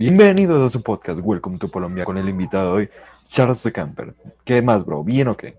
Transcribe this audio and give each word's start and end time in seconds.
Bienvenidos 0.00 0.62
a 0.62 0.70
su 0.70 0.82
podcast 0.82 1.20
Welcome 1.22 1.58
to 1.58 1.70
Colombia 1.70 2.06
con 2.06 2.16
el 2.16 2.26
invitado 2.26 2.72
hoy, 2.72 2.88
Charles 3.26 3.62
de 3.62 3.70
Camper. 3.70 4.14
¿Qué 4.44 4.62
más, 4.62 4.86
bro? 4.86 5.04
¿Bien 5.04 5.28
o 5.28 5.36
qué? 5.36 5.58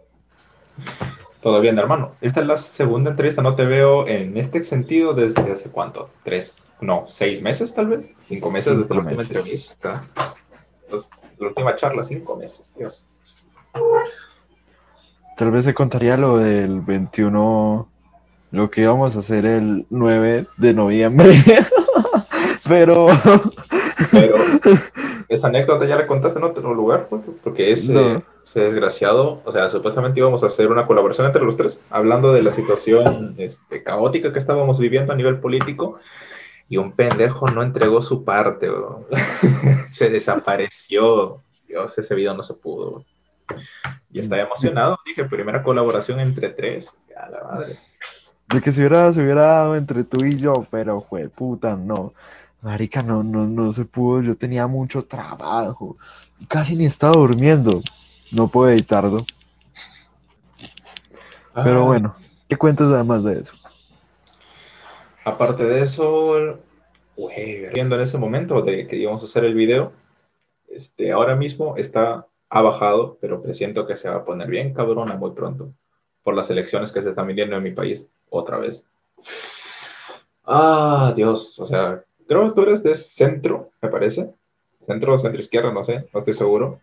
Todo 1.42 1.62
bien, 1.62 1.78
hermano. 1.78 2.14
Esta 2.22 2.42
es 2.42 2.48
la 2.48 2.58
segunda 2.58 3.12
entrevista. 3.12 3.44
No 3.44 3.54
te 3.54 3.68
veo 3.68 4.08
en 4.08 4.36
este 4.38 4.64
sentido 4.64 5.14
desde 5.14 5.52
hace 5.52 5.70
cuánto? 5.70 6.10
¿Tres? 6.24 6.66
No, 6.80 7.04
seis 7.06 7.40
meses 7.44 7.72
tal 7.76 7.90
vez. 7.90 8.16
Cinco 8.20 8.50
meses 8.50 8.76
desde 8.80 8.96
la 8.96 9.02
última 9.02 9.22
entrevista. 9.22 10.08
la 11.38 11.48
última 11.48 11.76
charla, 11.76 12.04
cinco 12.04 12.36
meses, 12.36 12.74
Dios. 12.76 13.08
Tal 15.38 15.52
vez 15.52 15.66
se 15.66 15.76
contaría 15.76 16.18
lo 16.18 16.40
del 16.40 16.82
21, 16.82 17.88
lo 18.50 18.72
que 18.72 18.82
íbamos 18.82 19.16
a 19.16 19.20
hacer 19.20 19.46
el 19.46 19.86
9 19.92 20.48
de 20.58 20.74
noviembre. 20.74 21.44
Pero 22.68 23.08
esa 25.28 25.48
anécdota 25.48 25.86
ya 25.86 25.96
la 25.96 26.08
contaste 26.08 26.40
en 26.40 26.46
otro 26.46 26.74
lugar, 26.74 27.08
pues, 27.10 27.22
porque 27.44 27.72
ese, 27.72 28.24
desgraciado, 28.56 29.42
o 29.46 29.52
sea, 29.52 29.70
supuestamente 29.70 30.20
íbamos 30.20 30.44
a 30.44 30.48
hacer 30.48 30.70
una 30.70 30.86
colaboración 30.86 31.28
entre 31.28 31.44
los 31.44 31.58
tres, 31.58 31.84
hablando 31.90 32.34
de 32.34 32.44
la 32.44 32.52
situación 32.52 33.36
este, 33.38 33.84
caótica 33.84 34.34
que 34.34 34.40
estábamos 34.40 34.80
viviendo 34.80 35.14
a 35.14 35.16
nivel 35.16 35.40
político, 35.40 36.00
y 36.72 36.78
un 36.78 36.94
pendejo 36.94 37.48
no 37.48 37.64
entregó 37.64 38.02
su 38.02 38.24
parte, 38.24 38.70
se 39.92 40.10
desapareció. 40.10 41.42
Dios, 41.68 41.98
ese 41.98 42.16
video 42.16 42.34
no 42.34 42.44
se 42.44 42.54
pudo. 42.54 43.04
Y 44.10 44.20
estaba 44.20 44.42
emocionado, 44.42 44.98
dije, 45.06 45.26
primera 45.26 45.64
colaboración 45.64 46.22
entre 46.22 46.50
tres, 46.50 46.96
a 47.18 47.30
la 47.30 47.44
madre. 47.44 47.76
De 48.48 48.62
que 48.62 48.72
se 48.72 48.82
hubiera, 48.82 49.12
se 49.12 49.22
hubiera 49.22 49.42
dado 49.42 49.76
entre 49.76 50.06
tú 50.06 50.24
y 50.24 50.38
yo, 50.38 50.66
pero 50.72 51.02
fue 51.02 51.28
puta, 51.28 51.76
no. 51.76 52.14
Marica, 52.62 53.02
no, 53.02 53.24
no, 53.24 53.48
no 53.48 53.74
se 53.74 53.86
pudo. 53.86 54.22
Yo 54.22 54.36
tenía 54.36 54.68
mucho 54.68 55.04
trabajo. 55.04 55.98
Casi 56.48 56.76
ni 56.76 56.86
estaba 56.86 57.14
durmiendo. 57.14 57.82
No 58.32 58.48
puedo 58.48 58.70
editarlo. 58.70 59.26
Pero 61.54 61.84
ah. 61.84 61.86
bueno, 61.86 62.16
¿qué 62.48 62.56
cuentas 62.56 62.88
además 62.92 63.24
de 63.24 63.40
eso? 63.40 63.56
Aparte 65.26 65.66
de 65.66 65.82
eso, 65.82 66.60
viendo 67.74 67.96
en 67.96 68.02
ese 68.02 68.18
momento 68.18 68.62
de 68.62 68.88
que 68.88 68.96
íbamos 68.96 69.22
a 69.22 69.26
hacer 69.26 69.44
el 69.44 69.54
video, 69.54 69.92
este, 70.70 71.12
ahora 71.12 71.36
mismo 71.36 71.76
está 71.78 72.26
ha 72.52 72.62
bajado, 72.62 73.18
pero 73.22 73.42
presiento 73.42 73.88
que 73.88 73.96
se 73.96 74.10
va 74.10 74.18
a 74.18 74.26
poner 74.26 74.50
bien 74.50 74.74
cabrona 74.74 75.16
muy 75.16 75.32
pronto 75.32 75.74
por 76.22 76.36
las 76.36 76.50
elecciones 76.50 76.92
que 76.92 77.02
se 77.02 77.10
están 77.10 77.28
viniendo 77.28 77.56
en 77.56 77.64
mi 77.64 77.72
país 77.72 78.08
otra 78.30 78.58
vez. 78.58 78.86
Ah, 80.44 81.14
Dios, 81.16 81.58
o 81.60 81.66
sea, 81.66 82.04
creo 82.32 82.48
que 82.48 82.54
tú 82.54 82.62
eres 82.62 82.82
de 82.82 82.96
centro, 82.96 83.72
me 83.82 83.90
parece. 83.90 84.34
Centro 84.80 85.14
o 85.14 85.18
centro 85.18 85.42
izquierda, 85.42 85.74
no 85.74 85.84
sé, 85.84 86.08
no 86.14 86.20
estoy 86.20 86.34
seguro. 86.34 86.80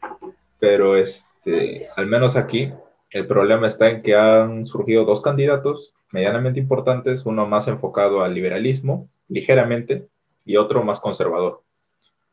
Pero 0.58 0.94
este, 0.94 1.88
al 1.96 2.06
menos 2.06 2.36
aquí, 2.36 2.70
el 3.10 3.26
problema 3.26 3.66
está 3.66 3.88
en 3.88 4.02
que 4.02 4.14
han 4.14 4.66
surgido 4.66 5.06
dos 5.06 5.22
candidatos 5.22 5.94
medianamente 6.12 6.60
importantes, 6.60 7.24
uno 7.24 7.46
más 7.46 7.66
enfocado 7.66 8.22
al 8.22 8.34
liberalismo, 8.34 9.08
ligeramente, 9.28 10.06
y 10.44 10.58
otro 10.58 10.84
más 10.84 11.00
conservador. 11.00 11.62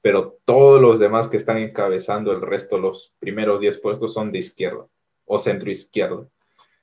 Pero 0.01 0.37
todos 0.43 0.81
los 0.81 0.99
demás 0.99 1.29
que 1.29 1.37
están 1.37 1.59
encabezando 1.59 2.33
el 2.33 2.41
resto, 2.41 2.79
los 2.79 3.13
primeros 3.19 3.61
10 3.61 3.79
puestos, 3.79 4.11
son 4.11 4.33
de 4.33 4.39
izquierda 4.39 4.87
o 5.23 5.39
centro 5.39 5.71
izquierda. 5.71 6.27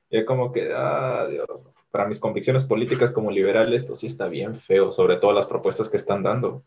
Y 0.09 0.21
es 0.21 0.25
como 0.25 0.51
que, 0.51 0.71
ah, 0.75 1.27
Dios, 1.31 1.47
para 1.93 2.07
mis 2.07 2.19
convicciones 2.19 2.65
políticas 2.65 3.11
como 3.11 3.31
liberal, 3.31 3.73
esto 3.75 3.95
sí 3.95 4.07
está 4.07 4.27
bien 4.27 4.57
feo, 4.57 4.93
sobre 4.93 5.17
todo 5.17 5.33
las 5.33 5.47
propuestas 5.47 5.91
que 5.91 5.99
están 5.99 6.23
dando. 6.23 6.65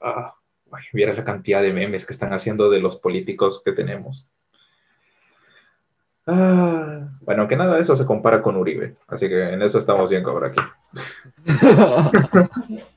Ah, 0.00 0.34
viera 0.92 1.12
la 1.12 1.22
cantidad 1.22 1.62
de 1.62 1.72
memes 1.72 2.06
que 2.06 2.14
están 2.14 2.32
haciendo 2.32 2.70
de 2.70 2.80
los 2.80 2.96
políticos 2.96 3.62
que 3.62 3.72
tenemos. 3.72 4.26
Ah, 6.26 7.10
bueno, 7.20 7.46
que 7.46 7.56
nada 7.56 7.76
de 7.76 7.82
eso 7.82 7.94
se 7.94 8.06
compara 8.06 8.40
con 8.42 8.56
Uribe, 8.56 8.96
así 9.06 9.28
que 9.28 9.52
en 9.52 9.60
eso 9.62 9.78
estamos 9.78 10.10
bien 10.10 10.24
ahora 10.24 10.48
aquí. 10.48 10.60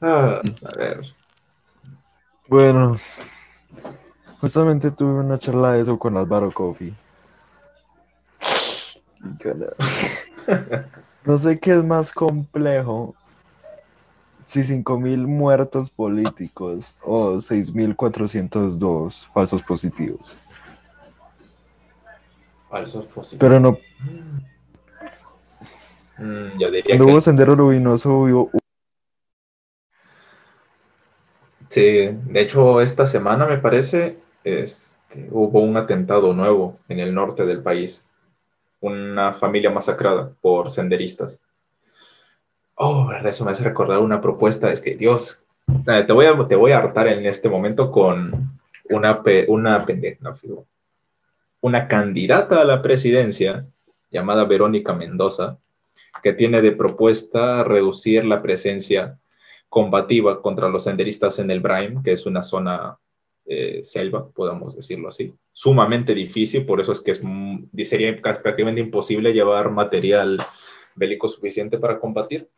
Ah, 0.00 0.40
a 0.64 0.76
ver. 0.76 1.00
Bueno, 2.46 2.96
justamente 4.40 4.92
tuve 4.92 5.18
una 5.18 5.38
charla 5.38 5.72
de 5.72 5.80
eso 5.80 5.98
con 5.98 6.16
Álvaro 6.16 6.52
Coffee. 6.52 6.94
No 11.24 11.36
sé 11.36 11.58
qué 11.58 11.72
es 11.72 11.84
más 11.84 12.12
complejo, 12.12 13.14
si 14.46 14.62
5.000 14.62 15.26
muertos 15.26 15.90
políticos 15.90 16.86
o 17.02 17.34
6.402 17.34 19.26
falsos 19.34 19.62
positivos. 19.62 20.38
Falsos 22.70 23.04
positivos. 23.06 23.40
Pero 23.40 23.60
no. 23.60 23.78
Mm, 26.16 26.58
yo 26.58 26.70
diría 26.70 26.96
que... 26.96 27.02
hubo 27.02 27.20
Sendero 27.20 27.54
Luminoso 27.54 28.10
hubo... 28.10 28.50
Sí, 31.68 31.82
de 31.82 32.40
hecho 32.40 32.80
esta 32.80 33.04
semana 33.04 33.44
me 33.44 33.58
parece 33.58 34.16
este, 34.44 35.28
hubo 35.30 35.60
un 35.60 35.76
atentado 35.76 36.32
nuevo 36.32 36.78
en 36.88 37.00
el 37.00 37.14
norte 37.14 37.44
del 37.44 37.62
país 37.62 38.07
una 38.80 39.32
familia 39.32 39.70
masacrada 39.70 40.30
por 40.40 40.70
senderistas. 40.70 41.40
Oh, 42.74 43.10
eso 43.12 43.44
me 43.44 43.50
hace 43.50 43.64
recordar 43.64 43.98
una 43.98 44.20
propuesta. 44.20 44.72
Es 44.72 44.80
que, 44.80 44.94
Dios, 44.94 45.44
eh, 45.86 46.04
te 46.06 46.12
voy 46.12 46.26
a, 46.26 46.46
te 46.46 46.54
voy 46.54 46.72
a 46.72 46.78
hartar 46.78 47.08
en 47.08 47.26
este 47.26 47.48
momento 47.48 47.90
con 47.90 48.60
una, 48.90 49.22
una 49.48 49.86
una 51.60 51.88
candidata 51.88 52.60
a 52.60 52.64
la 52.64 52.82
presidencia 52.82 53.66
llamada 54.10 54.44
Verónica 54.44 54.92
Mendoza, 54.94 55.58
que 56.22 56.32
tiene 56.32 56.62
de 56.62 56.72
propuesta 56.72 57.64
reducir 57.64 58.24
la 58.24 58.42
presencia 58.42 59.18
combativa 59.68 60.40
contra 60.40 60.68
los 60.68 60.84
senderistas 60.84 61.38
en 61.38 61.50
el 61.50 61.60
Braim, 61.60 62.02
que 62.02 62.12
es 62.12 62.26
una 62.26 62.42
zona 62.42 62.96
eh, 63.48 63.80
selva, 63.82 64.28
podemos 64.28 64.76
decirlo 64.76 65.08
así. 65.08 65.34
Sumamente 65.52 66.14
difícil, 66.14 66.66
por 66.66 66.80
eso 66.80 66.92
es 66.92 67.00
que 67.00 67.12
es, 67.12 67.22
sería 67.88 68.20
prácticamente 68.20 68.80
imposible 68.80 69.32
llevar 69.32 69.70
material 69.70 70.38
bélico 70.94 71.28
suficiente 71.28 71.78
para 71.78 71.98
combatir. 71.98 72.50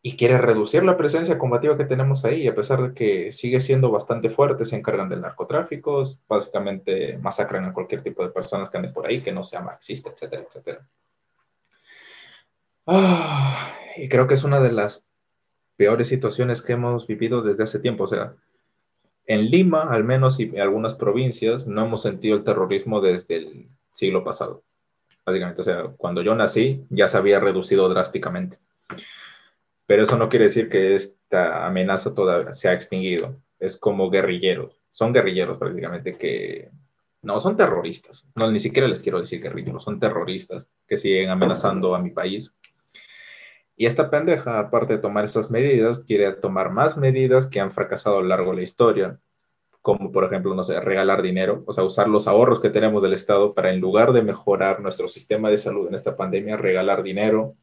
Y 0.00 0.16
quiere 0.16 0.38
reducir 0.38 0.84
la 0.84 0.96
presencia 0.96 1.38
combativa 1.38 1.76
que 1.76 1.84
tenemos 1.84 2.24
ahí, 2.24 2.46
a 2.46 2.54
pesar 2.54 2.82
de 2.82 2.94
que 2.94 3.32
sigue 3.32 3.60
siendo 3.60 3.90
bastante 3.90 4.30
fuerte, 4.30 4.64
se 4.64 4.76
encargan 4.76 5.08
del 5.08 5.20
narcotráfico, 5.20 6.02
básicamente 6.28 7.18
masacran 7.18 7.64
a 7.64 7.72
cualquier 7.72 8.02
tipo 8.02 8.22
de 8.22 8.30
personas 8.30 8.70
que 8.70 8.78
anden 8.78 8.92
por 8.92 9.06
ahí, 9.06 9.22
que 9.22 9.32
no 9.32 9.44
sea 9.44 9.60
marxista, 9.60 10.10
etcétera, 10.10 10.44
etcétera. 10.46 10.88
Ah, 12.86 13.74
y 13.96 14.08
creo 14.08 14.26
que 14.26 14.34
es 14.34 14.44
una 14.44 14.60
de 14.60 14.72
las 14.72 15.08
peores 15.76 16.08
situaciones 16.08 16.62
que 16.62 16.72
hemos 16.72 17.06
vivido 17.06 17.42
desde 17.42 17.64
hace 17.64 17.80
tiempo. 17.80 18.04
O 18.04 18.06
sea, 18.08 18.34
en 19.26 19.50
Lima, 19.50 19.84
al 19.90 20.04
menos, 20.04 20.38
y 20.40 20.44
en 20.44 20.60
algunas 20.60 20.94
provincias, 20.94 21.66
no 21.66 21.84
hemos 21.84 22.02
sentido 22.02 22.36
el 22.36 22.44
terrorismo 22.44 23.00
desde 23.00 23.36
el 23.36 23.68
siglo 23.92 24.24
pasado. 24.24 24.62
Básicamente, 25.24 25.60
o 25.62 25.64
sea, 25.64 25.84
cuando 25.96 26.22
yo 26.22 26.34
nací 26.34 26.84
ya 26.90 27.08
se 27.08 27.16
había 27.16 27.40
reducido 27.40 27.88
drásticamente. 27.88 28.58
Pero 29.86 30.02
eso 30.02 30.16
no 30.16 30.28
quiere 30.28 30.46
decir 30.46 30.68
que 30.68 30.96
esta 30.96 31.66
amenaza 31.66 32.14
todavía 32.14 32.52
se 32.52 32.68
ha 32.68 32.72
extinguido. 32.74 33.36
Es 33.58 33.76
como 33.76 34.10
guerrilleros. 34.10 34.80
Son 34.92 35.12
guerrilleros 35.12 35.58
prácticamente 35.58 36.16
que... 36.16 36.70
No, 37.22 37.40
son 37.40 37.56
terroristas. 37.56 38.28
No, 38.34 38.50
ni 38.50 38.60
siquiera 38.60 38.86
les 38.86 39.00
quiero 39.00 39.18
decir 39.18 39.40
guerrilleros. 39.40 39.84
Son 39.84 39.98
terroristas 39.98 40.68
que 40.86 40.98
siguen 40.98 41.30
amenazando 41.30 41.94
a 41.94 41.98
mi 41.98 42.10
país 42.10 42.54
y 43.76 43.86
esta 43.86 44.10
pendeja, 44.10 44.58
aparte 44.58 44.94
de 44.94 44.98
tomar 45.00 45.24
estas 45.24 45.50
medidas, 45.50 46.00
quiere 46.00 46.32
tomar 46.32 46.70
más 46.70 46.96
medidas 46.96 47.48
que 47.48 47.60
han 47.60 47.72
fracasado 47.72 48.18
a 48.18 48.22
lo 48.22 48.28
largo 48.28 48.50
de 48.50 48.58
la 48.58 48.62
historia, 48.62 49.20
como 49.82 50.12
por 50.12 50.24
ejemplo, 50.24 50.54
no 50.54 50.64
sé, 50.64 50.80
regalar 50.80 51.22
dinero, 51.22 51.64
o 51.66 51.72
sea, 51.72 51.84
usar 51.84 52.08
los 52.08 52.28
ahorros 52.28 52.60
que 52.60 52.70
tenemos 52.70 53.02
del 53.02 53.14
Estado 53.14 53.54
para 53.54 53.72
en 53.72 53.80
lugar 53.80 54.12
de 54.12 54.22
mejorar 54.22 54.80
nuestro 54.80 55.08
sistema 55.08 55.50
de 55.50 55.58
salud 55.58 55.88
en 55.88 55.94
esta 55.94 56.16
pandemia, 56.16 56.56
regalar 56.56 57.02
dinero, 57.02 57.56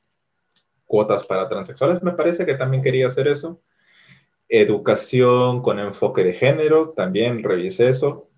cuotas 0.85 1.25
para 1.25 1.47
transexuales, 1.47 2.03
me 2.03 2.12
parece 2.12 2.45
que 2.45 2.56
también 2.56 2.83
quería 2.83 3.07
hacer 3.07 3.27
eso. 3.27 3.62
Educación 4.50 5.62
con 5.62 5.80
enfoque 5.80 6.24
de 6.25 6.33
género, 6.33 6.89
también 6.89 7.41
revisé 7.44 7.89
eso 7.89 8.31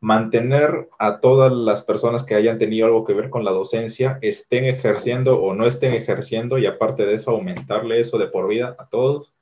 mantener 0.00 0.88
a 0.98 1.20
todas 1.20 1.52
las 1.52 1.82
personas 1.82 2.24
que 2.24 2.34
hayan 2.34 2.58
tenido 2.58 2.86
algo 2.86 3.04
que 3.04 3.14
ver 3.14 3.30
con 3.30 3.44
la 3.44 3.50
docencia, 3.50 4.18
estén 4.22 4.64
ejerciendo 4.64 5.40
o 5.40 5.54
no 5.54 5.66
estén 5.66 5.94
ejerciendo, 5.94 6.58
y 6.58 6.66
aparte 6.66 7.06
de 7.06 7.14
eso, 7.14 7.30
aumentarle 7.30 8.00
eso 8.00 8.18
de 8.18 8.26
por 8.26 8.48
vida 8.48 8.76
a 8.78 8.86
todos. 8.86 9.32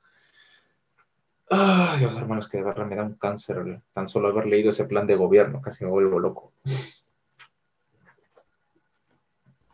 Ay, 1.49 1.99
Dios, 1.99 2.15
hermanos, 2.17 2.47
que 2.47 2.57
de 2.57 2.63
verdad 2.63 2.85
me 2.85 2.95
da 2.95 3.03
un 3.03 3.15
cáncer 3.15 3.81
tan 3.93 4.09
solo 4.09 4.29
haber 4.29 4.47
leído 4.47 4.71
ese 4.71 4.85
plan 4.85 5.05
de 5.05 5.15
gobierno, 5.15 5.61
casi 5.61 5.83
me 5.83 5.91
vuelvo 5.91 6.19
loco. 6.19 6.51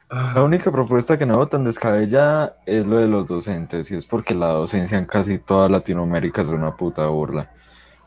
La 0.09 0.43
única 0.43 0.69
propuesta 0.73 1.17
que 1.17 1.25
no 1.25 1.37
veo 1.37 1.47
tan 1.47 1.63
descabellada 1.63 2.57
es 2.65 2.85
lo 2.85 2.97
de 2.97 3.07
los 3.07 3.27
docentes, 3.27 3.89
y 3.91 3.95
es 3.95 4.05
porque 4.05 4.35
la 4.35 4.49
docencia 4.49 4.97
en 4.97 5.05
casi 5.05 5.37
toda 5.37 5.69
Latinoamérica 5.69 6.41
es 6.41 6.49
una 6.49 6.75
puta 6.75 7.07
burla. 7.07 7.49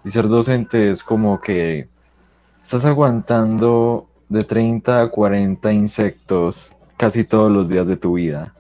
Y 0.05 0.11
ser 0.11 0.29
docente 0.29 0.91
es 0.91 1.03
como 1.03 1.41
que 1.41 1.89
estás 2.65 2.87
aguantando 2.87 4.09
de 4.31 4.41
30 4.41 5.03
a 5.03 5.09
40 5.11 5.71
insectos 5.75 6.73
casi 6.97 7.23
todos 7.23 7.53
los 7.53 7.69
días 7.69 7.87
de 7.87 7.99
tu 7.99 8.15
vida. 8.15 8.55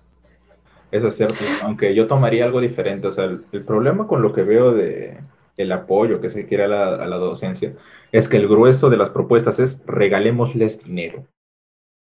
eso 0.91 1.09
es 1.09 1.17
cierto, 1.17 1.37
aunque 1.63 1.95
yo 1.95 2.07
tomaría 2.07 2.45
algo 2.45 2.61
diferente. 2.61 3.07
O 3.07 3.13
sea, 3.13 3.25
el, 3.25 3.65
problema 3.65 4.07
con 4.07 4.21
lo 4.21 4.35
que 4.35 4.43
veo 4.43 4.73
de 4.73 5.19
el 5.57 5.73
apoyo 5.73 6.21
que 6.21 6.29
se 6.29 6.47
quiere 6.47 6.65
a 6.65 6.69
la, 6.69 6.89
a 6.95 7.07
la 7.07 7.17
docencia 7.17 7.73
es 8.13 8.29
que 8.29 8.37
el 8.37 8.47
grueso 8.47 8.91
de 8.91 8.99
las 8.99 9.09
propuestas 9.09 9.59
es 9.59 9.83
regalémosles 9.87 10.85
dinero 10.85 11.25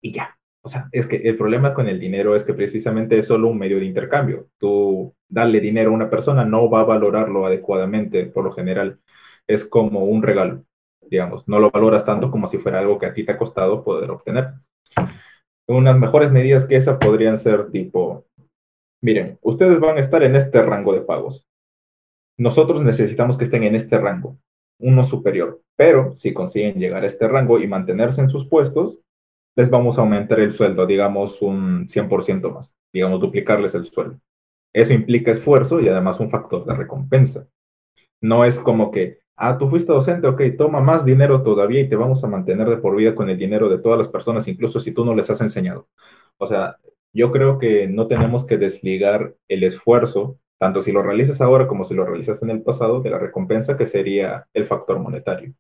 y 0.02 0.12
ya. 0.12 0.38
O 0.64 0.70
sea, 0.70 0.90
es 0.92 1.06
que 1.06 1.18
el 1.18 1.38
problema 1.38 1.74
con 1.74 1.88
el 1.88 2.00
dinero 2.00 2.36
es 2.36 2.44
que 2.44 2.54
precisamente 2.54 3.20
es 3.20 3.28
solo 3.28 3.48
un 3.48 3.60
medio 3.60 3.80
de 3.80 3.86
intercambio. 3.86 4.48
Tú 4.58 5.14
darle 5.30 5.60
dinero 5.60 5.92
a 5.92 5.94
una 5.94 6.10
persona 6.10 6.46
no 6.46 6.70
va 6.70 6.82
a 6.82 6.86
valorarlo 6.86 7.46
adecuadamente, 7.46 8.26
por 8.26 8.44
lo 8.44 8.54
general. 8.54 9.00
Es 9.48 9.66
como 9.66 10.06
un 10.06 10.24
regalo, 10.24 10.64
digamos. 11.12 11.48
No 11.48 11.60
lo 11.60 11.70
valoras 11.70 12.06
tanto 12.06 12.32
como 12.32 12.48
si 12.48 12.58
fuera 12.58 12.80
algo 12.80 12.98
que 12.98 13.06
a 13.06 13.14
ti 13.14 13.24
te 13.26 13.34
ha 13.34 13.38
costado 13.38 13.84
poder 13.84 14.10
obtener. 14.10 14.54
Unas 15.68 16.00
mejores 16.00 16.32
medidas 16.32 16.66
que 16.66 16.78
esa 16.78 16.98
podrían 16.98 17.38
ser 17.38 17.70
tipo, 17.70 18.26
miren, 19.02 19.38
ustedes 19.42 19.80
van 19.80 19.98
a 19.98 20.00
estar 20.00 20.24
en 20.24 20.36
este 20.36 20.64
rango 20.64 20.94
de 20.94 21.02
pagos. 21.02 21.46
Nosotros 22.40 22.82
necesitamos 22.82 23.38
que 23.38 23.44
estén 23.44 23.64
en 23.64 23.76
este 23.76 24.00
rango, 24.00 24.38
uno 24.80 25.04
superior. 25.04 25.62
Pero 25.76 26.16
si 26.16 26.34
consiguen 26.34 26.80
llegar 26.80 27.04
a 27.04 27.08
este 27.08 27.28
rango 27.28 27.60
y 27.60 27.68
mantenerse 27.68 28.22
en 28.22 28.30
sus 28.30 28.48
puestos, 28.48 29.00
les 29.56 29.70
vamos 29.70 29.98
a 29.98 30.02
aumentar 30.02 30.40
el 30.40 30.54
sueldo, 30.54 30.86
digamos 30.86 31.42
un 31.42 31.88
100% 31.88 32.54
más, 32.54 32.76
digamos 32.94 33.20
duplicarles 33.20 33.76
el 33.76 33.86
sueldo. 33.86 34.20
Eso 34.74 34.94
implica 34.94 35.32
esfuerzo 35.32 35.82
y 35.82 35.90
además 35.90 36.22
un 36.22 36.30
factor 36.30 36.66
de 36.66 36.74
recompensa. 36.74 37.48
No 38.22 38.46
es 38.46 38.60
como 38.60 38.92
que, 38.92 39.20
ah, 39.42 39.58
tú 39.58 39.68
fuiste 39.68 39.92
docente, 39.92 40.28
ok, 40.28 40.40
toma 40.56 40.82
más 40.82 41.04
dinero 41.04 41.42
todavía 41.42 41.82
y 41.82 41.90
te 41.90 41.96
vamos 41.96 42.24
a 42.24 42.28
mantener 42.28 42.70
de 42.70 42.78
por 42.78 42.96
vida 42.96 43.16
con 43.16 43.28
el 43.28 43.40
dinero 43.40 43.70
de 43.70 43.80
todas 43.80 43.98
las 43.98 44.08
personas, 44.08 44.48
incluso 44.48 44.80
si 44.80 44.92
tú 44.92 45.04
no 45.04 45.16
les 45.16 45.32
has 45.32 45.42
enseñado. 45.42 45.88
O 46.38 46.46
sea, 46.46 46.78
yo 47.12 47.32
creo 47.32 47.58
que 47.58 47.88
no 47.88 48.08
tenemos 48.08 48.46
que 48.46 48.60
desligar 48.60 49.36
el 49.48 49.64
esfuerzo, 49.64 50.38
tanto 50.60 50.84
si 50.84 50.92
lo 50.92 51.02
realizas 51.02 51.42
ahora 51.42 51.68
como 51.68 51.84
si 51.84 51.96
lo 51.96 52.06
realizas 52.06 52.44
en 52.44 52.52
el 52.52 52.62
pasado, 52.62 53.02
de 53.02 53.10
la 53.10 53.18
recompensa 53.18 53.78
que 53.78 53.88
sería 53.88 54.48
el 54.54 54.66
factor 54.66 55.00
monetario. 55.00 55.56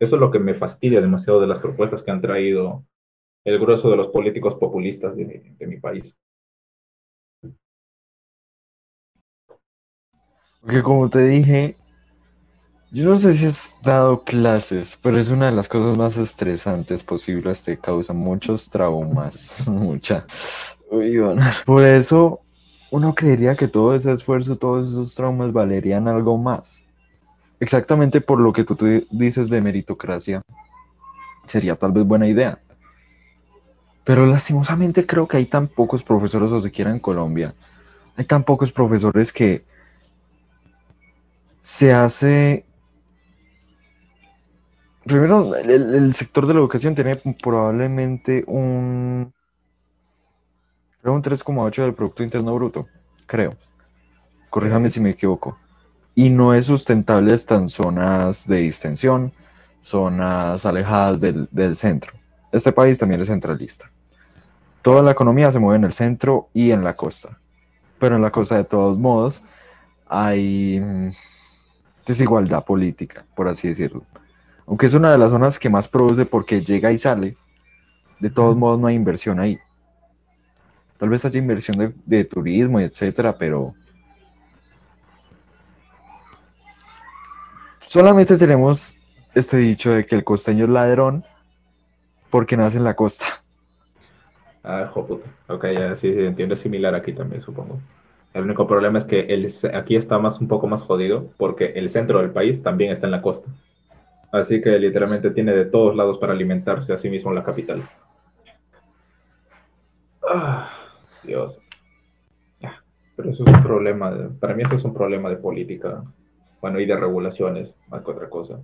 Eso 0.00 0.16
es 0.16 0.20
lo 0.20 0.32
que 0.32 0.40
me 0.40 0.54
fastidia 0.54 1.00
demasiado 1.00 1.40
de 1.40 1.46
las 1.46 1.60
propuestas 1.60 2.02
que 2.02 2.10
han 2.10 2.20
traído 2.20 2.84
el 3.44 3.60
grueso 3.60 3.90
de 3.90 3.96
los 3.96 4.08
políticos 4.08 4.56
populistas 4.56 5.16
de, 5.16 5.54
de 5.56 5.66
mi 5.68 5.78
país. 5.78 6.18
Porque 10.60 10.82
como 10.82 11.08
te 11.08 11.24
dije, 11.24 11.76
yo 12.90 13.04
no 13.04 13.18
sé 13.18 13.34
si 13.34 13.46
has 13.46 13.76
dado 13.82 14.22
clases, 14.22 14.98
pero 15.02 15.18
es 15.18 15.28
una 15.28 15.46
de 15.46 15.52
las 15.52 15.68
cosas 15.68 15.96
más 15.96 16.16
estresantes 16.16 17.02
posibles, 17.02 17.62
te 17.62 17.78
causa 17.78 18.12
muchos 18.12 18.70
traumas, 18.70 19.66
mucha. 19.68 20.24
Uy. 20.90 21.18
Por 21.64 21.84
eso 21.84 22.40
uno 22.90 23.14
creería 23.14 23.56
que 23.56 23.68
todo 23.68 23.94
ese 23.94 24.12
esfuerzo, 24.12 24.56
todos 24.56 24.88
esos 24.88 25.14
traumas 25.14 25.52
valerían 25.52 26.08
algo 26.08 26.38
más. 26.38 26.82
Exactamente 27.58 28.20
por 28.20 28.38
lo 28.38 28.52
que 28.52 28.64
tú 28.64 28.76
dices 29.10 29.48
de 29.48 29.60
meritocracia, 29.60 30.42
sería 31.46 31.74
tal 31.74 31.92
vez 31.92 32.04
buena 32.04 32.28
idea. 32.28 32.58
Pero 34.04 34.26
lastimosamente 34.26 35.04
creo 35.04 35.26
que 35.26 35.38
hay 35.38 35.46
tan 35.46 35.66
pocos 35.66 36.02
profesores, 36.02 36.52
o 36.52 36.60
siquiera 36.60 36.90
en 36.90 37.00
Colombia, 37.00 37.54
hay 38.16 38.24
tan 38.24 38.44
pocos 38.44 38.70
profesores 38.72 39.32
que 39.32 39.64
se 41.60 41.92
hace... 41.92 42.64
Primero, 45.06 45.54
el, 45.54 45.94
el 45.94 46.14
sector 46.14 46.46
de 46.46 46.54
la 46.54 46.60
educación 46.60 46.94
tiene 46.94 47.16
probablemente 47.40 48.42
un... 48.48 49.32
Creo 51.00 51.14
un 51.14 51.22
3,8 51.22 51.82
del 51.82 51.94
Producto 51.94 52.24
Interno 52.24 52.52
Bruto, 52.56 52.88
creo. 53.26 53.56
Corríjame 54.50 54.90
si 54.90 54.98
me 54.98 55.10
equivoco. 55.10 55.58
Y 56.16 56.30
no 56.30 56.54
es 56.54 56.66
sustentable 56.66 57.32
hasta 57.32 57.54
en 57.54 57.68
zonas 57.68 58.48
de 58.48 58.56
distensión, 58.56 59.32
zonas 59.80 60.66
alejadas 60.66 61.20
del, 61.20 61.48
del 61.52 61.76
centro. 61.76 62.12
Este 62.50 62.72
país 62.72 62.98
también 62.98 63.20
es 63.20 63.28
centralista. 63.28 63.88
Toda 64.82 65.02
la 65.02 65.12
economía 65.12 65.52
se 65.52 65.60
mueve 65.60 65.76
en 65.76 65.84
el 65.84 65.92
centro 65.92 66.48
y 66.52 66.72
en 66.72 66.82
la 66.82 66.96
costa. 66.96 67.38
Pero 68.00 68.16
en 68.16 68.22
la 68.22 68.32
costa, 68.32 68.56
de 68.56 68.64
todos 68.64 68.98
modos, 68.98 69.44
hay 70.08 70.80
mm, 70.80 71.10
desigualdad 72.06 72.64
política, 72.64 73.24
por 73.36 73.46
así 73.46 73.68
decirlo. 73.68 74.02
Aunque 74.66 74.86
es 74.86 74.94
una 74.94 75.12
de 75.12 75.18
las 75.18 75.30
zonas 75.30 75.58
que 75.58 75.70
más 75.70 75.88
produce 75.88 76.26
porque 76.26 76.60
llega 76.60 76.90
y 76.92 76.98
sale, 76.98 77.36
de 78.18 78.30
todos 78.30 78.56
modos 78.56 78.80
no 78.80 78.86
hay 78.86 78.94
inversión 78.94 79.38
ahí. 79.38 79.58
Tal 80.96 81.08
vez 81.08 81.24
haya 81.24 81.38
inversión 81.38 81.78
de, 81.78 81.92
de 82.04 82.24
turismo 82.24 82.80
etcétera, 82.80 83.36
pero 83.36 83.74
solamente 87.86 88.36
tenemos 88.36 88.98
este 89.34 89.58
dicho 89.58 89.92
de 89.92 90.06
que 90.06 90.14
el 90.14 90.24
costeño 90.24 90.64
es 90.64 90.70
ladrón 90.70 91.24
porque 92.30 92.56
nace 92.56 92.78
en 92.78 92.84
la 92.84 92.96
costa. 92.96 93.26
Ah, 94.64 94.82
hijo 94.84 95.06
puta. 95.06 95.30
Ok, 95.46 95.66
ya 95.72 95.94
sí, 95.94 96.08
entiendo, 96.08 96.54
es 96.54 96.60
similar 96.60 96.94
aquí 96.94 97.12
también, 97.12 97.40
supongo. 97.40 97.78
El 98.34 98.42
único 98.42 98.66
problema 98.66 98.98
es 98.98 99.04
que 99.04 99.20
el, 99.20 99.48
aquí 99.74 99.94
está 99.94 100.18
más, 100.18 100.40
un 100.40 100.48
poco 100.48 100.66
más 100.66 100.82
jodido 100.82 101.30
porque 101.36 101.66
el 101.76 101.88
centro 101.88 102.18
del 102.18 102.30
país 102.30 102.62
también 102.62 102.90
está 102.90 103.06
en 103.06 103.12
la 103.12 103.22
costa. 103.22 103.48
Así 104.30 104.60
que 104.62 104.78
literalmente 104.78 105.32
tiene 105.32 105.52
de 105.52 105.64
todos 105.66 105.96
lados 105.96 106.18
para 106.18 106.32
alimentarse 106.32 106.92
a 106.92 106.96
sí 106.96 107.10
mismo 107.10 107.32
en 107.32 107.34
la 107.36 107.44
capital. 107.44 107.90
Ah, 110.22 110.70
Dios. 111.22 111.62
Ya, 112.60 112.84
Pero 113.14 113.30
eso 113.30 113.44
es 113.44 113.52
un 113.54 113.62
problema, 113.62 114.10
de- 114.14 114.28
para 114.30 114.54
mí 114.54 114.62
eso 114.62 114.74
es 114.76 114.84
un 114.84 114.94
problema 114.94 115.30
de 115.30 115.36
política, 115.36 116.04
bueno, 116.60 116.80
y 116.80 116.86
de 116.86 116.96
regulaciones, 116.96 117.78
más 117.86 118.02
que 118.04 118.10
otra 118.10 118.28
cosa. 118.30 118.62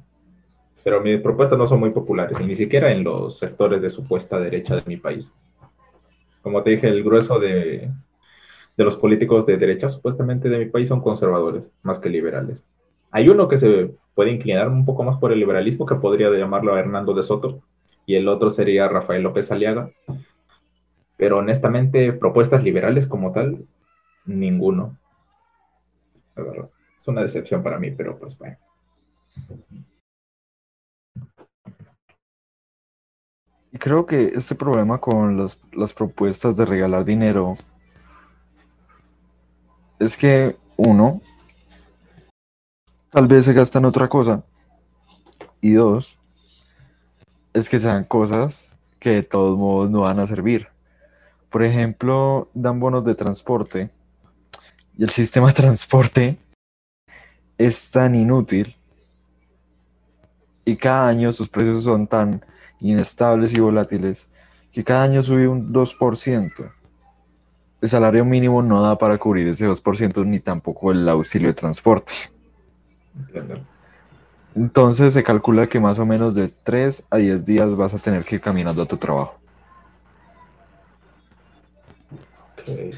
Pero 0.85 1.01
mis 1.03 1.21
propuestas 1.21 1.59
no 1.59 1.67
son 1.69 1.81
muy 1.81 1.91
populares, 1.93 2.41
y 2.41 2.47
ni 2.47 2.57
siquiera 2.57 2.93
en 2.93 3.05
los 3.05 3.39
sectores 3.39 3.83
de 3.83 3.91
supuesta 3.91 4.41
derecha 4.41 4.77
de 4.77 4.85
mi 4.87 4.99
país. 4.99 5.37
Como 6.43 6.63
te 6.63 6.71
dije, 6.71 6.89
el 6.89 7.03
grueso 7.05 7.39
de, 7.41 7.91
de 8.77 8.85
los 8.85 8.97
políticos 8.97 9.47
de 9.47 9.59
derecha 9.59 9.89
supuestamente 9.89 10.49
de 10.51 10.59
mi 10.59 10.67
país 10.67 10.89
son 10.89 11.01
conservadores, 11.03 11.73
más 11.83 12.01
que 12.01 12.11
liberales. 12.11 12.69
Hay 13.13 13.29
uno 13.29 13.47
que 13.47 13.59
se 13.59 13.95
puede 14.15 14.33
inclinar 14.33 14.69
un 14.69 14.87
poco 14.87 15.05
más 15.05 15.19
por 15.19 15.33
el 15.33 15.39
liberalismo, 15.39 15.85
que 15.85 15.95
podría 15.97 16.31
llamarlo 16.31 16.75
a 16.75 16.81
Hernando 16.81 17.13
de 17.13 17.23
Soto, 17.23 17.63
y 18.07 18.17
el 18.17 18.27
otro 18.27 18.51
sería 18.51 18.89
Rafael 18.89 19.23
López 19.23 19.53
Aliaga. 19.53 19.91
Pero 21.19 21.39
honestamente, 21.39 22.13
propuestas 22.15 22.65
liberales 22.65 23.07
como 23.07 23.31
tal, 23.33 23.67
ninguno. 24.25 24.99
Es 26.99 27.07
una 27.07 27.21
decepción 27.21 27.63
para 27.63 27.79
mí, 27.79 27.91
pero 27.91 28.19
pues 28.19 28.39
bueno. 28.39 28.57
Creo 33.79 34.07
que 34.07 34.33
este 34.35 34.55
problema 34.55 34.99
con 34.99 35.37
las 35.73 35.93
propuestas 35.93 36.57
de 36.57 36.65
regalar 36.65 37.05
dinero 37.05 37.57
es 39.99 40.17
que 40.17 40.57
uno, 40.77 41.21
tal 43.13 43.29
vez 43.29 43.45
se 43.45 43.53
gasta 43.53 43.79
en 43.79 43.85
otra 43.85 44.09
cosa. 44.09 44.43
Y 45.61 45.73
dos, 45.75 46.19
es 47.53 47.69
que 47.69 47.79
sean 47.79 48.05
cosas 48.05 48.77
que 48.99 49.11
de 49.11 49.23
todos 49.23 49.57
modos 49.57 49.91
no 49.91 50.01
van 50.01 50.19
a 50.19 50.27
servir. 50.27 50.69
Por 51.51 51.63
ejemplo, 51.63 52.49
dan 52.55 52.81
bonos 52.81 53.05
de 53.05 53.15
transporte 53.15 53.91
y 54.97 55.05
el 55.05 55.11
sistema 55.11 55.49
de 55.49 55.53
transporte 55.53 56.39
es 57.59 57.91
tan 57.91 58.15
inútil 58.15 58.75
y 60.65 60.77
cada 60.77 61.09
año 61.09 61.33
sus 61.33 61.49
precios 61.49 61.85
son 61.85 62.07
tan 62.07 62.45
inestables 62.81 63.53
y 63.53 63.61
volátiles 63.61 64.31
que 64.73 64.83
cada 64.83 65.05
año 65.05 65.23
sube 65.23 65.47
un 65.47 65.73
2%. 65.73 66.73
El 67.83 67.89
salario 67.89 68.25
mínimo 68.25 68.63
no 68.63 68.81
da 68.81 68.97
para 68.97 69.19
cubrir 69.19 69.47
ese 69.49 69.69
2% 69.69 70.25
ni 70.25 70.41
tampoco 70.41 70.93
el 70.93 71.07
auxilio 71.09 71.49
de 71.49 71.55
transporte. 71.55 72.13
Entonces 74.55 75.13
se 75.15 75.23
calcula 75.23 75.67
que 75.67 75.81
más 75.81 75.99
o 75.99 76.07
menos 76.07 76.35
de 76.35 76.49
3 76.63 77.07
a 77.11 77.17
10 77.17 77.45
días 77.45 77.75
vas 77.77 77.95
a 77.95 77.99
tener 77.99 78.25
que 78.25 78.35
ir 78.37 78.41
caminando 78.41 78.83
a 78.83 78.87
tu 78.87 78.97
trabajo. 78.97 79.35
Ok. 82.59 82.95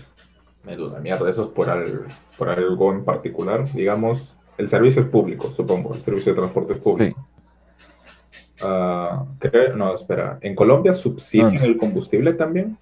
Me 0.64 0.76
duda, 0.76 0.99
mierda, 0.99 1.28
eso 1.28 1.42
es 1.42 1.49
por, 1.49 1.68
al- 1.68 2.06
por 2.38 2.49
algo 2.49 2.92
en 2.92 3.04
particular. 3.04 3.71
Digamos, 3.73 4.35
el 4.56 4.68
servicio 4.68 5.02
es 5.02 5.09
público, 5.09 5.52
supongo. 5.52 5.94
El 5.94 6.02
servicio 6.02 6.33
de 6.33 6.37
transporte 6.40 6.73
es 6.75 6.78
público. 6.80 7.21
Sí. 8.30 8.54
Ah, 8.62 9.25
creo- 9.38 9.76
no, 9.76 9.94
espera. 9.94 10.38
¿En 10.40 10.54
Colombia 10.54 10.92
subsidian 10.92 11.54
no. 11.54 11.62
el 11.62 11.76
combustible 11.76 12.33
también? 12.33 12.78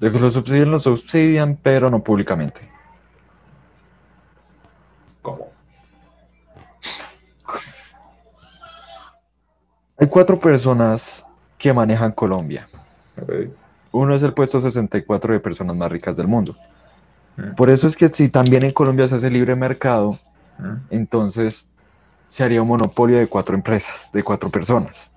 De 0.00 0.10
que 0.10 0.18
lo 0.18 0.30
subsidian, 0.30 0.70
lo 0.70 0.80
subsidian, 0.80 1.58
pero 1.62 1.90
no 1.90 2.02
públicamente. 2.02 2.60
Hay 10.04 10.10
cuatro 10.10 10.38
personas 10.38 11.24
que 11.56 11.72
manejan 11.72 12.12
Colombia. 12.12 12.68
Uno 13.90 14.14
es 14.14 14.22
el 14.22 14.34
puesto 14.34 14.60
64 14.60 15.32
de 15.32 15.40
personas 15.40 15.74
más 15.76 15.90
ricas 15.90 16.14
del 16.14 16.28
mundo. 16.28 16.54
Mm, 17.38 17.54
Por 17.54 17.70
eso 17.70 17.88
es 17.88 17.96
que 17.96 18.10
si 18.10 18.28
también 18.28 18.64
en 18.64 18.72
Colombia 18.72 19.08
se 19.08 19.14
hace 19.14 19.30
libre 19.30 19.56
mercado, 19.56 20.18
mm, 20.58 20.74
entonces 20.90 21.70
se 22.28 22.44
haría 22.44 22.60
un 22.60 22.68
monopolio 22.68 23.16
de 23.16 23.28
cuatro 23.28 23.54
empresas, 23.54 24.10
de 24.12 24.22
cuatro 24.22 24.50
personas. 24.50 25.10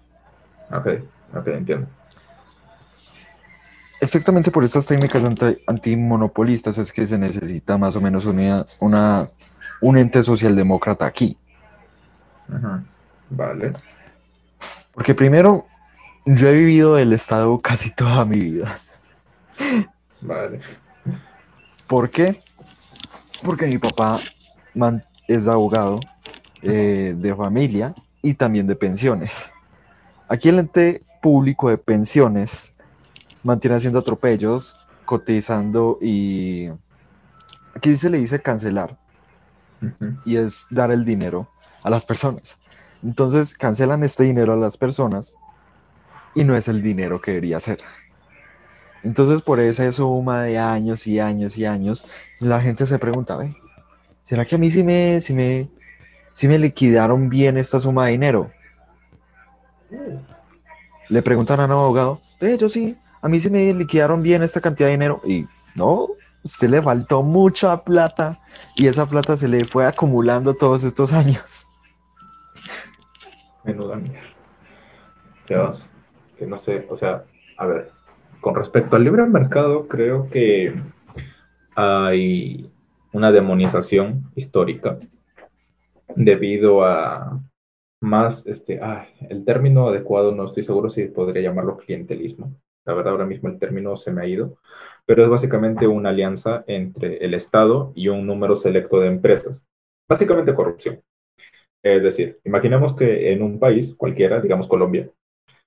Ok, 0.72 0.88
ok, 1.36 1.48
entiendo. 1.48 1.88
Exactamente 4.00 4.51
por 4.51 4.63
estas 4.63 4.88
técnicas 4.88 5.25
anti- 5.25 5.58
antimonopolistas 5.67 6.77
es 6.77 6.94
que 6.94 7.06
se 7.06 7.17
necesita 7.17 7.77
más 7.77 7.94
o 7.98 8.00
menos 8.00 8.24
una, 8.25 8.65
una- 8.79 9.27
un 9.82 9.98
ente 9.98 10.24
socialdemócrata 10.24 11.06
aquí. 11.06 11.38
Vale. 13.29 13.74
Porque 14.97 15.13
primero, 15.13 15.67
yo 16.25 16.47
he 16.47 16.53
vivido 16.53 16.95
del 16.95 17.13
Estado 17.13 17.61
casi 17.61 17.91
toda 17.91 18.25
mi 18.25 18.39
vida. 18.39 18.79
Vale. 20.21 20.59
¿Por 21.85 22.09
qué? 22.09 22.41
Porque 23.43 23.67
mi 23.67 23.77
papá 23.77 24.19
es 25.27 25.47
abogado 25.47 25.99
eh, 26.63 27.13
de 27.15 27.35
familia 27.35 27.93
y 28.23 28.33
también 28.33 28.65
de 28.65 28.75
pensiones. 28.75 29.51
Aquí 30.27 30.49
el 30.49 30.57
ente 30.57 31.03
público 31.21 31.69
de 31.69 31.77
pensiones 31.77 32.73
mantiene 33.43 33.77
haciendo 33.77 33.99
atropellos, 33.99 34.79
cotizando 35.05 35.99
y... 36.01 36.69
Aquí 37.75 37.95
se 37.97 38.09
le 38.09 38.17
dice 38.17 38.41
cancelar 38.41 38.97
y 40.25 40.37
es 40.37 40.65
dar 40.71 40.89
el 40.89 41.05
dinero 41.05 41.47
a 41.83 41.91
las 41.91 42.03
personas. 42.03 42.57
Entonces 43.03 43.53
cancelan 43.53 44.03
este 44.03 44.23
dinero 44.23 44.53
a 44.53 44.57
las 44.57 44.77
personas 44.77 45.35
y 46.35 46.43
no 46.43 46.55
es 46.55 46.67
el 46.67 46.81
dinero 46.81 47.21
que 47.21 47.31
debería 47.31 47.59
ser. 47.59 47.79
Entonces 49.03 49.41
por 49.41 49.59
esa 49.59 49.91
suma 49.91 50.43
de 50.43 50.57
años 50.57 51.07
y 51.07 51.19
años 51.19 51.57
y 51.57 51.65
años, 51.65 52.03
la 52.39 52.59
gente 52.61 52.85
se 52.85 52.99
pregunta, 52.99 53.37
"Ve, 53.37 53.55
¿será 54.25 54.45
que 54.45 54.55
a 54.55 54.57
mí 54.57 54.69
sí 54.71 54.83
me, 54.83 55.21
sí 55.21 55.33
me, 55.33 55.69
sí 56.33 56.47
me 56.47 56.59
liquidaron 56.59 57.29
bien 57.29 57.57
esta 57.57 57.79
suma 57.79 58.05
de 58.05 58.11
dinero? 58.11 58.51
Le 61.09 61.21
preguntan 61.21 61.59
a 61.59 61.65
un 61.65 61.71
abogado, 61.71 62.21
"Ve, 62.41 62.57
yo 62.57 62.67
sí, 62.67 62.97
a 63.21 63.29
mí 63.29 63.39
sí 63.39 63.49
me 63.49 63.73
liquidaron 63.73 64.21
bien 64.21 64.43
esta 64.43 64.61
cantidad 64.61 64.87
de 64.87 64.93
dinero. 64.93 65.21
Y 65.25 65.45
no, 65.75 66.07
usted 66.43 66.69
le 66.69 66.81
faltó 66.81 67.23
mucha 67.23 67.83
plata 67.83 68.39
y 68.75 68.87
esa 68.87 69.05
plata 69.05 69.37
se 69.37 69.47
le 69.47 69.65
fue 69.65 69.85
acumulando 69.85 70.53
todos 70.53 70.83
estos 70.83 71.13
años. 71.13 71.66
Menuda 73.67 73.97
mierda. 73.97 74.21
Dios, 75.47 75.89
que 76.39 76.47
no 76.47 76.57
sé, 76.57 76.88
o 76.89 76.95
sea, 76.95 77.25
a 77.57 77.65
ver, 77.65 77.91
con 78.41 78.55
respecto 78.55 78.95
al 78.95 79.03
libre 79.03 79.25
mercado, 79.25 79.88
creo 79.88 80.29
que 80.29 80.74
hay 81.75 82.71
una 83.12 83.31
demonización 83.31 84.31
histórica 84.36 84.97
debido 86.15 86.86
a 86.86 87.41
más, 88.00 88.47
este, 88.47 88.79
el 89.29 89.43
término 89.43 89.89
adecuado 89.89 90.33
no 90.33 90.45
estoy 90.45 90.63
seguro 90.63 90.89
si 90.89 91.05
podría 91.09 91.43
llamarlo 91.43 91.77
clientelismo. 91.77 92.55
La 92.86 92.93
verdad, 92.93 93.13
ahora 93.13 93.25
mismo 93.25 93.50
el 93.50 93.59
término 93.59 93.97
se 93.97 94.13
me 94.13 94.21
ha 94.21 94.27
ido, 94.27 94.57
pero 95.05 95.24
es 95.24 95.29
básicamente 95.29 95.88
una 95.88 96.09
alianza 96.09 96.63
entre 96.67 97.17
el 97.17 97.33
Estado 97.33 97.91
y 97.95 98.07
un 98.07 98.25
número 98.25 98.55
selecto 98.55 99.01
de 99.01 99.07
empresas. 99.07 99.67
Básicamente 100.07 100.55
corrupción. 100.55 101.01
Es 101.84 102.03
decir, 102.03 102.39
imaginemos 102.43 102.96
que 102.96 103.31
en 103.31 103.41
un 103.41 103.60
país 103.60 103.96
cualquiera, 103.96 104.41
digamos 104.41 104.67
Colombia, 104.67 105.10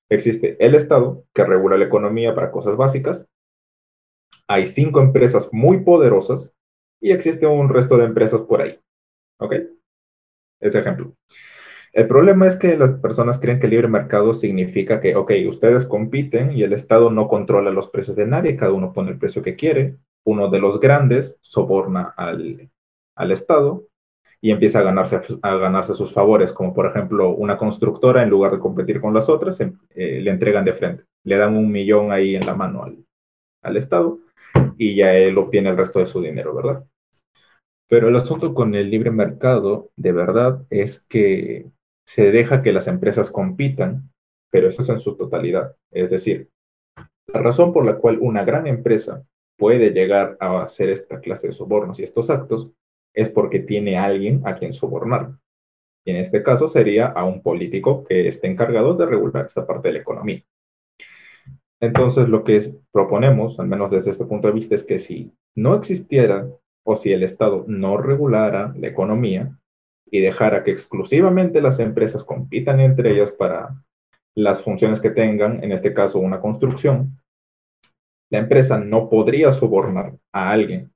existe 0.09 0.57
el 0.65 0.75
Estado 0.75 1.25
que 1.33 1.45
regula 1.45 1.79
la 1.79 1.85
economía 1.85 2.35
para 2.35 2.51
cosas 2.51 2.77
básicas, 2.77 3.29
hay 4.49 4.67
cinco 4.67 5.01
empresas 5.01 5.49
muy 5.53 5.85
poderosas 5.85 6.57
y 7.01 7.13
existe 7.13 7.47
un 7.47 7.69
resto 7.69 7.97
de 7.97 8.05
empresas 8.05 8.43
por 8.43 8.61
ahí. 8.61 8.81
¿Ok? 9.39 9.55
Ese 10.61 10.81
ejemplo. 10.81 11.15
El 11.93 12.07
problema 12.07 12.47
es 12.47 12.57
que 12.57 12.77
las 12.77 12.93
personas 12.95 13.41
creen 13.41 13.59
que 13.59 13.67
el 13.67 13.71
libre 13.71 13.89
mercado 13.89 14.35
significa 14.35 15.01
que, 15.01 15.17
ok, 15.17 15.33
ustedes 15.49 15.85
compiten 15.87 16.53
y 16.53 16.63
el 16.63 16.73
Estado 16.73 17.11
no 17.11 17.27
controla 17.27 17.71
los 17.71 17.89
precios 17.89 18.17
de 18.17 18.27
nadie, 18.27 18.57
cada 18.57 18.73
uno 18.73 18.93
pone 18.93 19.11
el 19.11 19.19
precio 19.19 19.43
que 19.43 19.57
quiere, 19.57 19.97
uno 20.25 20.49
de 20.49 20.61
los 20.61 20.79
grandes 20.79 21.39
soborna 21.41 22.15
al, 22.17 22.71
al 23.17 23.33
Estado 23.33 23.90
y 24.41 24.51
empieza 24.51 24.81
a 24.81 24.83
ganarse, 24.83 25.21
a 25.43 25.57
ganarse 25.57 25.95
sus 25.95 26.13
favores, 26.13 26.53
como 26.53 26.73
por 26.73 26.87
ejemplo 26.87 27.31
una 27.31 27.59
constructora, 27.59 28.23
en 28.23 28.31
lugar 28.31 28.53
de 28.53 28.59
competir 28.59 29.01
con 29.01 29.13
las 29.13 29.29
otras, 29.29 29.61
eh, 29.61 30.21
le 30.21 30.31
entregan 30.31 30.65
de 30.65 30.73
frente, 30.73 31.05
le 31.25 31.37
dan 31.37 31.57
un 31.57 31.71
millón 31.71 32.11
ahí 32.11 32.37
en 32.37 32.47
la 32.47 32.55
mano 32.55 32.85
al, 32.85 33.05
al 33.63 33.77
Estado 33.77 34.19
y 34.79 34.95
ya 34.95 35.15
él 35.15 35.37
obtiene 35.39 35.71
el 35.71 35.77
resto 35.77 35.99
de 35.99 36.07
su 36.07 36.23
dinero, 36.23 36.55
¿verdad? 36.55 36.85
Pero 37.89 38.09
el 38.09 38.17
asunto 38.17 38.55
con 38.55 38.75
el 38.75 38.89
libre 38.89 39.11
mercado, 39.11 39.91
de 39.97 40.13
verdad, 40.13 40.65
es 40.71 41.07
que 41.07 41.67
se 42.07 42.31
deja 42.31 42.63
que 42.63 42.73
las 42.73 42.89
empresas 42.89 43.31
compitan, 43.31 44.11
pero 44.51 44.69
eso 44.69 44.83
es 44.83 44.89
en 44.89 44.99
su 44.99 45.17
totalidad. 45.17 45.77
Es 45.91 46.09
decir, 46.09 46.49
la 47.27 47.41
razón 47.41 47.73
por 47.73 47.85
la 47.85 47.97
cual 47.97 48.19
una 48.21 48.45
gran 48.45 48.67
empresa 48.67 49.25
puede 49.59 49.91
llegar 49.91 50.37
a 50.41 50.63
hacer 50.63 50.89
esta 50.89 51.21
clase 51.21 51.49
de 51.49 51.53
sobornos 51.53 52.01
y 52.01 52.05
estos 52.05 52.31
actos 52.31 52.71
es 53.15 53.29
porque 53.29 53.61
tiene 53.61 53.99
alguien 53.99 54.43
a 54.45 54.55
quien 54.55 54.73
sobornar. 54.73 55.33
Y 56.05 56.13
en 56.13 56.17
este 56.17 56.43
caso 56.43 56.69
sería 56.69 57.07
a 57.07 57.25
un 57.25 57.43
político 57.43 58.05
que 58.05 58.29
esté 58.29 58.47
encargado 58.47 58.95
de 58.95 59.07
regular 59.07 59.47
esta 59.47 59.67
parte 59.67 59.89
de 59.89 59.95
la 59.95 60.01
economía. 60.01 60.43
Entonces, 61.81 62.29
lo 62.29 62.45
que 62.45 62.61
proponemos, 62.93 63.59
al 63.59 63.67
menos 63.67 63.91
desde 63.91 64.11
este 64.11 64.27
punto 64.27 64.49
de 64.49 64.55
vista, 64.55 64.75
es 64.75 64.85
que 64.85 64.99
si 64.99 65.33
no 65.55 65.75
existiera 65.75 66.47
o 66.85 66.97
si 66.97 67.13
el 67.13 67.23
Estado 67.23 67.65
no 67.69 67.97
regulara 67.97 68.75
la 68.77 68.89
economía 68.89 69.59
y 70.11 70.21
dejara 70.21 70.63
que 70.63 70.71
exclusivamente 70.71 71.63
las 71.63 71.79
empresas 71.79 72.25
compitan 72.25 72.81
entre 72.81 73.13
ellas 73.13 73.31
para 73.31 73.83
las 74.35 74.63
funciones 74.63 75.01
que 75.01 75.11
tengan, 75.11 75.63
en 75.65 75.73
este 75.73 75.95
caso 75.95 76.19
una 76.19 76.41
construcción, 76.41 77.19
la 78.31 78.39
empresa 78.39 78.79
no 78.79 79.09
podría 79.09 79.51
sobornar 79.51 80.15
a 80.33 80.51
alguien. 80.51 80.93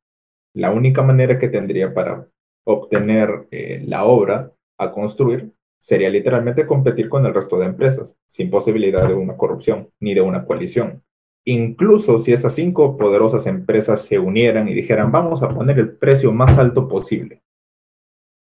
La 0.54 0.70
única 0.70 1.02
manera 1.02 1.38
que 1.38 1.48
tendría 1.48 1.92
para 1.92 2.28
obtener 2.64 3.48
eh, 3.50 3.82
la 3.86 4.04
obra 4.04 4.52
a 4.78 4.92
construir 4.92 5.52
sería 5.78 6.08
literalmente 6.08 6.66
competir 6.66 7.08
con 7.08 7.26
el 7.26 7.34
resto 7.34 7.58
de 7.58 7.66
empresas, 7.66 8.16
sin 8.26 8.50
posibilidad 8.50 9.06
de 9.06 9.14
una 9.14 9.36
corrupción 9.36 9.90
ni 10.00 10.14
de 10.14 10.22
una 10.22 10.46
coalición. 10.46 11.02
Incluso 11.44 12.18
si 12.18 12.32
esas 12.32 12.54
cinco 12.54 12.96
poderosas 12.96 13.46
empresas 13.46 14.02
se 14.02 14.18
unieran 14.18 14.66
y 14.68 14.74
dijeran, 14.74 15.12
vamos 15.12 15.42
a 15.42 15.50
poner 15.50 15.78
el 15.78 15.96
precio 15.96 16.32
más 16.32 16.56
alto 16.56 16.88
posible, 16.88 17.42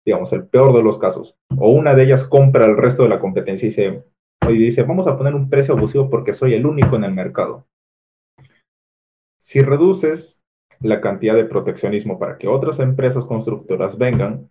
digamos, 0.06 0.34
el 0.34 0.46
peor 0.48 0.75
de 0.75 0.84
los 0.84 1.00
casos, 1.00 1.39
o 1.58 1.72
una 1.72 1.96
de 1.96 2.03
ellas 2.03 2.25
compra 2.25 2.65
el 2.65 2.77
resto 2.77 3.03
de 3.03 3.10
la 3.10 3.20
competencia 3.20 3.68
y, 3.68 3.72
se, 3.72 4.03
y 4.48 4.58
dice, 4.58 4.84
vamos 4.84 5.08
a 5.08 5.18
poner 5.18 5.34
un 5.34 5.50
precio 5.50 5.74
abusivo 5.74 6.12
porque 6.12 6.34
soy 6.34 6.53
el 6.53 6.68
único 6.68 6.96
en 6.96 7.06
el 7.06 7.13
mercado. 7.13 7.65
Si 9.39 9.63
reduces 9.63 10.40
la 10.82 11.02
cantidad 11.02 11.36
de 11.36 11.46
proteccionismo 11.46 12.18
para 12.20 12.38
que 12.38 12.48
otras 12.48 12.80
empresas 12.80 13.26
constructoras 13.26 13.98
vengan, 13.98 14.50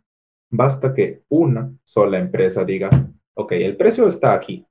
basta 0.51 0.95
que 0.95 1.23
una 1.29 1.73
sola 1.85 2.19
empresa 2.19 2.65
diga, 2.65 2.91
ok, 3.35 3.53
el 3.53 3.77
precio 3.77 4.07
está 4.07 4.35
aquí. 4.35 4.67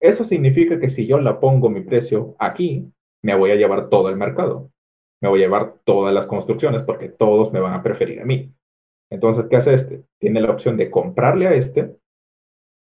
Eso 0.00 0.24
significa 0.24 0.80
que 0.80 0.88
si 0.88 1.06
yo 1.06 1.20
la 1.20 1.38
pongo 1.38 1.70
mi 1.70 1.82
precio 1.82 2.34
aquí, 2.38 2.90
me 3.22 3.36
voy 3.36 3.52
a 3.52 3.56
llevar 3.56 3.88
todo 3.88 4.08
el 4.08 4.16
mercado. 4.16 4.70
Me 5.20 5.28
voy 5.28 5.40
a 5.40 5.44
llevar 5.44 5.76
todas 5.84 6.12
las 6.12 6.26
construcciones 6.26 6.82
porque 6.82 7.08
todos 7.08 7.52
me 7.52 7.60
van 7.60 7.74
a 7.74 7.82
preferir 7.82 8.20
a 8.20 8.24
mí. 8.24 8.52
Entonces, 9.10 9.46
¿qué 9.48 9.56
hace 9.56 9.74
este? 9.74 10.04
Tiene 10.18 10.40
la 10.40 10.50
opción 10.50 10.76
de 10.76 10.90
comprarle 10.90 11.46
a 11.46 11.54
este, 11.54 11.94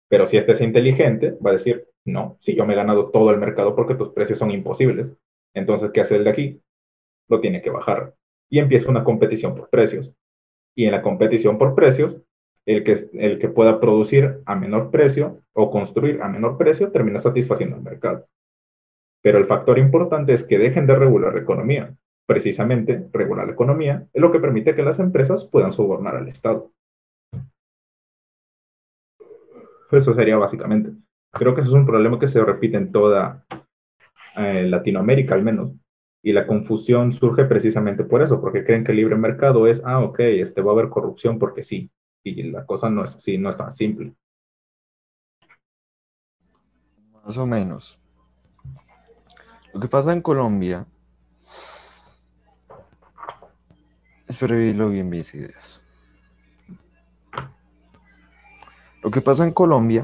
pero 0.09 0.27
si 0.27 0.37
este 0.37 0.51
es 0.51 0.61
inteligente, 0.61 1.31
va 1.43 1.49
a 1.49 1.53
decir, 1.53 1.87
no, 2.05 2.37
si 2.39 2.55
yo 2.55 2.65
me 2.65 2.73
he 2.73 2.77
ganado 2.77 3.09
todo 3.09 3.31
el 3.31 3.39
mercado 3.39 3.75
porque 3.75 3.95
tus 3.95 4.09
precios 4.09 4.37
son 4.37 4.51
imposibles. 4.51 5.15
Entonces, 5.55 5.89
¿qué 5.91 6.01
hace 6.01 6.17
el 6.17 6.23
de 6.23 6.29
aquí? 6.29 6.61
Lo 7.29 7.39
tiene 7.39 7.61
que 7.61 7.69
bajar. 7.69 8.15
Y 8.49 8.59
empieza 8.59 8.89
una 8.89 9.03
competición 9.03 9.55
por 9.55 9.69
precios. 9.69 10.13
Y 10.75 10.85
en 10.85 10.91
la 10.91 11.01
competición 11.01 11.57
por 11.57 11.75
precios, 11.75 12.17
el 12.65 12.83
que, 12.83 12.97
el 13.13 13.39
que 13.39 13.49
pueda 13.49 13.79
producir 13.79 14.41
a 14.45 14.55
menor 14.55 14.91
precio 14.91 15.41
o 15.53 15.71
construir 15.71 16.21
a 16.21 16.29
menor 16.29 16.57
precio 16.57 16.91
termina 16.91 17.17
satisfaciendo 17.17 17.77
al 17.77 17.81
mercado. 17.81 18.27
Pero 19.21 19.37
el 19.37 19.45
factor 19.45 19.79
importante 19.79 20.33
es 20.33 20.43
que 20.43 20.57
dejen 20.57 20.85
de 20.85 20.95
regular 20.95 21.33
la 21.33 21.41
economía. 21.41 21.95
Precisamente, 22.25 23.07
regular 23.13 23.47
la 23.47 23.53
economía 23.53 24.07
es 24.13 24.21
lo 24.21 24.31
que 24.31 24.39
permite 24.39 24.75
que 24.75 24.83
las 24.83 24.99
empresas 24.99 25.45
puedan 25.45 25.71
sobornar 25.71 26.17
al 26.17 26.27
Estado. 26.27 26.71
Eso 29.89 30.13
sería 30.13 30.37
básicamente. 30.37 30.91
Creo 31.31 31.55
que 31.55 31.61
eso 31.61 31.69
es 31.69 31.75
un 31.75 31.85
problema 31.85 32.19
que 32.19 32.27
se 32.27 32.43
repite 32.43 32.77
en 32.77 32.91
toda 32.91 33.45
eh, 34.35 34.63
Latinoamérica 34.63 35.35
al 35.35 35.43
menos. 35.43 35.71
Y 36.27 36.33
la 36.33 36.45
confusión 36.45 37.13
surge 37.13 37.45
precisamente 37.45 38.03
por 38.03 38.21
eso, 38.21 38.41
porque 38.41 38.65
creen 38.65 38.83
que 38.83 38.91
el 38.91 38.97
libre 38.97 39.15
mercado 39.15 39.65
es, 39.65 39.81
ah, 39.85 40.01
ok, 40.01 40.19
este 40.19 40.61
va 40.61 40.71
a 40.71 40.73
haber 40.73 40.89
corrupción 40.89 41.39
porque 41.39 41.63
sí. 41.63 41.89
Y 42.21 42.43
la 42.43 42.65
cosa 42.65 42.89
no 42.89 43.01
es 43.01 43.15
así, 43.15 43.37
no 43.37 43.47
es 43.47 43.55
tan 43.55 43.71
simple. 43.71 44.13
Más 47.23 47.37
o 47.37 47.45
menos. 47.45 47.97
Lo 49.73 49.79
que 49.79 49.87
pasa 49.87 50.11
en 50.11 50.21
Colombia. 50.21 50.85
Espero 54.27 54.57
lo 54.73 54.89
bien 54.89 55.07
mis 55.07 55.33
ideas. 55.33 55.81
Lo 59.01 59.09
que 59.11 59.21
pasa 59.21 59.45
en 59.45 59.53
Colombia 59.53 60.03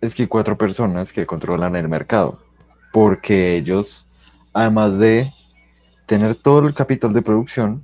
es 0.00 0.12
que 0.12 0.24
hay 0.24 0.28
cuatro 0.28 0.58
personas 0.58 1.12
que 1.12 1.24
controlan 1.24 1.76
el 1.76 1.88
mercado, 1.88 2.40
porque 2.92 3.56
ellos, 3.56 4.08
además 4.52 4.98
de 4.98 5.35
tener 6.06 6.36
todo 6.36 6.66
el 6.66 6.74
capital 6.74 7.12
de 7.12 7.22
producción, 7.22 7.82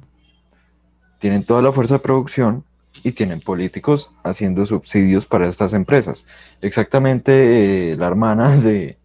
tienen 1.19 1.45
toda 1.45 1.63
la 1.63 1.73
fuerza 1.73 1.95
de 1.95 2.01
producción 2.01 2.65
y 3.03 3.13
tienen 3.13 3.41
políticos 3.41 4.13
haciendo 4.23 4.65
subsidios 4.67 5.27
para 5.27 5.49
estas 5.49 5.73
empresas. 5.73 6.25
Exactamente 6.61 7.93
eh, 7.93 7.97
la 7.97 8.07
hermana 8.07 8.57
de 8.57 8.97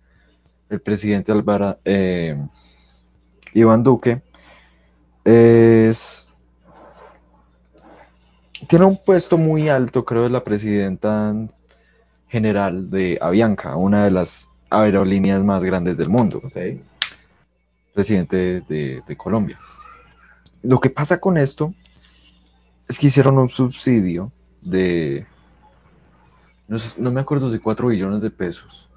el 0.70 0.82
presidente 0.82 1.32
Álvaro 1.32 1.78
eh, 1.86 2.38
Iván 3.54 3.84
Duque 3.84 4.22
es 5.24 6.30
tiene 8.68 8.86
un 8.86 8.98
puesto 8.98 9.38
muy 9.38 9.70
alto, 9.70 10.04
creo, 10.04 10.26
es 10.26 10.32
la 10.32 10.44
presidenta 10.44 11.34
general 12.28 12.90
de 12.90 13.18
Avianca, 13.22 13.76
una 13.76 14.04
de 14.04 14.12
las 14.12 14.50
aerolíneas 14.70 15.44
más 15.44 15.64
grandes 15.64 15.98
del 15.98 16.10
mundo. 16.10 16.42
Presidente 17.98 18.62
de, 18.70 19.18
Colombia. 19.18 19.58
Lo 20.62 20.80
que 20.80 20.92
pasa 20.92 21.20
con 21.20 21.36
esto 21.36 21.74
es 22.88 23.00
que 23.00 23.08
hicieron 23.08 23.40
un 23.40 23.50
subsidio 23.50 24.32
de, 24.62 25.26
no, 26.68 27.10
me 27.10 27.22
acuerdo 27.22 27.50
de 27.50 27.60
4 27.60 27.88
billones 27.88 28.22
de 28.22 28.30
pesos. 28.30 28.88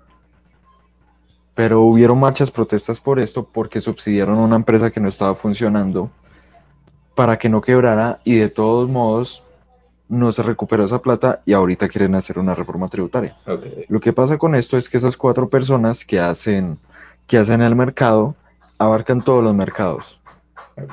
Pero 1.55 1.81
hubieron 1.81 2.21
marchas 2.21 2.51
protestas 2.51 3.01
por 3.01 3.19
esto 3.19 3.43
porque 3.51 3.81
subsidiaron 3.81 4.39
a 4.39 4.43
una 4.43 4.57
empresa 4.57 4.91
que 4.91 5.01
no 5.01 5.09
estaba 5.09 5.35
funcionando 5.35 6.11
para 7.15 7.39
que 7.39 7.49
no 7.49 7.63
quebrara 7.63 8.21
y 8.23 8.35
de 8.35 8.51
todos 8.51 8.87
modos 8.87 9.43
no 10.11 10.31
se 10.31 10.43
recuperó 10.43 10.85
esa 10.85 11.01
plata 11.01 11.41
y 11.47 11.55
ahorita 11.55 11.89
quieren 11.89 12.17
hacer 12.17 12.39
una 12.39 12.55
reforma 12.55 12.87
tributaria. 12.89 13.35
Lo 13.89 13.99
que 13.99 14.13
pasa 14.13 14.37
con 14.37 14.55
esto 14.55 14.77
es 14.77 14.91
que 14.91 14.99
esas 14.99 15.17
cuatro 15.17 15.49
personas 15.49 16.05
que 16.05 16.21
hacen, 16.21 16.79
que 17.27 17.39
hacen 17.39 17.63
el 17.63 17.75
mercado 17.75 18.37
abarcan 18.81 19.21
todos 19.23 19.45
los 19.45 19.55
mercados. 19.55 20.19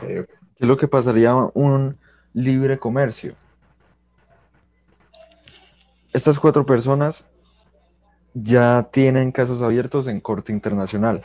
¿Qué 0.01 0.27
es 0.59 0.67
lo 0.67 0.75
que 0.75 0.89
pasaría 0.89 1.33
un 1.33 1.97
libre 2.33 2.77
comercio? 2.77 3.33
Estas 6.11 6.37
cuatro 6.37 6.65
personas 6.65 7.29
ya 8.33 8.83
tienen 8.91 9.31
casos 9.31 9.61
abiertos 9.61 10.07
en 10.07 10.19
corte 10.19 10.51
internacional. 10.51 11.23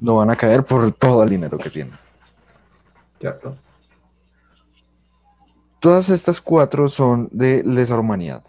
No 0.00 0.16
van 0.16 0.30
a 0.30 0.36
caer 0.36 0.64
por 0.64 0.90
todo 0.90 1.22
el 1.22 1.30
dinero 1.30 1.58
que 1.58 1.70
tienen. 1.70 1.96
Cierto. 3.20 3.56
Todas 5.78 6.10
estas 6.10 6.40
cuatro 6.40 6.88
son 6.88 7.28
de 7.30 7.62
lesa 7.62 7.96
humanidad. 7.96 8.42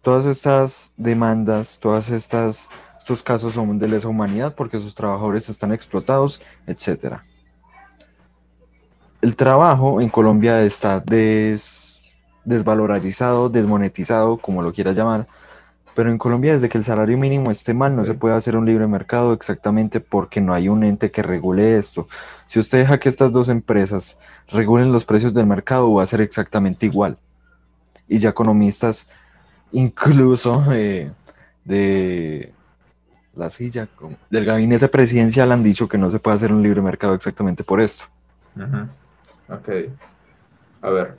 Todas 0.00 0.26
estas 0.26 0.92
demandas, 0.96 1.80
todas 1.80 2.10
estas 2.10 2.68
estos 3.04 3.22
casos 3.22 3.52
son 3.52 3.78
de 3.78 3.86
lesa 3.86 4.08
humanidad 4.08 4.54
porque 4.54 4.78
sus 4.78 4.94
trabajadores 4.94 5.50
están 5.50 5.74
explotados, 5.74 6.40
etc. 6.66 7.16
El 9.20 9.36
trabajo 9.36 10.00
en 10.00 10.08
Colombia 10.08 10.62
está 10.62 11.04
desvalorizado, 12.46 13.50
desmonetizado, 13.50 14.38
como 14.38 14.62
lo 14.62 14.72
quieras 14.72 14.96
llamar, 14.96 15.26
pero 15.94 16.10
en 16.10 16.16
Colombia 16.16 16.54
desde 16.54 16.70
que 16.70 16.78
el 16.78 16.84
salario 16.84 17.18
mínimo 17.18 17.50
esté 17.50 17.74
mal 17.74 17.94
no 17.94 18.06
se 18.06 18.14
puede 18.14 18.36
hacer 18.36 18.56
un 18.56 18.64
libre 18.64 18.86
mercado 18.86 19.34
exactamente 19.34 20.00
porque 20.00 20.40
no 20.40 20.54
hay 20.54 20.70
un 20.70 20.82
ente 20.82 21.10
que 21.10 21.22
regule 21.22 21.76
esto. 21.76 22.08
Si 22.46 22.58
usted 22.58 22.78
deja 22.78 22.98
que 22.98 23.10
estas 23.10 23.30
dos 23.30 23.50
empresas 23.50 24.18
regulen 24.48 24.92
los 24.92 25.04
precios 25.04 25.34
del 25.34 25.44
mercado 25.44 25.92
va 25.92 26.04
a 26.04 26.06
ser 26.06 26.22
exactamente 26.22 26.86
igual. 26.86 27.18
Y 28.08 28.16
ya 28.16 28.30
economistas, 28.30 29.06
incluso 29.72 30.64
eh, 30.72 31.12
de 31.66 32.53
la 33.36 33.50
silla, 33.50 33.88
del 34.30 34.44
gabinete 34.44 34.88
presidencial 34.88 35.52
han 35.52 35.62
dicho 35.62 35.88
que 35.88 35.98
no 35.98 36.10
se 36.10 36.18
puede 36.18 36.36
hacer 36.36 36.52
un 36.52 36.62
libre 36.62 36.80
mercado 36.82 37.14
exactamente 37.14 37.64
por 37.64 37.80
esto. 37.80 38.06
Ok. 39.48 39.68
A 40.82 40.90
ver. 40.90 41.16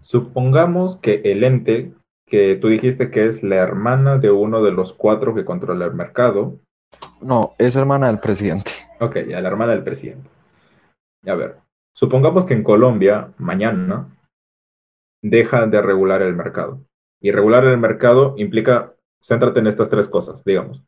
Supongamos 0.00 0.96
que 0.96 1.20
el 1.24 1.44
ente 1.44 1.92
que 2.26 2.56
tú 2.56 2.68
dijiste 2.68 3.10
que 3.10 3.26
es 3.26 3.42
la 3.42 3.56
hermana 3.56 4.18
de 4.18 4.30
uno 4.30 4.62
de 4.62 4.72
los 4.72 4.92
cuatro 4.92 5.34
que 5.34 5.44
controla 5.44 5.86
el 5.86 5.94
mercado. 5.94 6.58
No, 7.20 7.54
es 7.58 7.76
hermana 7.76 8.06
del 8.06 8.20
presidente. 8.20 8.72
Ok, 9.00 9.18
ya 9.28 9.40
la 9.40 9.48
hermana 9.48 9.72
del 9.72 9.82
presidente. 9.82 10.28
A 11.26 11.34
ver, 11.34 11.56
Supongamos 11.98 12.44
que 12.44 12.54
en 12.54 12.62
Colombia, 12.62 13.34
mañana, 13.38 14.06
deja 15.20 15.66
de 15.66 15.82
regular 15.82 16.22
el 16.22 16.36
mercado. 16.36 16.80
Y 17.20 17.32
regular 17.32 17.64
el 17.64 17.76
mercado 17.76 18.34
implica, 18.36 18.94
céntrate 19.20 19.60
en 19.60 19.66
estas 19.66 19.90
tres 19.90 20.08
cosas, 20.08 20.44
digamos. 20.44 20.84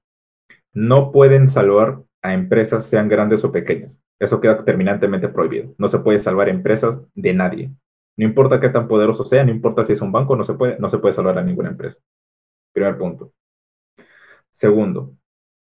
No 0.72 1.12
pueden 1.12 1.48
salvar 1.48 2.02
a 2.22 2.34
empresas, 2.34 2.86
sean 2.86 3.08
grandes 3.08 3.44
o 3.44 3.52
pequeñas. 3.52 4.02
Eso 4.18 4.40
queda 4.40 4.64
terminantemente 4.64 5.28
prohibido. 5.28 5.74
No 5.78 5.88
se 5.88 6.00
puede 6.00 6.18
salvar 6.18 6.48
empresas 6.48 7.02
de 7.14 7.34
nadie. 7.34 7.72
No 8.16 8.24
importa 8.24 8.60
qué 8.60 8.68
tan 8.68 8.86
poderoso 8.86 9.24
sea, 9.24 9.44
no 9.44 9.50
importa 9.50 9.84
si 9.84 9.94
es 9.94 10.02
un 10.02 10.12
banco, 10.12 10.36
no 10.36 10.44
se 10.44 10.54
puede, 10.54 10.78
no 10.78 10.90
se 10.90 10.98
puede 10.98 11.14
salvar 11.14 11.38
a 11.38 11.42
ninguna 11.42 11.70
empresa. 11.70 12.00
Primer 12.72 12.98
punto. 12.98 13.32
Segundo, 14.50 15.16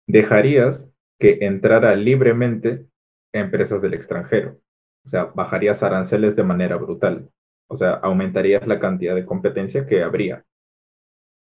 dejarías 0.06 0.92
que 1.18 1.38
entrara 1.40 1.96
libremente 1.96 2.86
empresas 3.32 3.82
del 3.82 3.94
extranjero. 3.94 4.60
O 5.04 5.08
sea, 5.08 5.24
bajarías 5.26 5.82
aranceles 5.82 6.36
de 6.36 6.44
manera 6.44 6.76
brutal. 6.76 7.30
O 7.68 7.76
sea, 7.76 7.94
aumentarías 7.94 8.66
la 8.66 8.78
cantidad 8.78 9.14
de 9.14 9.26
competencia 9.26 9.86
que 9.86 10.02
habría 10.02 10.44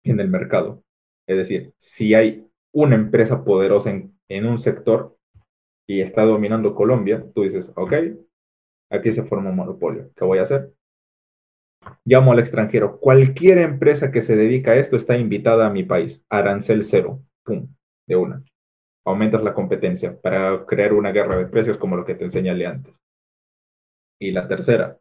en 0.04 0.19
el 0.19 0.30
mercado. 0.30 0.84
Es 1.29 1.37
decir, 1.37 1.75
si 1.77 2.15
hay 2.15 2.49
una 2.73 2.95
empresa 2.95 3.43
poderosa 3.43 3.91
en, 3.91 4.45
un 4.47 4.57
sector 4.57 5.15
y 5.87 6.01
está 6.01 6.23
dominando 6.23 6.73
Colombia, 6.73 7.23
tú 7.35 7.43
dices, 7.43 7.71
ok, 7.75 7.93
aquí 8.89 9.13
se 9.13 9.21
forma 9.21 9.51
un 9.51 9.57
monopolio. 9.57 10.09
¿Qué 10.15 10.25
voy 10.25 10.39
a 10.39 10.41
hacer? 10.41 10.73
Llamo 12.03 12.31
al 12.31 12.39
extranjero. 12.39 12.99
Cualquier 12.99 13.59
empresa 13.59 14.11
que 14.11 14.23
se 14.23 14.35
dedica 14.35 14.71
a 14.71 14.77
esto 14.77 14.95
está 14.95 15.19
invitada 15.19 15.67
a 15.67 15.69
mi 15.69 15.83
país. 15.83 16.25
Arancel 16.29 16.83
cero. 16.83 17.23
Pum. 17.43 17.75
De 18.07 18.15
una. 18.15 18.43
Aumentas 19.05 19.43
la 19.43 19.53
competencia 19.53 20.19
para 20.19 20.65
crear 20.65 20.93
una 20.93 21.11
guerra 21.11 21.37
de 21.37 21.45
precios 21.45 21.77
como 21.77 21.95
lo 21.95 22.05
que 22.05 22.15
te 22.15 22.23
enseñé 22.23 22.65
antes. 22.65 22.99
Y 24.19 24.31
la 24.31 24.47
tercera, 24.47 24.97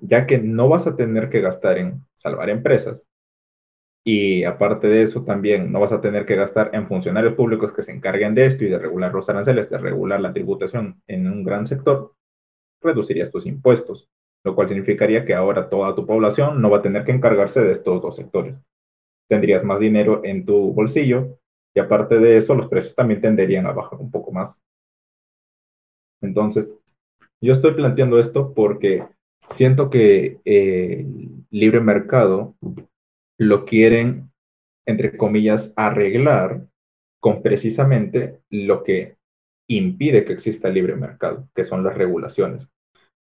ya 0.00 0.26
que 0.26 0.38
no 0.38 0.70
vas 0.70 0.86
a 0.86 0.96
tener 0.96 1.28
que 1.28 1.42
gastar 1.42 1.76
en 1.76 2.06
salvar 2.14 2.48
empresas, 2.48 3.06
y 4.08 4.44
aparte 4.44 4.86
de 4.86 5.02
eso 5.02 5.24
también 5.24 5.72
no 5.72 5.80
vas 5.80 5.90
a 5.90 6.00
tener 6.00 6.26
que 6.26 6.36
gastar 6.36 6.70
en 6.72 6.86
funcionarios 6.86 7.34
públicos 7.34 7.72
que 7.72 7.82
se 7.82 7.90
encarguen 7.90 8.36
de 8.36 8.46
esto 8.46 8.64
y 8.64 8.68
de 8.68 8.78
regular 8.78 9.12
los 9.12 9.28
aranceles, 9.28 9.68
de 9.68 9.78
regular 9.78 10.20
la 10.20 10.32
tributación 10.32 11.02
en 11.08 11.26
un 11.26 11.42
gran 11.42 11.66
sector, 11.66 12.14
reducirías 12.80 13.32
tus 13.32 13.46
impuestos, 13.46 14.08
lo 14.44 14.54
cual 14.54 14.68
significaría 14.68 15.24
que 15.24 15.34
ahora 15.34 15.68
toda 15.68 15.96
tu 15.96 16.06
población 16.06 16.62
no 16.62 16.70
va 16.70 16.78
a 16.78 16.82
tener 16.82 17.04
que 17.04 17.10
encargarse 17.10 17.64
de 17.64 17.72
estos 17.72 18.00
dos 18.00 18.14
sectores. 18.14 18.62
Tendrías 19.28 19.64
más 19.64 19.80
dinero 19.80 20.20
en 20.22 20.46
tu 20.46 20.72
bolsillo 20.72 21.40
y 21.74 21.80
aparte 21.80 22.20
de 22.20 22.36
eso 22.36 22.54
los 22.54 22.68
precios 22.68 22.94
también 22.94 23.20
tenderían 23.20 23.66
a 23.66 23.72
bajar 23.72 23.98
un 23.98 24.12
poco 24.12 24.30
más. 24.30 24.62
Entonces, 26.20 26.72
yo 27.40 27.52
estoy 27.52 27.74
planteando 27.74 28.20
esto 28.20 28.54
porque 28.54 29.04
siento 29.48 29.90
que 29.90 30.38
el 30.44 31.44
libre 31.50 31.80
mercado 31.80 32.54
lo 33.38 33.64
quieren, 33.64 34.30
entre 34.86 35.16
comillas, 35.16 35.72
arreglar 35.76 36.66
con 37.20 37.42
precisamente 37.42 38.40
lo 38.50 38.82
que 38.82 39.16
impide 39.68 40.24
que 40.24 40.32
exista 40.32 40.68
libre 40.68 40.96
mercado, 40.96 41.48
que 41.54 41.64
son 41.64 41.82
las 41.82 41.96
regulaciones. 41.96 42.70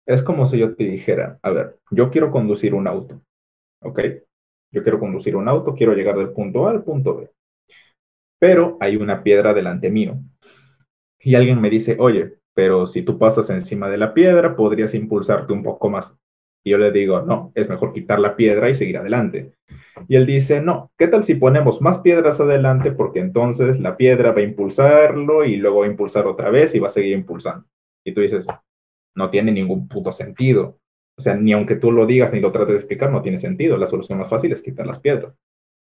Es 0.05 0.21
como 0.21 0.45
si 0.45 0.59
yo 0.59 0.75
te 0.75 0.83
dijera, 0.83 1.39
a 1.41 1.49
ver, 1.49 1.79
yo 1.91 2.09
quiero 2.09 2.29
conducir 2.29 2.73
un 2.73 2.87
auto, 2.87 3.21
¿ok? 3.81 4.01
Yo 4.71 4.83
quiero 4.83 4.99
conducir 4.99 5.35
un 5.35 5.47
auto, 5.47 5.73
quiero 5.73 5.93
llegar 5.93 6.17
del 6.17 6.31
punto 6.31 6.67
A 6.67 6.71
al 6.71 6.83
punto 6.83 7.15
B, 7.15 7.31
pero 8.39 8.77
hay 8.81 8.97
una 8.97 9.23
piedra 9.23 9.53
delante 9.53 9.89
mío. 9.89 10.19
Y 11.19 11.35
alguien 11.35 11.59
me 11.59 11.69
dice, 11.69 11.95
oye, 11.99 12.37
pero 12.53 12.85
si 12.85 13.03
tú 13.03 13.17
pasas 13.17 13.49
encima 13.49 13.89
de 13.89 13.97
la 13.97 14.13
piedra, 14.13 14.55
podrías 14.55 14.93
impulsarte 14.93 15.53
un 15.53 15.63
poco 15.63 15.89
más. 15.89 16.19
Y 16.65 16.71
yo 16.71 16.79
le 16.79 16.91
digo, 16.91 17.21
no, 17.21 17.51
es 17.53 17.69
mejor 17.69 17.93
quitar 17.93 18.19
la 18.19 18.35
piedra 18.35 18.71
y 18.71 18.75
seguir 18.75 18.97
adelante. 18.97 19.53
Y 20.07 20.15
él 20.15 20.25
dice, 20.25 20.61
no, 20.61 20.91
¿qué 20.97 21.07
tal 21.07 21.23
si 21.23 21.35
ponemos 21.35 21.79
más 21.79 21.99
piedras 21.99 22.39
adelante? 22.41 22.91
Porque 22.91 23.19
entonces 23.19 23.79
la 23.79 23.95
piedra 23.97 24.31
va 24.31 24.39
a 24.39 24.43
impulsarlo 24.43 25.45
y 25.45 25.57
luego 25.57 25.81
va 25.81 25.85
a 25.85 25.89
impulsar 25.89 26.25
otra 26.25 26.49
vez 26.49 26.73
y 26.73 26.79
va 26.79 26.87
a 26.87 26.89
seguir 26.89 27.13
impulsando. 27.13 27.67
Y 28.03 28.13
tú 28.13 28.21
dices, 28.21 28.47
no 29.15 29.29
tiene 29.29 29.51
ningún 29.51 29.87
puto 29.87 30.11
sentido. 30.11 30.79
O 31.15 31.21
sea, 31.21 31.35
ni 31.35 31.53
aunque 31.53 31.75
tú 31.75 31.91
lo 31.91 32.07
digas 32.07 32.33
ni 32.33 32.39
lo 32.39 32.51
trates 32.51 32.73
de 32.73 32.79
explicar, 32.79 33.11
no 33.11 33.21
tiene 33.21 33.37
sentido. 33.37 33.77
La 33.77 33.87
solución 33.87 34.17
más 34.17 34.29
fácil 34.29 34.51
es 34.51 34.63
quitar 34.63 34.87
las 34.87 34.99
piedras. 34.99 35.35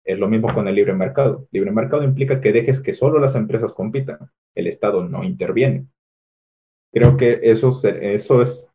Es 0.05 0.19
lo 0.19 0.27
mismo 0.27 0.53
con 0.55 0.67
el 0.69 0.75
libre 0.75 0.95
mercado. 0.95 1.47
Libre 1.53 1.71
mercado 1.71 2.03
implica 2.03 2.41
que 2.41 2.51
dejes 2.51 2.83
que 2.83 2.95
solo 2.95 3.21
las 3.21 3.37
empresas 3.37 3.75
compitan. 3.75 4.19
El 4.55 4.67
Estado 4.67 5.07
no 5.07 5.23
interviene. 5.23 5.87
Creo 6.93 7.19
que 7.19 7.41
eso, 7.43 7.71
eso 7.85 8.43
es 8.43 8.72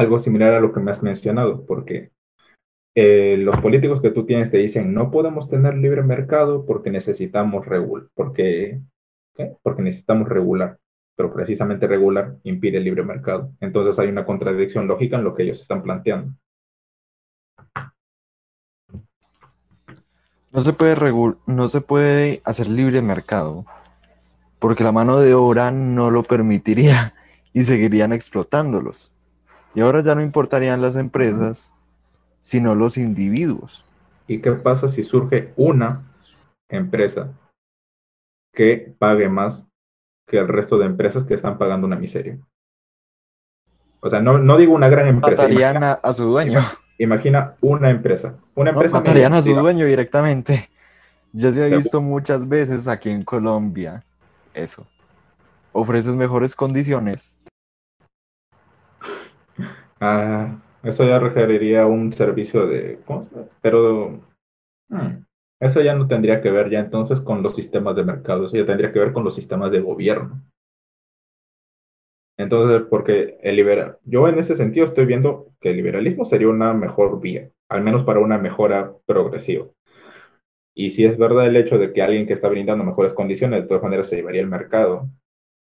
algo 0.00 0.18
similar 0.18 0.54
a 0.54 0.60
lo 0.60 0.72
que 0.72 0.80
me 0.80 0.90
has 0.90 1.02
mencionado, 1.02 1.66
porque 1.66 2.10
eh, 2.94 3.36
los 3.36 3.60
políticos 3.60 4.00
que 4.00 4.10
tú 4.10 4.24
tienes 4.24 4.50
te 4.50 4.56
dicen 4.56 4.94
no 4.94 5.10
podemos 5.10 5.48
tener 5.48 5.74
libre 5.74 6.02
mercado 6.02 6.64
porque 6.64 6.90
necesitamos 6.90 7.66
regular, 7.66 8.08
porque, 8.14 8.80
porque 9.62 9.82
necesitamos 9.82 10.28
regular, 10.28 10.78
pero 11.16 11.32
precisamente 11.34 11.86
regular 11.86 12.36
impide 12.44 12.78
el 12.78 12.84
libre 12.84 13.02
mercado. 13.02 13.52
Entonces 13.60 13.98
hay 13.98 14.08
una 14.08 14.24
contradicción 14.24 14.86
lógica 14.88 15.18
en 15.18 15.24
lo 15.24 15.34
que 15.34 15.42
ellos 15.42 15.60
están 15.60 15.82
planteando. 15.82 16.34
No 20.50 20.62
se 20.62 20.72
puede 20.72 20.96
no 21.46 21.68
se 21.68 21.80
puede 21.80 22.40
hacer 22.44 22.68
libre 22.68 23.02
mercado 23.02 23.66
porque 24.58 24.82
la 24.82 24.92
mano 24.92 25.20
de 25.20 25.34
obra 25.34 25.70
no 25.70 26.10
lo 26.10 26.22
permitiría 26.22 27.14
y 27.52 27.64
seguirían 27.64 28.14
explotándolos. 28.14 29.12
Y 29.74 29.80
ahora 29.80 30.02
ya 30.02 30.14
no 30.14 30.22
importarían 30.22 30.82
las 30.82 30.96
empresas, 30.96 31.74
sino 32.42 32.74
los 32.74 32.96
individuos. 32.96 33.84
¿Y 34.26 34.38
qué 34.40 34.52
pasa 34.52 34.88
si 34.88 35.02
surge 35.02 35.52
una 35.56 36.02
empresa 36.68 37.32
que 38.52 38.94
pague 38.98 39.28
más 39.28 39.70
que 40.26 40.38
el 40.38 40.48
resto 40.48 40.78
de 40.78 40.86
empresas 40.86 41.24
que 41.24 41.34
están 41.34 41.58
pagando 41.58 41.86
una 41.86 41.96
miseria? 41.96 42.38
O 44.00 44.08
sea, 44.08 44.20
no, 44.20 44.38
no 44.38 44.56
digo 44.56 44.74
una 44.74 44.88
gran 44.88 45.06
empresa. 45.06 45.42
Matarían 45.42 45.82
a, 45.82 46.12
su 46.12 46.24
dueño. 46.24 46.64
Imagina 46.98 47.56
una 47.60 47.90
empresa. 47.90 48.36
Una 48.54 48.70
empresa 48.70 48.98
matarían 48.98 49.34
a 49.34 49.42
su 49.42 49.54
dueño 49.54 49.86
directamente. 49.86 50.70
Ya 51.32 51.52
se 51.52 51.62
ha 51.62 51.76
visto 51.76 52.00
muchas 52.00 52.48
veces 52.48 52.88
aquí 52.88 53.10
en 53.10 53.24
Colombia 53.24 54.04
eso. 54.54 54.86
Ofreces 55.72 56.14
mejores 56.14 56.56
condiciones. 56.56 57.38
Ah, 60.00 60.60
eso 60.82 61.04
ya 61.04 61.18
requeriría 61.18 61.86
un 61.86 62.12
servicio 62.12 62.66
de... 62.66 62.98
Pero... 63.60 64.20
Hmm, 64.88 65.24
eso 65.60 65.82
ya 65.82 65.94
no 65.94 66.08
tendría 66.08 66.40
que 66.40 66.50
ver 66.50 66.70
ya 66.70 66.80
entonces 66.80 67.20
con 67.20 67.42
los 67.42 67.54
sistemas 67.54 67.94
de 67.94 68.04
mercado, 68.04 68.46
eso 68.46 68.56
ya 68.56 68.64
tendría 68.66 68.92
que 68.92 68.98
ver 68.98 69.12
con 69.12 69.24
los 69.24 69.34
sistemas 69.34 69.70
de 69.70 69.80
gobierno. 69.80 70.42
Entonces, 72.38 72.86
porque 72.88 73.38
el 73.42 73.56
liberal, 73.56 73.98
yo 74.04 74.26
en 74.26 74.38
ese 74.38 74.54
sentido 74.54 74.86
estoy 74.86 75.04
viendo 75.04 75.52
que 75.60 75.70
el 75.70 75.76
liberalismo 75.76 76.24
sería 76.24 76.48
una 76.48 76.72
mejor 76.72 77.20
vía, 77.20 77.50
al 77.68 77.82
menos 77.82 78.02
para 78.02 78.20
una 78.20 78.38
mejora 78.38 78.94
progresiva. 79.04 79.66
Y 80.74 80.90
si 80.90 81.04
es 81.04 81.18
verdad 81.18 81.46
el 81.46 81.56
hecho 81.56 81.76
de 81.76 81.92
que 81.92 82.00
alguien 82.00 82.26
que 82.26 82.32
está 82.32 82.48
brindando 82.48 82.82
mejores 82.82 83.12
condiciones, 83.12 83.60
de 83.60 83.68
todas 83.68 83.82
maneras 83.82 84.08
se 84.08 84.16
llevaría 84.16 84.40
el 84.40 84.48
mercado, 84.48 85.10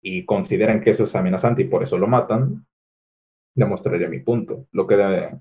y 0.01 0.25
consideran 0.25 0.79
que 0.79 0.91
eso 0.91 1.03
es 1.03 1.15
amenazante 1.15 1.63
y 1.63 1.65
por 1.65 1.83
eso 1.83 1.97
lo 1.97 2.07
matan, 2.07 2.65
demostraría 3.59 4.09
mi 4.09 4.19
punto. 4.19 4.65
Lo 4.71 4.87
que, 4.87 5.37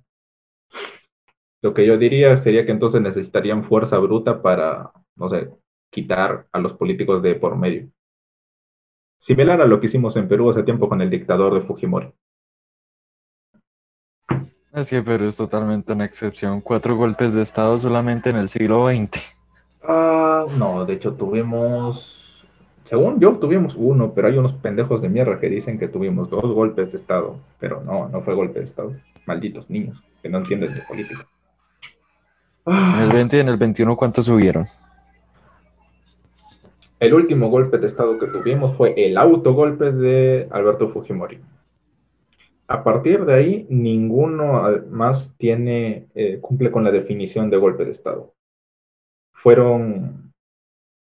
lo 1.62 1.74
que 1.74 1.86
yo 1.86 1.96
diría 1.96 2.36
sería 2.36 2.66
que 2.66 2.72
entonces 2.72 3.00
necesitarían 3.00 3.64
fuerza 3.64 3.98
bruta 3.98 4.42
para, 4.42 4.92
no 5.16 5.28
sé, 5.28 5.50
quitar 5.90 6.46
a 6.52 6.58
los 6.58 6.74
políticos 6.74 7.22
de 7.22 7.34
por 7.36 7.56
medio. 7.56 7.88
Similar 9.20 9.62
a 9.62 9.66
lo 9.66 9.80
que 9.80 9.86
hicimos 9.86 10.16
en 10.16 10.28
Perú 10.28 10.50
hace 10.50 10.62
tiempo 10.62 10.88
con 10.88 11.00
el 11.00 11.10
dictador 11.10 11.54
de 11.54 11.60
Fujimori. 11.60 12.12
Es 14.72 14.90
que 14.90 15.02
Perú 15.02 15.26
es 15.26 15.36
totalmente 15.36 15.92
una 15.92 16.04
excepción. 16.04 16.60
Cuatro 16.60 16.96
golpes 16.96 17.34
de 17.34 17.42
Estado 17.42 17.78
solamente 17.78 18.30
en 18.30 18.36
el 18.36 18.48
siglo 18.48 18.88
XX. 18.88 19.20
Ah, 19.82 20.44
no, 20.56 20.84
de 20.84 20.94
hecho 20.94 21.14
tuvimos 21.14 22.27
según 22.88 23.20
yo, 23.20 23.38
tuvimos 23.38 23.76
uno, 23.76 24.14
pero 24.14 24.28
hay 24.28 24.38
unos 24.38 24.54
pendejos 24.54 25.02
de 25.02 25.10
mierda 25.10 25.38
que 25.38 25.50
dicen 25.50 25.78
que 25.78 25.88
tuvimos 25.88 26.30
dos 26.30 26.50
golpes 26.50 26.90
de 26.90 26.96
Estado. 26.96 27.36
Pero 27.60 27.82
no, 27.84 28.08
no 28.08 28.22
fue 28.22 28.34
golpe 28.34 28.60
de 28.60 28.64
Estado. 28.64 28.96
Malditos 29.26 29.68
niños 29.68 30.02
que 30.22 30.30
no 30.30 30.38
entienden 30.38 30.72
de 30.72 30.80
política. 30.88 31.28
En 32.64 33.00
el 33.00 33.10
20 33.10 33.36
y 33.36 33.40
en 33.40 33.48
el 33.50 33.58
21, 33.58 33.94
¿cuántos 33.94 34.24
subieron? 34.24 34.66
El 36.98 37.12
último 37.12 37.50
golpe 37.50 37.76
de 37.76 37.86
Estado 37.86 38.18
que 38.18 38.28
tuvimos 38.28 38.74
fue 38.74 38.94
el 38.96 39.18
autogolpe 39.18 39.92
de 39.92 40.48
Alberto 40.50 40.88
Fujimori. 40.88 41.42
A 42.68 42.82
partir 42.82 43.26
de 43.26 43.34
ahí, 43.34 43.66
ninguno 43.68 44.62
más 44.88 45.36
tiene, 45.36 46.08
eh, 46.14 46.38
cumple 46.40 46.70
con 46.70 46.84
la 46.84 46.90
definición 46.90 47.50
de 47.50 47.58
golpe 47.58 47.84
de 47.84 47.90
Estado. 47.90 48.32
Fueron 49.34 50.27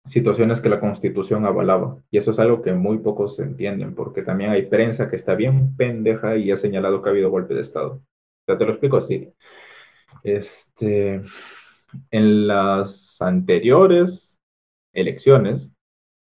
situaciones 0.06 0.60
que 0.60 0.68
la 0.68 0.80
Constitución 0.80 1.44
avalaba. 1.44 1.98
Y 2.10 2.18
eso 2.18 2.30
es 2.30 2.38
algo 2.38 2.62
que 2.62 2.72
muy 2.72 2.98
pocos 2.98 3.38
entienden, 3.38 3.94
porque 3.94 4.22
también 4.22 4.50
hay 4.50 4.66
prensa 4.66 5.10
que 5.10 5.16
está 5.16 5.34
bien 5.34 5.76
pendeja 5.76 6.36
y 6.36 6.50
ha 6.50 6.56
señalado 6.56 7.02
que 7.02 7.08
ha 7.08 7.12
habido 7.12 7.30
golpe 7.30 7.54
de 7.54 7.62
Estado. 7.62 8.02
Ya 8.48 8.56
te 8.56 8.64
lo 8.64 8.72
explico 8.72 8.96
así. 8.96 9.32
Este, 10.22 11.20
en 12.10 12.46
las 12.46 13.20
anteriores 13.20 14.40
elecciones 14.92 15.74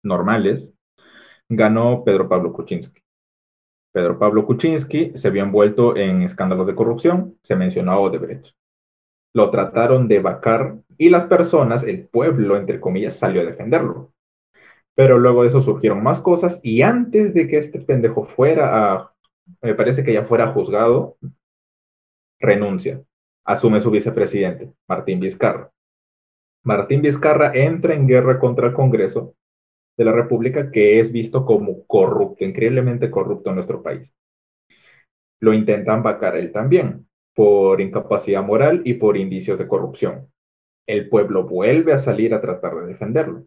normales, 0.02 0.74
ganó 1.48 2.04
Pedro 2.04 2.28
Pablo 2.28 2.52
Kuczynski. 2.52 3.02
Pedro 3.92 4.18
Pablo 4.18 4.46
Kuczynski 4.46 5.12
se 5.14 5.28
había 5.28 5.42
envuelto 5.42 5.96
en 5.96 6.22
escándalos 6.22 6.66
de 6.66 6.74
corrupción, 6.74 7.38
se 7.42 7.56
mencionó 7.56 7.92
a 7.92 7.98
Odebrecht 7.98 8.54
lo 9.34 9.50
trataron 9.50 10.08
de 10.08 10.20
vacar 10.20 10.76
y 10.98 11.10
las 11.10 11.24
personas, 11.24 11.84
el 11.84 12.06
pueblo, 12.06 12.56
entre 12.56 12.80
comillas, 12.80 13.18
salió 13.18 13.40
a 13.40 13.44
defenderlo. 13.44 14.12
Pero 14.94 15.18
luego 15.18 15.42
de 15.42 15.48
eso 15.48 15.60
surgieron 15.60 16.02
más 16.02 16.20
cosas 16.20 16.60
y 16.62 16.82
antes 16.82 17.32
de 17.32 17.48
que 17.48 17.58
este 17.58 17.80
pendejo 17.80 18.24
fuera 18.24 18.92
a, 18.92 19.14
me 19.62 19.74
parece 19.74 20.04
que 20.04 20.12
ya 20.12 20.24
fuera 20.24 20.48
juzgado, 20.48 21.16
renuncia, 22.38 23.02
asume 23.44 23.80
su 23.80 23.90
vicepresidente, 23.90 24.72
Martín 24.86 25.20
Vizcarra. 25.20 25.72
Martín 26.64 27.00
Vizcarra 27.02 27.52
entra 27.54 27.94
en 27.94 28.06
guerra 28.06 28.38
contra 28.38 28.68
el 28.68 28.74
Congreso 28.74 29.34
de 29.96 30.04
la 30.04 30.12
República, 30.12 30.70
que 30.70 31.00
es 31.00 31.10
visto 31.10 31.44
como 31.44 31.86
corrupto, 31.86 32.44
increíblemente 32.44 33.10
corrupto 33.10 33.50
en 33.50 33.56
nuestro 33.56 33.82
país. 33.82 34.14
Lo 35.40 35.52
intentan 35.52 36.02
vacar 36.02 36.36
él 36.36 36.52
también 36.52 37.06
por 37.34 37.80
incapacidad 37.80 38.42
moral 38.42 38.82
y 38.84 38.94
por 38.94 39.16
indicios 39.16 39.58
de 39.58 39.68
corrupción. 39.68 40.30
El 40.86 41.08
pueblo 41.08 41.44
vuelve 41.44 41.92
a 41.92 41.98
salir 41.98 42.34
a 42.34 42.40
tratar 42.40 42.74
de 42.76 42.86
defenderlo. 42.86 43.46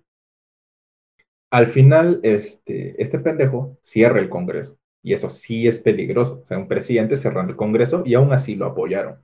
Al 1.51 1.67
final, 1.67 2.19
este, 2.23 3.01
este 3.01 3.19
pendejo 3.19 3.77
cierra 3.81 4.19
el 4.19 4.29
Congreso. 4.29 4.77
Y 5.03 5.13
eso 5.13 5.29
sí 5.29 5.67
es 5.67 5.79
peligroso. 5.79 6.41
O 6.43 6.45
sea, 6.45 6.57
un 6.57 6.67
presidente 6.67 7.15
cerrando 7.15 7.51
el 7.51 7.57
Congreso 7.57 8.03
y 8.05 8.15
aún 8.15 8.33
así 8.33 8.55
lo 8.55 8.65
apoyaron. 8.65 9.23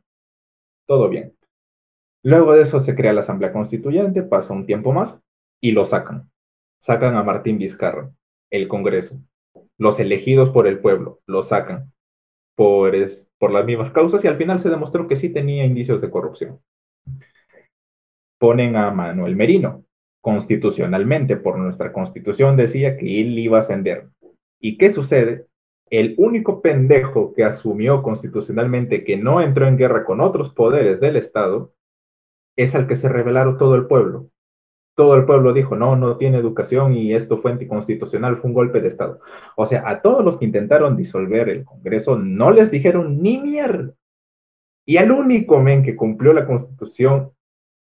Todo 0.86 1.10
bien. 1.10 1.36
Luego 2.24 2.54
de 2.54 2.62
eso 2.62 2.80
se 2.80 2.96
crea 2.96 3.14
la 3.14 3.22
Asamblea 3.22 3.52
Constituyente, 3.52 4.22
pasa 4.22 4.54
un 4.54 4.68
tiempo 4.68 4.94
más 4.94 5.20
y 5.60 5.72
lo 5.72 5.86
sacan. 5.86 6.30
Sacan 6.80 7.16
a 7.16 7.24
Martín 7.24 7.58
Vizcarra, 7.58 8.12
el 8.52 8.68
Congreso. 8.68 9.20
Los 9.78 10.00
elegidos 10.00 10.52
por 10.52 10.68
el 10.68 10.80
pueblo 10.80 11.22
lo 11.26 11.42
sacan 11.42 11.92
por, 12.62 12.94
por 13.40 13.52
las 13.52 13.66
mismas 13.66 13.90
causas 13.90 14.24
y 14.24 14.28
al 14.28 14.38
final 14.38 14.60
se 14.60 14.70
demostró 14.70 15.08
que 15.08 15.16
sí 15.16 15.30
tenía 15.34 15.66
indicios 15.66 16.00
de 16.00 16.12
corrupción. 16.12 16.60
Ponen 18.38 18.76
a 18.76 18.92
Manuel 18.92 19.36
Merino, 19.36 19.84
constitucionalmente, 20.22 21.38
por 21.38 21.58
nuestra 21.58 21.92
constitución 21.92 22.56
decía 22.58 22.98
que 22.98 23.20
él 23.20 23.40
iba 23.40 23.58
a 23.58 23.62
ascender. 23.62 24.10
¿Y 24.60 24.78
qué 24.78 24.92
sucede? 24.92 25.48
El 25.90 26.14
único 26.20 26.62
pendejo 26.62 27.34
que 27.34 27.44
asumió 27.44 28.04
constitucionalmente 28.04 29.04
que 29.04 29.18
no 29.18 29.42
entró 29.42 29.68
en 29.68 29.76
guerra 29.76 30.06
con 30.06 30.22
otros 30.22 30.54
poderes 30.54 31.00
del 31.00 31.16
Estado 31.16 31.74
es 32.56 32.76
al 32.76 32.86
que 32.86 32.96
se 32.96 33.10
rebelaron 33.10 33.58
todo 33.58 33.74
el 33.74 33.88
pueblo 33.88 34.30
todo 34.96 35.16
el 35.16 35.26
pueblo 35.26 35.54
dijo, 35.54 35.76
no, 35.76 35.96
no 35.96 36.18
tiene 36.18 36.38
educación 36.38 36.94
y 36.96 37.14
esto 37.14 37.38
fue 37.38 37.52
anticonstitucional, 37.52 38.38
fue 38.38 38.50
un 38.50 38.54
golpe 38.54 38.82
de 38.82 38.88
Estado. 38.88 39.20
O 39.56 39.66
sea, 39.66 39.88
a 39.88 40.02
todos 40.02 40.24
los 40.24 40.38
que 40.38 40.46
intentaron 40.46 40.98
disolver 40.98 41.50
el 41.50 41.64
Congreso 41.64 42.18
no 42.18 42.52
les 42.52 42.72
dijeron 42.72 43.22
ni 43.22 43.40
mierda. 43.40 43.94
Y 44.86 44.98
al 44.98 45.12
único 45.12 45.60
men 45.60 45.84
que 45.84 45.96
cumplió 45.96 46.34
la 46.34 46.46
constitución 46.46 47.32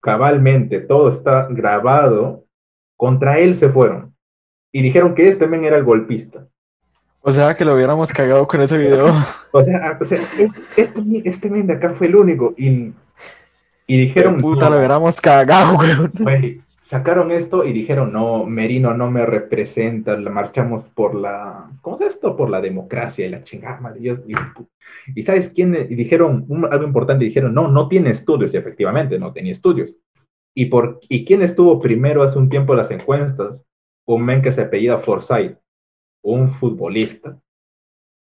cabalmente, 0.01 0.82
todo 0.82 1.10
está 1.10 1.47
grabado, 1.49 2.45
contra 2.97 3.39
él 3.39 3.56
se 3.56 3.69
fueron. 3.69 4.15
Y 4.71 4.82
dijeron 4.82 5.15
que 5.15 5.27
este 5.27 5.47
men 5.47 5.65
era 5.65 5.77
el 5.77 5.84
golpista. 5.84 6.47
O 7.21 7.32
sea, 7.32 7.56
que 7.56 7.63
lo 7.63 7.73
hubiéramos 7.73 8.12
cagado 8.12 8.45
con 8.47 8.62
ese 8.62 8.77
video. 8.77 9.06
o 9.51 9.63
sea, 9.63 9.97
o 9.99 10.03
sea 10.03 10.19
este, 10.38 11.01
este 11.23 11.49
men 11.49 11.67
de 11.67 11.73
acá 11.73 11.93
fue 11.93 12.08
el 12.08 12.17
único. 12.17 12.53
Y, 12.58 12.93
y 13.88 13.97
dijeron. 13.97 14.39
puta, 14.39 14.69
lo 14.69 14.77
hubiéramos 14.77 15.21
cagado, 15.21 15.77
güey. 16.19 16.62
Sacaron 16.83 17.31
esto 17.31 17.63
y 17.63 17.71
dijeron, 17.71 18.11
no, 18.11 18.45
Merino 18.45 18.93
no 18.93 19.09
me 19.09 19.25
representa, 19.25 20.17
marchamos 20.17 20.83
por 20.83 21.15
la, 21.15 21.71
¿cómo 21.81 21.97
es 22.01 22.15
esto? 22.15 22.35
Por 22.35 22.49
la 22.49 22.59
democracia 22.59 23.25
y 23.25 23.29
la 23.29 23.41
chingada, 23.41 23.95
y, 23.97 24.09
y, 25.15 25.23
¿sabes 25.23 25.47
quién? 25.47 25.73
Y 25.75 25.95
dijeron 25.95 26.45
algo 26.69 26.83
importante, 26.83 27.23
dijeron, 27.23 27.53
no, 27.53 27.69
no 27.69 27.87
tiene 27.87 28.09
estudios, 28.09 28.53
y 28.53 28.57
efectivamente, 28.57 29.17
no 29.17 29.31
tenía 29.31 29.53
estudios. 29.53 29.97
¿Y, 30.53 30.65
por, 30.65 30.99
¿Y 31.07 31.23
quién 31.23 31.41
estuvo 31.41 31.79
primero 31.79 32.21
hace 32.21 32.37
un 32.37 32.49
tiempo 32.49 32.73
en 32.73 32.79
las 32.79 32.91
encuestas? 32.91 33.65
Un 34.05 34.25
men 34.25 34.41
que 34.41 34.51
se 34.51 34.63
apellida 34.63 34.97
Forsyth, 34.97 35.57
un 36.21 36.49
futbolista, 36.49 37.39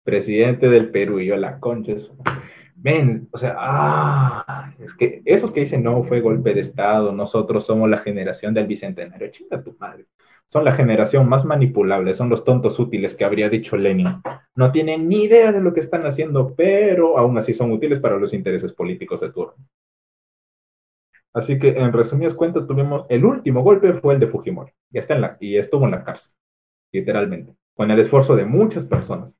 presidente 0.05 0.69
del 0.69 0.89
Perú, 0.89 1.19
y 1.19 1.25
yo 1.25 1.35
la 1.35 1.59
concha, 1.59 1.95
ven, 2.77 3.27
o 3.31 3.37
sea, 3.37 3.55
ah, 3.57 4.73
es 4.79 4.93
que 4.95 5.21
esos 5.25 5.51
que 5.51 5.61
dicen 5.61 5.83
no 5.83 6.01
fue 6.03 6.21
golpe 6.21 6.53
de 6.53 6.61
Estado, 6.61 7.11
nosotros 7.11 7.65
somos 7.65 7.89
la 7.89 7.97
generación 7.97 8.53
del 8.53 8.67
bicentenario, 8.67 9.29
chinga 9.29 9.63
tu 9.63 9.75
madre. 9.79 10.05
Son 10.45 10.63
la 10.63 10.71
generación 10.71 11.27
más 11.27 11.43
manipulable, 11.43 12.13
son 12.13 12.29
los 12.29 12.45
tontos 12.45 12.79
útiles 12.79 13.15
que 13.15 13.25
habría 13.25 13.49
dicho 13.49 13.75
Lenin. 13.75 14.21
No 14.55 14.71
tienen 14.71 15.09
ni 15.09 15.23
idea 15.23 15.51
de 15.51 15.59
lo 15.59 15.73
que 15.73 15.81
están 15.81 16.05
haciendo, 16.05 16.55
pero 16.55 17.17
aún 17.17 17.37
así 17.37 17.53
son 17.53 17.71
útiles 17.71 17.99
para 17.99 18.17
los 18.17 18.33
intereses 18.33 18.71
políticos 18.71 19.19
de 19.19 19.31
turno. 19.31 19.55
Así 21.33 21.59
que, 21.59 21.69
en 21.69 21.91
resumidas 21.91 22.33
cuentas, 22.33 22.65
tuvimos 22.65 23.05
el 23.09 23.25
último 23.25 23.61
golpe 23.61 23.93
fue 23.93 24.13
el 24.13 24.19
de 24.19 24.27
Fujimori. 24.27 24.71
Y, 24.89 24.97
está 24.97 25.15
en 25.15 25.21
la, 25.21 25.37
y 25.39 25.57
estuvo 25.57 25.85
en 25.85 25.91
la 25.91 26.03
cárcel, 26.03 26.33
literalmente, 26.93 27.53
con 27.75 27.91
el 27.91 27.99
esfuerzo 27.99 28.35
de 28.35 28.45
muchas 28.45 28.85
personas. 28.85 29.35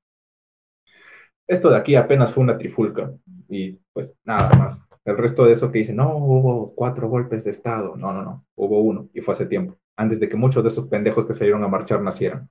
Esto 1.48 1.70
de 1.70 1.78
aquí 1.78 1.96
apenas 1.96 2.32
fue 2.32 2.44
una 2.44 2.58
trifulca 2.58 3.12
y 3.48 3.80
pues 3.94 4.18
nada 4.24 4.56
más. 4.58 4.84
El 5.06 5.18
resto 5.18 5.46
de 5.46 5.54
eso 5.54 5.72
que 5.72 5.80
dicen, 5.80 5.96
no, 5.96 6.18
hubo 6.18 6.74
cuatro 6.76 7.08
golpes 7.08 7.46
de 7.46 7.52
Estado. 7.52 7.96
No, 7.96 8.12
no, 8.12 8.24
no, 8.24 8.46
hubo 8.56 8.82
uno 8.82 9.08
y 9.14 9.22
fue 9.22 9.34
hace 9.34 9.46
tiempo, 9.46 9.78
antes 9.96 10.20
de 10.20 10.28
que 10.28 10.36
muchos 10.36 10.64
de 10.64 10.70
esos 10.70 10.88
pendejos 10.88 11.26
que 11.26 11.34
salieron 11.34 11.64
a 11.64 11.70
marchar 11.70 12.02
nacieran. 12.02 12.50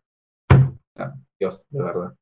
Dios, 1.39 1.67
de 1.69 1.83
verdad. 1.83 2.15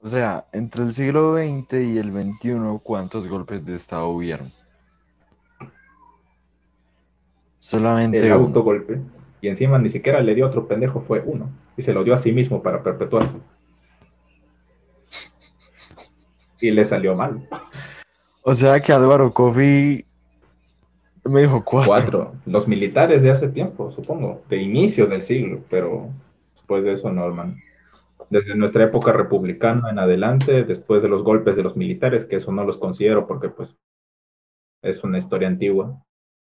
O 0.00 0.08
sea, 0.08 0.46
entre 0.52 0.84
el 0.84 0.92
siglo 0.92 1.34
XX 1.34 1.72
y 1.74 1.98
el 1.98 2.12
XXI, 2.12 2.80
¿cuántos 2.82 3.28
golpes 3.28 3.64
de 3.64 3.76
Estado 3.76 4.08
hubieron? 4.08 4.52
Solamente 7.58 8.20
el 8.20 8.32
autogolpe. 8.32 9.00
Y 9.40 9.48
encima 9.48 9.78
ni 9.78 9.88
siquiera 9.88 10.20
le 10.20 10.34
dio 10.34 10.46
otro 10.46 10.66
pendejo, 10.66 11.00
fue 11.00 11.22
uno. 11.24 11.50
Y 11.76 11.82
se 11.82 11.94
lo 11.94 12.04
dio 12.04 12.14
a 12.14 12.18
sí 12.18 12.32
mismo 12.32 12.62
para 12.62 12.82
perpetuarse. 12.82 13.40
Y 16.68 16.70
le 16.70 16.84
salió 16.84 17.14
mal. 17.14 17.46
O 18.42 18.54
sea 18.54 18.80
que 18.80 18.92
Álvaro 18.92 19.32
Kofi 19.32 20.04
me 21.24 21.42
dijo 21.42 21.62
cuatro. 21.64 21.86
Cuatro. 21.86 22.34
Los 22.46 22.68
militares 22.68 23.22
de 23.22 23.30
hace 23.30 23.48
tiempo, 23.48 23.90
supongo, 23.90 24.42
de 24.48 24.58
inicios 24.58 25.08
del 25.08 25.22
siglo, 25.22 25.60
pero 25.68 26.10
después 26.54 26.84
de 26.84 26.92
eso 26.92 27.12
no, 27.12 27.24
hermano. 27.24 27.56
Desde 28.30 28.56
nuestra 28.56 28.84
época 28.84 29.12
republicana 29.12 29.90
en 29.90 29.98
adelante, 29.98 30.64
después 30.64 31.02
de 31.02 31.08
los 31.08 31.22
golpes 31.22 31.56
de 31.56 31.62
los 31.62 31.76
militares, 31.76 32.24
que 32.24 32.36
eso 32.36 32.52
no 32.52 32.64
los 32.64 32.78
considero 32.78 33.26
porque 33.26 33.48
pues 33.50 33.78
es 34.82 35.04
una 35.04 35.18
historia 35.18 35.48
antigua. 35.48 36.02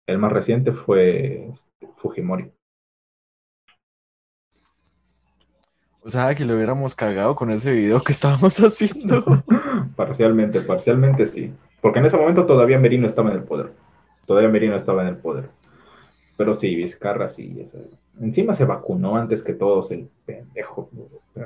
El 0.07 0.19
más 0.19 0.33
reciente 0.33 0.73
fue 0.73 1.49
este, 1.53 1.89
Fujimori. 1.97 2.51
O 6.07 6.11
sea, 6.11 6.33
que 6.37 6.45
lo 6.45 6.55
hubiéramos 6.55 6.95
cagado 6.95 7.35
con 7.35 7.51
ese 7.51 7.73
video 7.73 8.01
que 8.01 8.13
estábamos 8.13 8.57
haciendo. 8.61 9.43
parcialmente, 9.97 10.61
parcialmente 10.61 11.27
sí. 11.27 11.53
Porque 11.81 11.99
en 11.99 12.07
ese 12.07 12.17
momento 12.17 12.47
todavía 12.47 12.79
Merino 12.79 13.09
estaba 13.09 13.31
en 13.31 13.39
el 13.39 13.43
poder. 13.43 13.73
Todavía 14.25 14.49
Merino 14.49 14.77
estaba 14.77 15.03
en 15.03 15.09
el 15.09 15.17
poder. 15.17 15.51
Pero 16.37 16.55
sí, 16.55 16.77
Vizcarra 16.77 17.27
sí. 17.27 17.61
Encima 18.21 18.55
se 18.55 18.65
vacunó 18.67 19.17
antes 19.17 19.43
que 19.43 19.53
todos, 19.53 19.91
el 19.91 20.09
pendejo. 20.25 20.89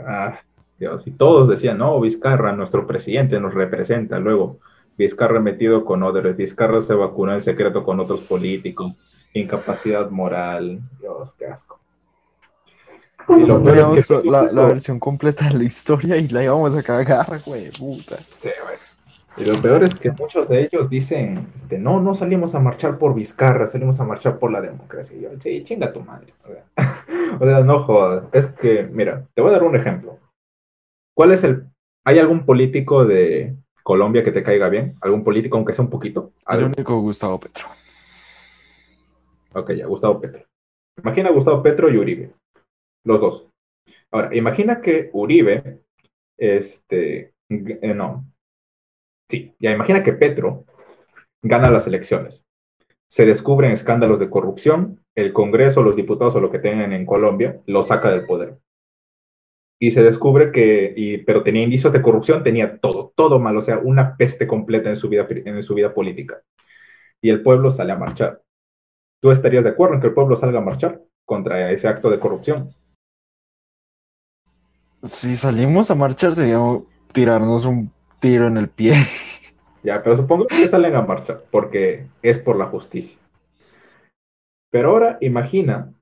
Ah, 0.06 0.40
Dios. 0.78 1.06
Y 1.06 1.12
todos 1.12 1.48
decían, 1.48 1.78
no, 1.78 1.98
Vizcarra, 1.98 2.52
nuestro 2.52 2.86
presidente, 2.86 3.40
nos 3.40 3.54
representa. 3.54 4.20
Luego, 4.20 4.58
Vizcarra 4.98 5.40
metido 5.40 5.86
con 5.86 6.02
Oder. 6.02 6.34
Vizcarra 6.34 6.82
se 6.82 6.92
vacunó 6.92 7.32
en 7.32 7.40
secreto 7.40 7.82
con 7.82 7.98
otros 7.98 8.20
políticos. 8.20 8.98
Incapacidad 9.32 10.10
moral. 10.10 10.80
Dios, 11.00 11.32
qué 11.32 11.46
asco. 11.46 11.79
Y 13.36 13.46
lo 13.46 13.62
peor 13.62 13.94
es 13.96 14.08
que 14.08 14.22
la, 14.24 14.66
versión 14.66 14.98
completa 14.98 15.48
de 15.48 15.58
la 15.58 15.64
historia 15.64 16.16
y 16.16 16.28
la 16.28 16.44
íbamos 16.44 16.74
a 16.74 16.82
cagar, 16.82 17.42
güey, 17.44 17.70
puta. 17.70 18.18
Sí, 18.38 18.50
güey. 18.62 18.78
Y 19.36 19.44
lo 19.44 19.60
peor 19.62 19.84
es 19.84 19.94
que 19.94 20.10
muchos 20.12 20.48
de 20.48 20.62
ellos 20.64 20.90
dicen, 20.90 21.46
este, 21.54 21.78
no, 21.78 22.00
no 22.00 22.14
salimos 22.14 22.54
a 22.54 22.60
marchar 22.60 22.98
por 22.98 23.14
Vizcarra, 23.14 23.66
salimos 23.66 24.00
a 24.00 24.04
marchar 24.04 24.38
por 24.38 24.50
la 24.50 24.60
democracia. 24.60 25.16
Y 25.16 25.22
yo, 25.22 25.30
sí, 25.38 25.62
chinga 25.62 25.92
tu 25.92 26.00
madre. 26.00 26.34
O 27.38 27.46
sea, 27.46 27.60
no 27.64 27.78
jodas. 27.78 28.26
Es 28.32 28.48
que, 28.48 28.82
mira, 28.84 29.26
te 29.34 29.40
voy 29.40 29.50
a 29.50 29.54
dar 29.54 29.62
un 29.62 29.76
ejemplo. 29.76 30.18
¿Cuál 31.14 31.32
es 31.32 31.44
el... 31.44 31.64
¿Hay 32.04 32.18
algún 32.18 32.44
político 32.44 33.04
de 33.04 33.56
Colombia 33.82 34.24
que 34.24 34.32
te 34.32 34.42
caiga 34.42 34.68
bien? 34.68 34.96
¿Algún 35.00 35.22
político, 35.22 35.56
aunque 35.56 35.74
sea 35.74 35.84
un 35.84 35.90
poquito? 35.90 36.32
El 36.48 36.64
único 36.64 37.00
Gustavo 37.00 37.38
Petro. 37.38 37.66
Ok, 39.52 39.72
ya, 39.72 39.86
Gustavo 39.86 40.20
Petro. 40.20 40.44
Imagina 40.98 41.28
a 41.28 41.32
Gustavo 41.32 41.62
Petro 41.62 41.88
y 41.88 41.96
Uribe 41.96 42.32
los 43.04 43.20
dos. 43.20 43.48
Ahora, 44.10 44.34
imagina 44.34 44.80
que 44.80 45.10
Uribe, 45.12 45.82
este, 46.36 47.34
eh, 47.48 47.94
no, 47.94 48.26
sí, 49.28 49.54
ya 49.58 49.72
imagina 49.72 50.02
que 50.02 50.12
Petro 50.12 50.64
gana 51.42 51.70
las 51.70 51.86
elecciones. 51.86 52.44
Se 53.08 53.26
descubren 53.26 53.72
escándalos 53.72 54.20
de 54.20 54.30
corrupción, 54.30 55.02
el 55.16 55.32
Congreso, 55.32 55.82
los 55.82 55.96
diputados 55.96 56.36
o 56.36 56.40
lo 56.40 56.50
que 56.50 56.60
tengan 56.60 56.92
en 56.92 57.06
Colombia, 57.06 57.60
lo 57.66 57.82
saca 57.82 58.10
del 58.10 58.26
poder. 58.26 58.58
Y 59.80 59.92
se 59.92 60.02
descubre 60.02 60.52
que, 60.52 60.92
y, 60.94 61.18
pero 61.18 61.42
tenía 61.42 61.62
indicios 61.62 61.92
de 61.92 62.02
corrupción, 62.02 62.44
tenía 62.44 62.78
todo, 62.78 63.12
todo 63.16 63.40
mal, 63.40 63.56
o 63.56 63.62
sea, 63.62 63.78
una 63.78 64.16
peste 64.16 64.46
completa 64.46 64.90
en 64.90 64.96
su 64.96 65.08
vida, 65.08 65.26
en 65.28 65.62
su 65.62 65.74
vida 65.74 65.94
política. 65.94 66.42
Y 67.22 67.30
el 67.30 67.42
pueblo 67.42 67.70
sale 67.70 67.92
a 67.92 67.96
marchar. 67.98 68.42
¿Tú 69.20 69.30
estarías 69.30 69.64
de 69.64 69.70
acuerdo 69.70 69.94
en 69.94 70.00
que 70.00 70.08
el 70.08 70.14
pueblo 70.14 70.36
salga 70.36 70.58
a 70.58 70.64
marchar 70.64 71.02
contra 71.24 71.70
ese 71.72 71.88
acto 71.88 72.10
de 72.10 72.18
corrupción? 72.18 72.74
Si 75.02 75.36
salimos 75.36 75.90
a 75.90 75.94
marchar 75.94 76.34
sería 76.34 76.58
tirarnos 77.12 77.64
un 77.64 77.92
tiro 78.20 78.46
en 78.46 78.56
el 78.56 78.68
pie. 78.68 78.94
Ya, 79.82 80.02
pero 80.02 80.14
supongo 80.14 80.46
que 80.46 80.68
salen 80.68 80.94
a 80.94 81.00
marchar 81.00 81.44
porque 81.50 82.06
es 82.20 82.38
por 82.38 82.56
la 82.56 82.66
justicia. 82.66 83.18
Pero 84.70 84.90
ahora 84.90 85.16
imagina 85.22 85.94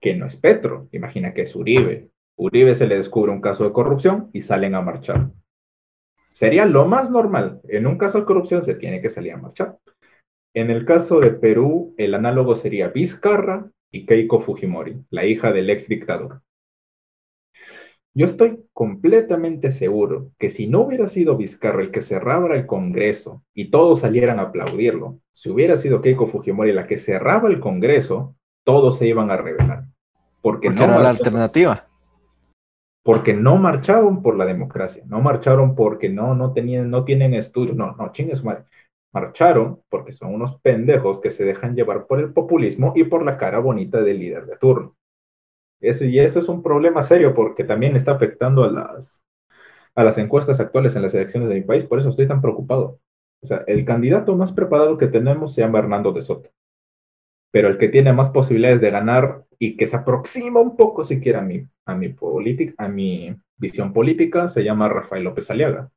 que 0.00 0.16
no 0.16 0.26
es 0.26 0.34
Petro, 0.34 0.88
imagina 0.90 1.32
que 1.32 1.42
es 1.42 1.54
Uribe. 1.54 2.10
Uribe 2.36 2.74
se 2.74 2.88
le 2.88 2.96
descubre 2.96 3.30
un 3.30 3.40
caso 3.40 3.62
de 3.62 3.72
corrupción 3.72 4.30
y 4.32 4.40
salen 4.40 4.74
a 4.74 4.82
marchar. 4.82 5.30
Sería 6.32 6.66
lo 6.66 6.86
más 6.86 7.10
normal. 7.10 7.60
En 7.68 7.86
un 7.86 7.98
caso 7.98 8.18
de 8.18 8.24
corrupción 8.24 8.64
se 8.64 8.74
tiene 8.74 9.00
que 9.00 9.10
salir 9.10 9.32
a 9.32 9.38
marchar. 9.38 9.78
En 10.54 10.70
el 10.70 10.84
caso 10.84 11.20
de 11.20 11.30
Perú, 11.30 11.94
el 11.98 12.14
análogo 12.14 12.56
sería 12.56 12.88
Vizcarra 12.88 13.70
y 13.92 14.06
Keiko 14.06 14.40
Fujimori, 14.40 15.04
la 15.10 15.24
hija 15.24 15.52
del 15.52 15.70
ex 15.70 15.88
dictador. 15.88 16.42
Yo 18.18 18.26
estoy 18.26 18.64
completamente 18.72 19.70
seguro 19.70 20.32
que 20.40 20.50
si 20.50 20.66
no 20.66 20.80
hubiera 20.80 21.06
sido 21.06 21.36
Vizcarra 21.36 21.82
el 21.82 21.92
que 21.92 22.00
cerraba 22.00 22.52
el 22.56 22.66
Congreso 22.66 23.44
y 23.54 23.70
todos 23.70 24.00
salieran 24.00 24.40
a 24.40 24.48
aplaudirlo, 24.50 25.20
si 25.30 25.50
hubiera 25.50 25.76
sido 25.76 26.02
Keiko 26.02 26.26
Fujimori 26.26 26.72
la 26.72 26.82
que 26.82 26.98
cerraba 26.98 27.48
el 27.48 27.60
Congreso, 27.60 28.34
todos 28.64 28.98
se 28.98 29.06
iban 29.06 29.30
a 29.30 29.36
rebelar. 29.36 29.84
Porque, 30.42 30.68
no 30.68 30.82
era 30.82 30.98
la 30.98 31.10
alternativa. 31.10 31.86
Porque 33.04 33.34
no 33.34 33.56
marcharon 33.56 34.20
por 34.20 34.36
la 34.36 34.46
democracia, 34.46 35.04
no 35.06 35.20
marcharon 35.20 35.76
porque 35.76 36.08
no, 36.08 36.34
no, 36.34 36.52
tenían, 36.52 36.90
no 36.90 37.04
tienen 37.04 37.34
estudios, 37.34 37.76
no, 37.76 37.94
no, 37.94 38.10
chingues 38.10 38.42
madre. 38.42 38.64
Marcharon 39.12 39.80
porque 39.88 40.10
son 40.10 40.34
unos 40.34 40.58
pendejos 40.58 41.20
que 41.20 41.30
se 41.30 41.44
dejan 41.44 41.76
llevar 41.76 42.08
por 42.08 42.18
el 42.18 42.32
populismo 42.32 42.94
y 42.96 43.04
por 43.04 43.24
la 43.24 43.36
cara 43.36 43.60
bonita 43.60 44.02
del 44.02 44.18
líder 44.18 44.46
de 44.46 44.56
turno. 44.56 44.97
Eso, 45.80 46.04
y 46.04 46.18
eso 46.18 46.38
es 46.40 46.48
un 46.48 46.62
problema 46.62 47.02
serio 47.02 47.34
porque 47.34 47.64
también 47.64 47.96
está 47.96 48.12
afectando 48.12 48.64
a 48.64 48.70
las, 48.70 49.24
a 49.94 50.04
las 50.04 50.18
encuestas 50.18 50.60
actuales 50.60 50.96
en 50.96 51.02
las 51.02 51.14
elecciones 51.14 51.48
de 51.48 51.56
mi 51.56 51.62
país. 51.62 51.84
Por 51.84 52.00
eso 52.00 52.10
estoy 52.10 52.28
tan 52.28 52.42
preocupado. 52.42 53.00
O 53.42 53.46
sea, 53.46 53.64
el 53.68 53.84
candidato 53.84 54.36
más 54.36 54.52
preparado 54.52 54.98
que 54.98 55.08
tenemos 55.08 55.54
se 55.54 55.62
llama 55.62 55.80
Hernando 55.80 56.12
de 56.12 56.22
Soto. 56.22 56.50
Pero 57.50 57.68
el 57.68 57.76
que 57.76 57.88
tiene 57.90 58.14
más 58.14 58.30
posibilidades 58.30 58.80
de 58.80 58.90
ganar 58.90 59.44
y 59.58 59.76
que 59.76 59.86
se 59.86 59.96
aproxima 59.96 60.60
un 60.60 60.76
poco 60.76 61.04
siquiera 61.04 61.40
a 61.40 61.42
mi, 61.42 61.66
a 61.84 61.94
mi, 61.94 62.14
a 62.78 62.88
mi 62.88 63.36
visión 63.58 63.92
política 63.92 64.48
se 64.48 64.64
llama 64.64 64.88
Rafael 64.88 65.24
López 65.24 65.50
Aliaga. 65.50 65.90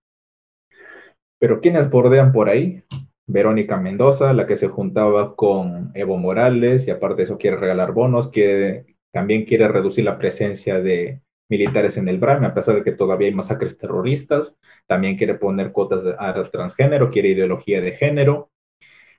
Pero 1.39 1.59
¿quiénes 1.59 1.89
bordean 1.89 2.31
por 2.31 2.49
ahí? 2.49 2.83
Verónica 3.27 3.77
Mendoza, 3.77 4.33
la 4.33 4.47
que 4.47 4.57
se 4.57 4.67
juntaba 4.67 5.35
con 5.35 5.91
Evo 5.93 6.17
Morales 6.17 6.87
y 6.87 6.91
aparte 6.91 7.17
de 7.17 7.23
eso 7.23 7.37
quiere 7.37 7.57
regalar 7.57 7.93
bonos, 7.93 8.29
quiere 8.29 8.90
también 9.11 9.45
quiere 9.45 9.67
reducir 9.67 10.05
la 10.05 10.17
presencia 10.17 10.81
de, 10.81 11.21
militares 11.51 11.97
en 11.97 12.07
el 12.07 12.17
BRAM, 12.17 12.45
a 12.45 12.53
pesar 12.53 12.75
de 12.75 12.83
que 12.83 12.93
todavía 12.93 13.27
hay 13.27 13.33
masacres 13.33 13.77
terroristas. 13.77 14.57
También 14.87 15.17
quiere 15.17 15.35
poner 15.35 15.73
cuotas 15.73 16.01
a 16.17 16.49
transgénero, 16.49 17.11
quiere 17.11 17.29
ideología 17.29 17.81
de 17.81 17.91
género. 17.91 18.49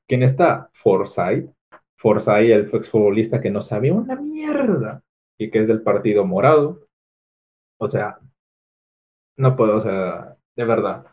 ¿Quién 0.09 0.23
está? 0.23 0.71
Forsyth. 0.73 1.51
Forsyth, 1.95 2.51
el 2.51 2.71
exfutbolista 2.73 3.41
que 3.41 3.51
no 3.51 3.61
sabía 3.61 3.93
una 3.93 4.17
mierda 4.17 5.03
y 5.39 5.51
que 5.51 5.61
es 5.61 5.69
del 5.69 5.83
Partido 5.83 6.25
Morado. 6.25 6.89
O 7.79 7.87
sea, 7.87 8.19
no 9.37 9.55
puedo, 9.55 9.77
o 9.77 9.81
sea, 9.83 10.39
de 10.57 10.65
verdad. 10.65 11.07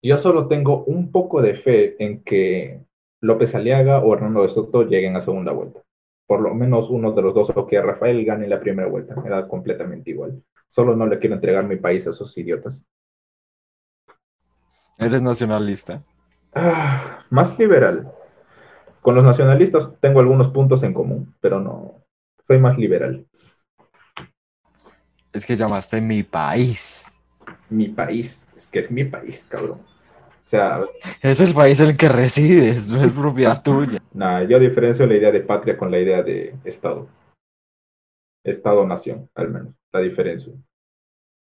Yo 0.00 0.16
solo 0.16 0.46
tengo 0.46 0.84
un 0.84 1.10
poco 1.10 1.42
de 1.42 1.54
fe 1.54 1.96
en 1.98 2.22
que 2.22 2.84
López 3.20 3.56
Aliaga 3.56 3.98
o 3.98 4.14
Hernando 4.14 4.42
de 4.42 4.48
Soto 4.48 4.84
lleguen 4.84 5.16
a 5.16 5.20
segunda 5.20 5.50
vuelta. 5.52 5.85
Por 6.26 6.40
lo 6.40 6.54
menos 6.54 6.90
uno 6.90 7.12
de 7.12 7.22
los 7.22 7.34
dos 7.34 7.52
o 7.54 7.66
que 7.66 7.80
Rafael 7.80 8.24
gane 8.24 8.48
la 8.48 8.60
primera 8.60 8.88
vuelta. 8.88 9.14
Me 9.16 9.30
da 9.30 9.46
completamente 9.46 10.10
igual. 10.10 10.42
Solo 10.66 10.96
no 10.96 11.06
le 11.06 11.18
quiero 11.18 11.36
entregar 11.36 11.64
mi 11.64 11.76
país 11.76 12.06
a 12.06 12.10
esos 12.10 12.36
idiotas. 12.36 12.86
¿Eres 14.98 15.22
nacionalista? 15.22 16.02
Ah, 16.54 17.24
más 17.30 17.58
liberal. 17.58 18.12
Con 19.02 19.14
los 19.14 19.22
nacionalistas 19.22 19.94
tengo 20.00 20.20
algunos 20.20 20.48
puntos 20.48 20.82
en 20.82 20.92
común, 20.92 21.34
pero 21.40 21.60
no. 21.60 22.02
Soy 22.42 22.58
más 22.58 22.76
liberal. 22.78 23.26
Es 25.32 25.44
que 25.44 25.56
llamaste 25.56 26.00
mi 26.00 26.22
país. 26.22 27.06
Mi 27.68 27.88
país. 27.88 28.48
Es 28.56 28.66
que 28.66 28.80
es 28.80 28.90
mi 28.90 29.04
país, 29.04 29.46
cabrón. 29.48 29.80
O 30.46 30.48
sea, 30.48 30.80
Es 31.22 31.40
el 31.40 31.52
país 31.52 31.80
en 31.80 31.88
el 31.88 31.96
que 31.96 32.08
resides, 32.08 32.88
no 32.88 33.02
es 33.04 33.10
propiedad 33.10 33.60
tuya. 33.64 34.00
nada, 34.14 34.44
yo 34.44 34.60
diferencio 34.60 35.04
la 35.04 35.16
idea 35.16 35.32
de 35.32 35.40
patria 35.40 35.76
con 35.76 35.90
la 35.90 35.98
idea 35.98 36.22
de 36.22 36.54
Estado. 36.64 37.08
Estado-nación, 38.44 39.28
al 39.34 39.50
menos, 39.50 39.74
la 39.92 40.00
diferencia. 40.00 40.52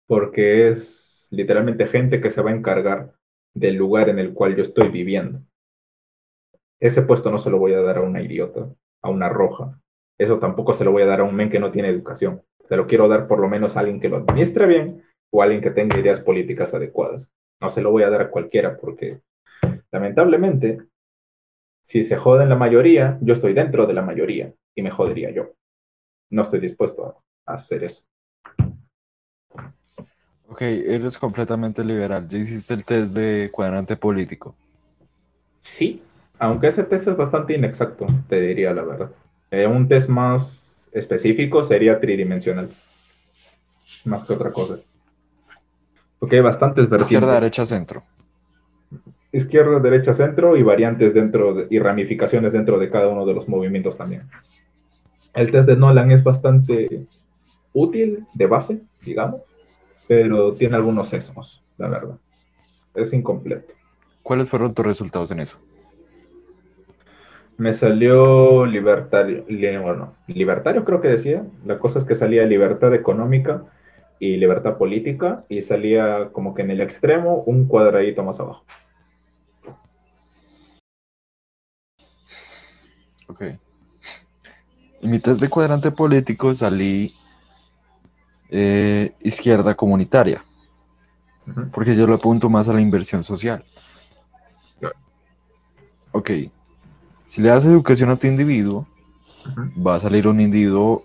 Porque 0.09 0.69
es 0.69 1.29
literalmente 1.31 1.87
gente 1.87 2.21
que 2.21 2.31
se 2.31 2.43
va 2.43 2.51
a 2.51 2.55
encargar 2.55 3.15
del 3.55 3.77
lugar 3.77 4.09
en 4.09 4.19
el 4.19 4.35
cual 4.35 4.57
yo 4.57 4.63
estoy 4.63 4.89
viviendo. 4.89 5.43
Ese 6.81 7.03
puesto 7.03 7.31
no 7.31 7.39
se 7.39 7.51
lo 7.51 7.59
voy 7.59 7.75
a 7.75 7.81
dar 7.83 7.99
a 7.99 8.03
una 8.03 8.21
idiota, 8.21 8.69
a 9.03 9.11
una 9.11 9.29
roja. 9.29 9.81
Eso 10.19 10.41
tampoco 10.41 10.75
se 10.75 10.85
lo 10.85 10.91
voy 10.91 11.03
a 11.03 11.07
dar 11.07 11.21
a 11.21 11.25
un 11.25 11.37
men 11.37 11.51
que 11.51 11.61
no 11.61 11.71
tiene 11.71 11.89
educación. 11.89 12.43
Se 12.69 12.77
lo 12.77 12.89
quiero 12.89 13.07
dar 13.07 13.29
por 13.29 13.39
lo 13.39 13.49
menos 13.49 13.77
a 13.77 13.81
alguien 13.81 14.01
que 14.01 14.09
lo 14.09 14.17
administre 14.17 14.67
bien 14.67 15.05
o 15.31 15.41
a 15.41 15.45
alguien 15.45 15.63
que 15.63 15.71
tenga 15.71 15.99
ideas 15.99 16.19
políticas 16.19 16.75
adecuadas. 16.75 17.31
No 17.61 17.69
se 17.69 17.83
lo 17.83 17.91
voy 17.91 18.03
a 18.03 18.11
dar 18.11 18.23
a 18.23 18.31
cualquiera 18.31 18.77
porque, 18.77 19.21
lamentablemente, 19.91 20.79
si 21.83 22.05
se 22.05 22.17
joden 22.17 22.49
la 22.49 22.55
mayoría, 22.55 23.19
yo 23.21 23.35
estoy 23.35 23.55
dentro 23.55 23.87
de 23.87 23.95
la 23.95 24.03
mayoría 24.03 24.53
y 24.75 24.83
me 24.83 24.91
jodería 24.91 25.31
yo. 25.31 25.55
No 26.31 26.43
estoy 26.43 26.61
dispuesto 26.61 27.23
a, 27.47 27.55
hacer 27.55 27.83
eso. 27.83 28.03
Ok, 30.49 30.63
eres 30.63 31.17
completamente 31.17 31.85
liberal. 31.85 32.29
Ya 32.29 32.39
hiciste 32.39 32.75
el 32.75 32.85
test 32.85 33.15
de 33.15 33.51
cuadrante 33.51 33.97
político. 33.97 34.55
Sí, 35.61 36.03
aunque 36.39 36.69
ese 36.69 36.85
test 36.85 37.09
es 37.09 37.17
bastante 37.17 37.55
inexacto, 37.55 38.07
te 38.29 38.41
diría 38.41 38.73
la 38.75 38.83
verdad. 38.83 39.11
Eh, 39.51 39.67
un 39.67 39.89
test 39.89 40.09
más 40.09 40.89
específico 40.93 41.63
sería 41.63 41.99
tridimensional, 42.01 42.69
más 44.05 44.25
que 44.25 44.35
otra 44.35 44.53
cosa. 44.53 44.79
Porque 46.19 46.37
hay 46.37 46.43
bastantes 46.43 46.85
Izquierda, 46.85 47.07
vertientes. 47.07 47.41
derecha, 47.41 47.67
centro. 47.67 48.03
Izquierda, 49.31 49.79
derecha, 49.81 50.15
centro 50.15 50.57
y 50.57 50.63
variantes 50.63 51.15
dentro 51.15 51.55
de- 51.55 51.67
y 51.71 51.79
ramificaciones 51.79 52.53
dentro 52.53 52.79
de 52.79 52.91
cada 52.91 53.09
uno 53.09 53.27
de 53.27 53.35
los 53.35 53.49
movimientos 53.49 53.97
también. 53.97 54.23
El 55.35 55.51
test 55.51 55.69
de 55.69 55.77
Nolan 55.77 56.11
es 56.11 56.25
bastante 56.25 57.07
útil 57.73 58.27
de 58.35 58.47
base, 58.47 58.83
digamos, 59.03 59.43
pero 60.09 60.55
tiene 60.55 60.77
algunos 60.77 61.09
sesgos, 61.09 61.63
la 61.77 61.89
verdad. 61.89 62.17
Es 62.95 63.13
incompleto. 63.13 63.75
¿Cuáles 64.23 64.49
fueron 64.49 64.75
tus 64.75 64.85
resultados 64.85 65.31
en 65.31 65.41
eso? 65.41 65.59
Me 67.59 67.73
salió 67.73 68.65
libertario, 68.67 69.45
bueno, 69.83 70.15
libertario 70.27 70.85
creo 70.85 71.01
que 71.01 71.09
decía. 71.09 71.45
La 71.67 71.79
cosa 71.79 71.99
es 71.99 72.05
que 72.05 72.15
salía 72.15 72.47
libertad 72.47 72.95
económica 72.95 73.65
y 74.19 74.37
libertad 74.37 74.77
política 74.77 75.45
y 75.49 75.63
salía 75.63 76.31
como 76.33 76.55
que 76.55 76.63
en 76.63 76.71
el 76.71 76.81
extremo 76.81 77.43
un 77.47 77.67
cuadradito 77.67 78.25
más 78.25 78.41
abajo. 78.41 78.65
Ok. 83.29 83.43
En 85.01 85.11
mi 85.11 85.21
test 85.21 85.41
de 85.41 85.49
cuadrante 85.49 85.91
político 85.91 86.53
salí 86.55 87.15
eh, 88.51 89.13
izquierda 89.21 89.75
comunitaria, 89.75 90.43
porque 91.73 91.95
yo 91.95 92.07
le 92.07 92.15
apunto 92.15 92.49
más 92.49 92.69
a 92.69 92.73
la 92.73 92.81
inversión 92.81 93.23
social. 93.23 93.65
Ok. 96.13 96.31
Si 97.27 97.43
le 97.43 97.51
das 97.51 97.65
educación 97.67 98.11
a 98.11 98.17
tu 98.17 98.27
individuo, 98.27 98.87
va 99.87 99.97
a 99.97 100.01
salir 100.01 100.27
un 100.27 100.41
individuo 100.41 101.05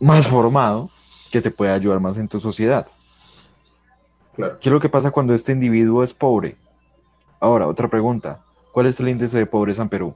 más 0.00 0.26
formado 0.26 0.90
que 1.34 1.40
te 1.40 1.50
puede 1.50 1.72
ayudar 1.72 1.98
más 1.98 2.16
en 2.16 2.28
tu 2.28 2.38
sociedad. 2.38 2.86
Claro. 4.36 4.56
¿Qué 4.60 4.68
es 4.68 4.72
lo 4.72 4.78
que 4.78 4.88
pasa 4.88 5.10
cuando 5.10 5.34
este 5.34 5.50
individuo 5.50 6.04
es 6.04 6.14
pobre? 6.14 6.56
Ahora, 7.40 7.66
otra 7.66 7.88
pregunta. 7.88 8.40
¿Cuál 8.72 8.86
es 8.86 9.00
el 9.00 9.08
índice 9.08 9.36
de 9.38 9.46
pobreza 9.46 9.82
en 9.82 9.88
Perú? 9.88 10.14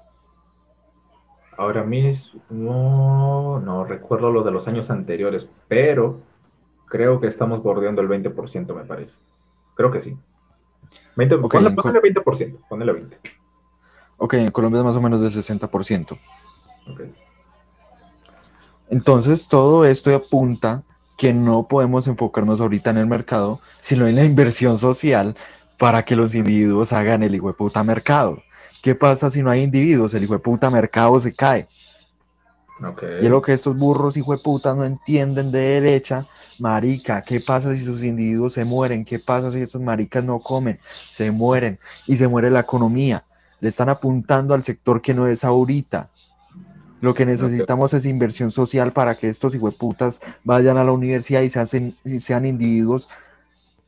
Ahora 1.57 1.83
mismo 1.83 3.61
no, 3.65 3.85
recuerdo 3.85 4.31
los 4.31 4.45
de 4.45 4.53
los 4.53 4.69
años 4.69 4.91
anteriores, 4.91 5.51
pero 5.67 6.21
creo 6.87 7.21
que 7.21 7.27
estamos 7.27 7.65
bordeando 7.65 8.01
el 8.01 8.09
20%, 8.09 8.75
me 8.77 8.85
parece. 8.85 9.19
Creo 9.75 9.91
que 9.91 10.01
sí. 10.01 10.17
20, 11.17 11.35
Ok, 11.35 11.53
ponle, 11.55 11.71
en 11.71 11.75
cu- 11.75 11.83
ponle 11.83 12.01
20%, 12.01 12.59
ponle 12.69 12.93
20. 12.93 13.19
Ok, 14.19 14.35
en 14.35 14.51
Colombia 14.53 14.79
es 14.81 14.85
más 14.87 14.97
o 14.97 15.01
menos 15.01 15.21
del 15.21 15.33
60%. 15.33 16.17
Ok. 16.93 17.01
Entonces, 18.89 19.49
todo 19.49 19.85
esto 19.85 20.15
apunta 20.15 20.83
que 21.19 21.35
no 21.35 21.67
podemos 21.67 22.07
enfocarnos 22.07 22.61
ahorita 22.61 22.91
en 22.91 22.99
el 22.99 23.07
mercado, 23.07 23.61
sino 23.81 24.07
en 24.07 24.15
la 24.15 24.25
inversión 24.25 24.79
social 24.79 25.37
para 25.77 26.05
que 26.05 26.15
los 26.17 26.35
individuos 26.37 26.93
hagan 26.93 27.25
el 27.25 27.35
hijo 27.35 27.49
de 27.49 27.55
puta 27.55 27.83
mercado. 27.83 28.41
¿Qué 28.83 28.95
pasa 28.95 29.29
si 29.29 29.43
no 29.43 29.51
hay 29.51 29.65
individuos? 29.65 30.15
El 30.15 30.23
hijo 30.23 30.35
de 30.35 30.39
puta 30.39 30.71
mercado 30.71 31.19
se 31.19 31.35
cae. 31.35 31.67
Y 33.21 33.25
es 33.25 33.31
lo 33.31 33.43
que 33.43 33.53
estos 33.53 33.77
burros 33.77 34.17
hijo 34.17 34.31
de 34.31 34.39
puta 34.39 34.73
no 34.75 34.85
entienden 34.85 35.51
de 35.51 35.59
derecha. 35.59 36.27
Marica, 36.61 37.23
¿qué 37.23 37.41
pasa 37.41 37.75
si 37.75 37.85
sus 37.85 38.05
individuos 38.05 38.53
se 38.53 38.65
mueren? 38.65 39.05
¿Qué 39.05 39.19
pasa 39.19 39.51
si 39.51 39.61
estos 39.61 39.83
maricas 39.83 40.23
no 40.23 40.39
comen? 40.39 40.79
Se 41.11 41.33
mueren 41.33 41.81
y 42.07 42.17
se 42.17 42.29
muere 42.29 42.49
la 42.49 42.61
economía. 42.61 43.25
Le 43.59 43.69
están 43.71 43.89
apuntando 43.89 44.55
al 44.55 44.63
sector 44.63 45.03
que 45.03 45.15
no 45.15 45.27
es 45.27 45.43
ahorita. 45.43 46.11
Lo 47.01 47.15
que 47.15 47.25
necesitamos 47.27 47.95
es 47.95 48.07
inversión 48.07 48.51
social 48.51 48.93
para 48.93 49.17
que 49.17 49.29
estos 49.29 49.55
hijueputas 49.55 50.21
vayan 50.45 50.79
a 50.79 50.85
la 50.85 50.93
universidad 50.93 51.43
y 51.43 51.51
se 51.51 51.61
hacen- 51.61 51.97
sean 52.19 52.45
individuos 52.45 53.09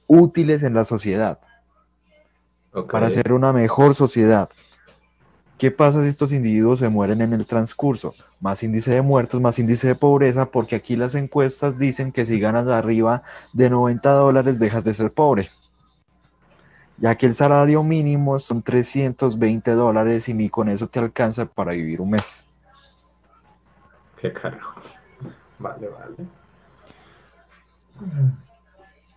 útiles 0.07 0.63
en 0.63 0.75
la 0.75 0.85
sociedad, 0.85 1.39
para 2.93 3.07
hacer 3.09 3.33
una 3.33 3.53
mejor 3.53 3.95
sociedad. 3.95 4.49
¿Qué 5.59 5.71
pasa 5.71 6.03
si 6.03 6.09
estos 6.09 6.33
individuos 6.33 6.79
se 6.79 6.89
mueren 6.89 7.21
en 7.21 7.33
el 7.33 7.47
transcurso? 7.47 8.15
Más 8.41 8.63
índice 8.63 8.93
de 8.93 9.03
muertos, 9.03 9.41
más 9.41 9.59
índice 9.59 9.89
de 9.89 9.95
pobreza, 9.95 10.47
porque 10.47 10.75
aquí 10.75 10.97
las 10.97 11.15
encuestas 11.15 11.79
dicen 11.79 12.13
que 12.13 12.25
si 12.25 12.41
ganas 12.41 12.67
arriba 12.69 13.23
de 13.53 13.69
90 13.69 14.13
dólares 14.13 14.59
dejas 14.59 14.85
de 14.85 14.95
ser 14.95 15.13
pobre. 15.13 15.51
Ya 16.97 17.15
que 17.15 17.27
el 17.27 17.35
salario 17.35 17.83
mínimo 17.83 18.39
son 18.39 18.63
320 18.63 19.73
dólares 19.73 20.29
y 20.29 20.35
ni 20.35 20.49
con 20.49 20.69
eso 20.69 20.87
te 20.87 20.99
alcanza 20.99 21.45
para 21.45 21.73
vivir 21.73 22.01
un 22.01 22.11
mes. 22.11 22.47
¿Qué 24.21 24.33
carajos? 24.33 24.97
Vale, 25.59 25.89
vale. 25.89 26.17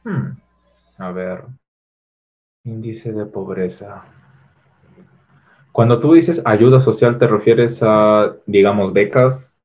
Hmm. 0.03 0.31
A 0.97 1.11
ver. 1.11 1.45
Índice 2.65 3.13
de 3.13 3.25
pobreza. 3.25 4.03
Cuando 5.71 5.99
tú 6.01 6.13
dices 6.13 6.41
ayuda 6.45 6.79
social, 6.81 7.17
¿te 7.17 7.27
refieres 7.27 7.79
a, 7.81 8.33
digamos, 8.45 8.91
becas 8.91 9.61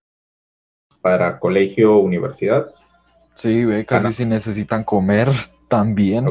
para 1.03 1.39
colegio 1.41 1.97
o 1.97 1.99
universidad? 1.99 2.73
Sí, 3.35 3.65
casi 3.87 4.07
Ana. 4.07 4.13
si 4.15 4.25
necesitan 4.25 4.85
comer 4.85 5.31
también. 5.69 6.27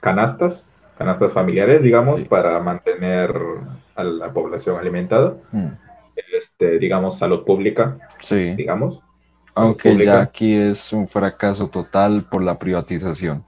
Canastas, 0.00 0.74
canastas 0.98 1.32
familiares, 1.32 1.82
digamos, 1.82 2.20
Sí. 2.20 2.26
para 2.26 2.60
mantener 2.60 3.34
a 3.94 4.04
la 4.04 4.30
población 4.32 4.78
alimentada. 4.78 5.34
Mm, 5.52 5.68
Este, 6.32 6.78
digamos, 6.78 7.18
salud 7.18 7.44
pública, 7.44 7.98
Sí, 8.20 8.54
digamos. 8.54 9.02
Aunque 9.54 9.90
pública. 9.90 10.12
ya 10.14 10.20
aquí 10.22 10.54
es 10.54 10.92
un 10.92 11.08
fracaso 11.08 11.68
total 11.68 12.24
por 12.30 12.42
la 12.42 12.58
privatización. 12.58 13.44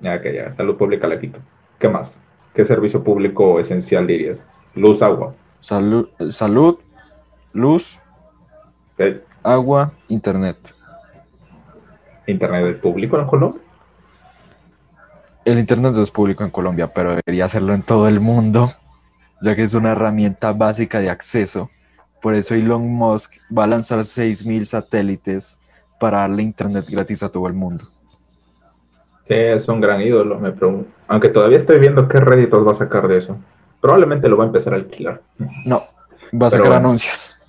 Ya 0.00 0.20
que 0.20 0.34
ya, 0.34 0.50
salud 0.52 0.76
pública 0.76 1.06
la 1.06 1.20
quito. 1.20 1.38
¿Qué 1.78 1.88
más? 1.88 2.24
¿Qué 2.54 2.64
servicio 2.64 3.04
público 3.04 3.60
esencial 3.60 4.06
dirías? 4.06 4.66
Luz, 4.74 5.02
agua. 5.02 5.34
Salud, 5.60 6.08
salud, 6.30 6.78
luz, 7.52 7.98
¿ok? 8.94 9.22
agua, 9.42 9.92
internet. 10.08 10.56
Internet 12.26 12.80
público 12.80 13.18
en 13.18 13.26
Colombia? 13.26 13.60
El 15.44 15.58
Internet 15.58 15.96
es 15.96 16.10
público 16.10 16.44
en 16.44 16.50
Colombia, 16.50 16.88
pero 16.92 17.10
debería 17.16 17.46
hacerlo 17.46 17.72
en 17.74 17.82
todo 17.82 18.06
el 18.08 18.20
mundo, 18.20 18.72
ya 19.40 19.56
que 19.56 19.62
es 19.62 19.74
una 19.74 19.92
herramienta 19.92 20.52
básica 20.52 21.00
de 21.00 21.10
acceso. 21.10 21.70
Por 22.20 22.34
eso 22.34 22.54
Elon 22.54 22.86
Musk 22.86 23.36
va 23.56 23.64
a 23.64 23.66
lanzar 23.66 24.00
6.000 24.00 24.64
satélites 24.64 25.58
para 25.98 26.18
darle 26.18 26.42
Internet 26.42 26.86
gratis 26.88 27.22
a 27.22 27.28
todo 27.28 27.46
el 27.46 27.54
mundo. 27.54 27.84
Sí, 29.26 29.34
es 29.34 29.68
un 29.68 29.80
gran 29.80 30.00
ídolo, 30.00 30.38
me 30.38 30.52
pregunto. 30.52 30.90
Aunque 31.08 31.28
todavía 31.28 31.56
estoy 31.56 31.78
viendo 31.78 32.08
qué 32.08 32.20
réditos 32.20 32.66
va 32.66 32.72
a 32.72 32.74
sacar 32.74 33.06
de 33.08 33.16
eso. 33.16 33.38
Probablemente 33.80 34.28
lo 34.28 34.36
va 34.36 34.44
a 34.44 34.46
empezar 34.48 34.74
a 34.74 34.76
alquilar. 34.76 35.22
No, 35.64 35.84
va 36.34 36.48
a 36.48 36.50
sacar 36.50 36.72
anuncios. 36.72 37.39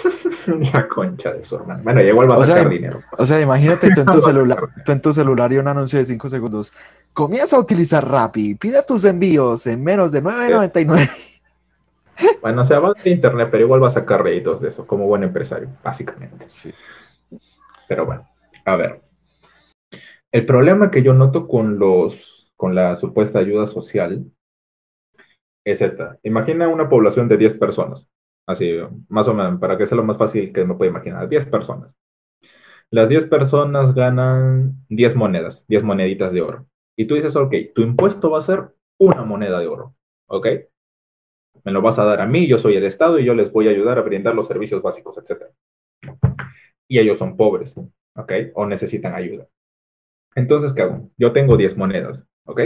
La 0.72 0.88
concha 0.88 1.32
de 1.32 1.44
su 1.44 1.56
hermano. 1.56 1.82
Bueno, 1.82 2.02
igual 2.02 2.30
va 2.30 2.36
a 2.36 2.46
sacar 2.46 2.68
dinero. 2.68 3.02
O 3.18 3.26
sea, 3.26 3.40
imagínate 3.40 3.94
tú 3.94 4.00
en 4.00 4.06
tu 4.06 4.20
celular, 4.22 4.68
tú 4.84 4.92
en 4.92 5.00
tu 5.00 5.12
celular 5.12 5.52
y 5.52 5.58
un 5.58 5.68
anuncio 5.68 5.98
de 5.98 6.06
5 6.06 6.30
segundos. 6.30 6.72
Comienza 7.12 7.56
a 7.56 7.60
utilizar 7.60 8.08
Rappi, 8.08 8.54
pide 8.54 8.82
tus 8.82 9.04
envíos 9.04 9.66
en 9.66 9.82
menos 9.82 10.12
de 10.12 10.22
9.99. 10.22 11.10
Bueno, 12.40 12.60
o 12.60 12.64
sea, 12.64 12.78
va 12.78 12.90
a 12.90 13.08
internet, 13.08 13.48
pero 13.50 13.64
igual 13.64 13.82
va 13.82 13.86
a 13.86 13.90
sacar 13.90 14.22
réditos 14.22 14.60
de 14.60 14.68
eso, 14.68 14.86
como 14.86 15.06
buen 15.06 15.22
empresario, 15.24 15.70
básicamente. 15.82 16.44
Sí. 16.48 16.72
Pero 17.88 18.06
bueno, 18.06 18.28
a 18.64 18.76
ver. 18.76 19.00
El 20.30 20.46
problema 20.46 20.90
que 20.90 21.02
yo 21.02 21.14
noto 21.14 21.48
con 21.48 21.78
los 21.78 22.52
con 22.56 22.76
la 22.76 22.94
supuesta 22.94 23.40
ayuda 23.40 23.66
social 23.66 24.24
es 25.64 25.82
esta. 25.82 26.18
Imagina 26.22 26.68
una 26.68 26.88
población 26.88 27.26
de 27.28 27.36
10 27.36 27.58
personas. 27.58 28.08
Así, 28.46 28.76
más 29.08 29.28
o 29.28 29.34
menos, 29.34 29.60
para 29.60 29.78
que 29.78 29.86
sea 29.86 29.96
lo 29.96 30.04
más 30.04 30.18
fácil 30.18 30.52
que 30.52 30.64
me 30.64 30.74
pueda 30.74 30.90
imaginar. 30.90 31.28
10 31.28 31.46
personas. 31.46 31.94
Las 32.90 33.08
10 33.08 33.26
personas 33.28 33.94
ganan 33.94 34.84
10 34.88 35.16
monedas, 35.16 35.66
10 35.68 35.82
moneditas 35.82 36.32
de 36.32 36.42
oro. 36.42 36.66
Y 36.96 37.06
tú 37.06 37.14
dices, 37.14 37.36
ok, 37.36 37.54
tu 37.74 37.82
impuesto 37.82 38.30
va 38.30 38.38
a 38.38 38.42
ser 38.42 38.74
una 38.98 39.24
moneda 39.24 39.60
de 39.60 39.66
oro. 39.66 39.94
¿Ok? 40.26 40.46
Me 41.64 41.72
lo 41.72 41.80
vas 41.80 41.98
a 41.98 42.04
dar 42.04 42.20
a 42.20 42.26
mí, 42.26 42.46
yo 42.46 42.58
soy 42.58 42.76
el 42.76 42.84
Estado 42.84 43.18
y 43.18 43.24
yo 43.24 43.34
les 43.34 43.52
voy 43.52 43.68
a 43.68 43.70
ayudar 43.70 43.98
a 43.98 44.02
brindar 44.02 44.34
los 44.34 44.48
servicios 44.48 44.82
básicos, 44.82 45.16
etc. 45.16 45.44
Y 46.88 46.98
ellos 46.98 47.18
son 47.18 47.36
pobres, 47.36 47.76
¿ok? 48.16 48.32
O 48.54 48.66
necesitan 48.66 49.14
ayuda. 49.14 49.48
Entonces, 50.34 50.72
¿qué 50.72 50.82
hago? 50.82 51.10
Yo 51.16 51.32
tengo 51.32 51.56
10 51.56 51.76
monedas, 51.76 52.26
¿ok? 52.44 52.60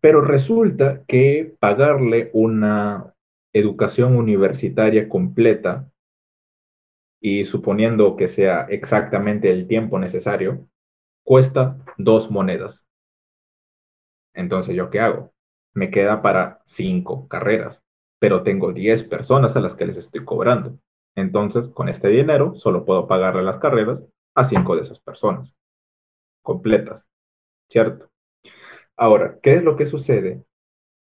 Pero 0.00 0.20
resulta 0.20 1.02
que 1.06 1.54
pagarle 1.58 2.30
una 2.32 3.14
educación 3.58 4.16
universitaria 4.16 5.08
completa 5.08 5.90
y 7.20 7.44
suponiendo 7.44 8.16
que 8.16 8.28
sea 8.28 8.66
exactamente 8.68 9.50
el 9.50 9.66
tiempo 9.66 9.98
necesario, 9.98 10.68
cuesta 11.24 11.78
dos 11.96 12.30
monedas. 12.30 12.88
Entonces, 14.34 14.76
¿yo 14.76 14.90
qué 14.90 15.00
hago? 15.00 15.32
Me 15.74 15.90
queda 15.90 16.22
para 16.22 16.62
cinco 16.66 17.26
carreras, 17.28 17.82
pero 18.18 18.42
tengo 18.42 18.72
10 18.72 19.02
personas 19.04 19.56
a 19.56 19.60
las 19.60 19.74
que 19.74 19.86
les 19.86 19.96
estoy 19.96 20.24
cobrando. 20.24 20.78
Entonces, 21.14 21.68
con 21.68 21.88
este 21.88 22.08
dinero, 22.08 22.54
solo 22.54 22.84
puedo 22.84 23.06
pagarle 23.06 23.42
las 23.42 23.58
carreras 23.58 24.04
a 24.34 24.44
cinco 24.44 24.76
de 24.76 24.82
esas 24.82 25.00
personas 25.00 25.56
completas, 26.42 27.10
¿cierto? 27.68 28.10
Ahora, 28.96 29.38
¿qué 29.42 29.54
es 29.54 29.64
lo 29.64 29.76
que 29.76 29.86
sucede 29.86 30.44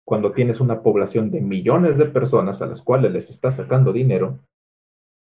cuando 0.06 0.32
tienes 0.32 0.60
una 0.60 0.82
población 0.82 1.32
de 1.32 1.42
millones 1.42 1.98
de 1.98 2.06
personas 2.06 2.62
a 2.62 2.68
las 2.68 2.82
cuales 2.82 3.12
les 3.12 3.30
estás 3.30 3.56
sacando 3.56 3.94
dinero 3.94 4.40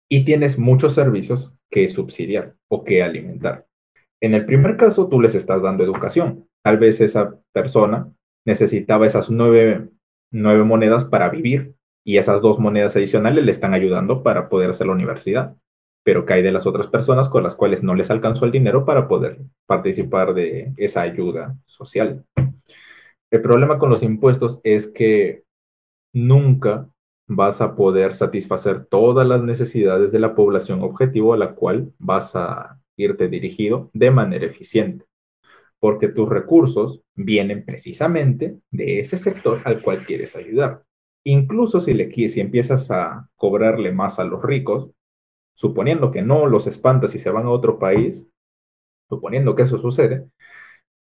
y 0.08 0.24
tienes 0.24 0.58
muchos 0.58 0.94
servicios 0.94 1.54
que 1.70 1.88
subsidiar 1.88 2.54
o 2.68 2.84
que 2.84 3.02
alimentar? 3.02 3.66
En 4.20 4.34
el 4.34 4.46
primer 4.46 4.76
caso, 4.76 5.08
tú 5.08 5.20
les 5.20 5.34
estás 5.34 5.62
dando 5.62 5.84
educación. 5.84 6.48
Tal 6.62 6.78
vez 6.78 7.00
esa 7.00 7.38
persona 7.52 8.12
necesitaba 8.44 9.06
esas 9.06 9.30
nueve, 9.30 9.88
nueve 10.30 10.64
monedas 10.64 11.04
para 11.04 11.28
vivir 11.28 11.74
y 12.04 12.18
esas 12.18 12.40
dos 12.40 12.58
monedas 12.58 12.96
adicionales 12.96 13.44
le 13.44 13.50
están 13.50 13.74
ayudando 13.74 14.22
para 14.22 14.48
poder 14.48 14.70
hacer 14.70 14.86
la 14.86 14.94
universidad 14.94 15.56
pero 16.06 16.24
cae 16.24 16.40
de 16.40 16.52
las 16.52 16.68
otras 16.68 16.86
personas 16.86 17.28
con 17.28 17.42
las 17.42 17.56
cuales 17.56 17.82
no 17.82 17.92
les 17.96 18.12
alcanzó 18.12 18.44
el 18.44 18.52
dinero 18.52 18.84
para 18.84 19.08
poder 19.08 19.40
participar 19.66 20.34
de 20.34 20.72
esa 20.76 21.00
ayuda 21.00 21.56
social. 21.64 22.24
El 23.30 23.42
problema 23.42 23.78
con 23.78 23.90
los 23.90 24.02
impuestos 24.02 24.60
es 24.62 24.86
que 24.86 25.44
nunca 26.12 26.88
vas 27.28 27.60
a 27.60 27.74
poder 27.74 28.14
satisfacer 28.14 28.86
todas 28.86 29.26
las 29.26 29.42
necesidades 29.42 30.12
de 30.12 30.20
la 30.20 30.34
población 30.34 30.82
objetivo 30.82 31.34
a 31.34 31.36
la 31.36 31.54
cual 31.54 31.92
vas 31.98 32.36
a 32.36 32.80
irte 32.96 33.28
dirigido 33.28 33.90
de 33.92 34.10
manera 34.10 34.46
eficiente, 34.46 35.06
porque 35.80 36.08
tus 36.08 36.28
recursos 36.28 37.02
vienen 37.14 37.64
precisamente 37.64 38.60
de 38.70 39.00
ese 39.00 39.18
sector 39.18 39.60
al 39.64 39.82
cual 39.82 40.04
quieres 40.04 40.36
ayudar. 40.36 40.84
Incluso 41.24 41.80
si, 41.80 41.94
le, 41.94 42.12
si 42.28 42.40
empiezas 42.40 42.90
a 42.92 43.28
cobrarle 43.34 43.90
más 43.90 44.20
a 44.20 44.24
los 44.24 44.42
ricos, 44.42 44.90
suponiendo 45.54 46.12
que 46.12 46.22
no 46.22 46.46
los 46.46 46.68
espantas 46.68 47.14
y 47.16 47.18
se 47.18 47.30
van 47.30 47.46
a 47.46 47.50
otro 47.50 47.78
país, 47.80 48.30
suponiendo 49.08 49.56
que 49.56 49.62
eso 49.62 49.78
sucede, 49.78 50.28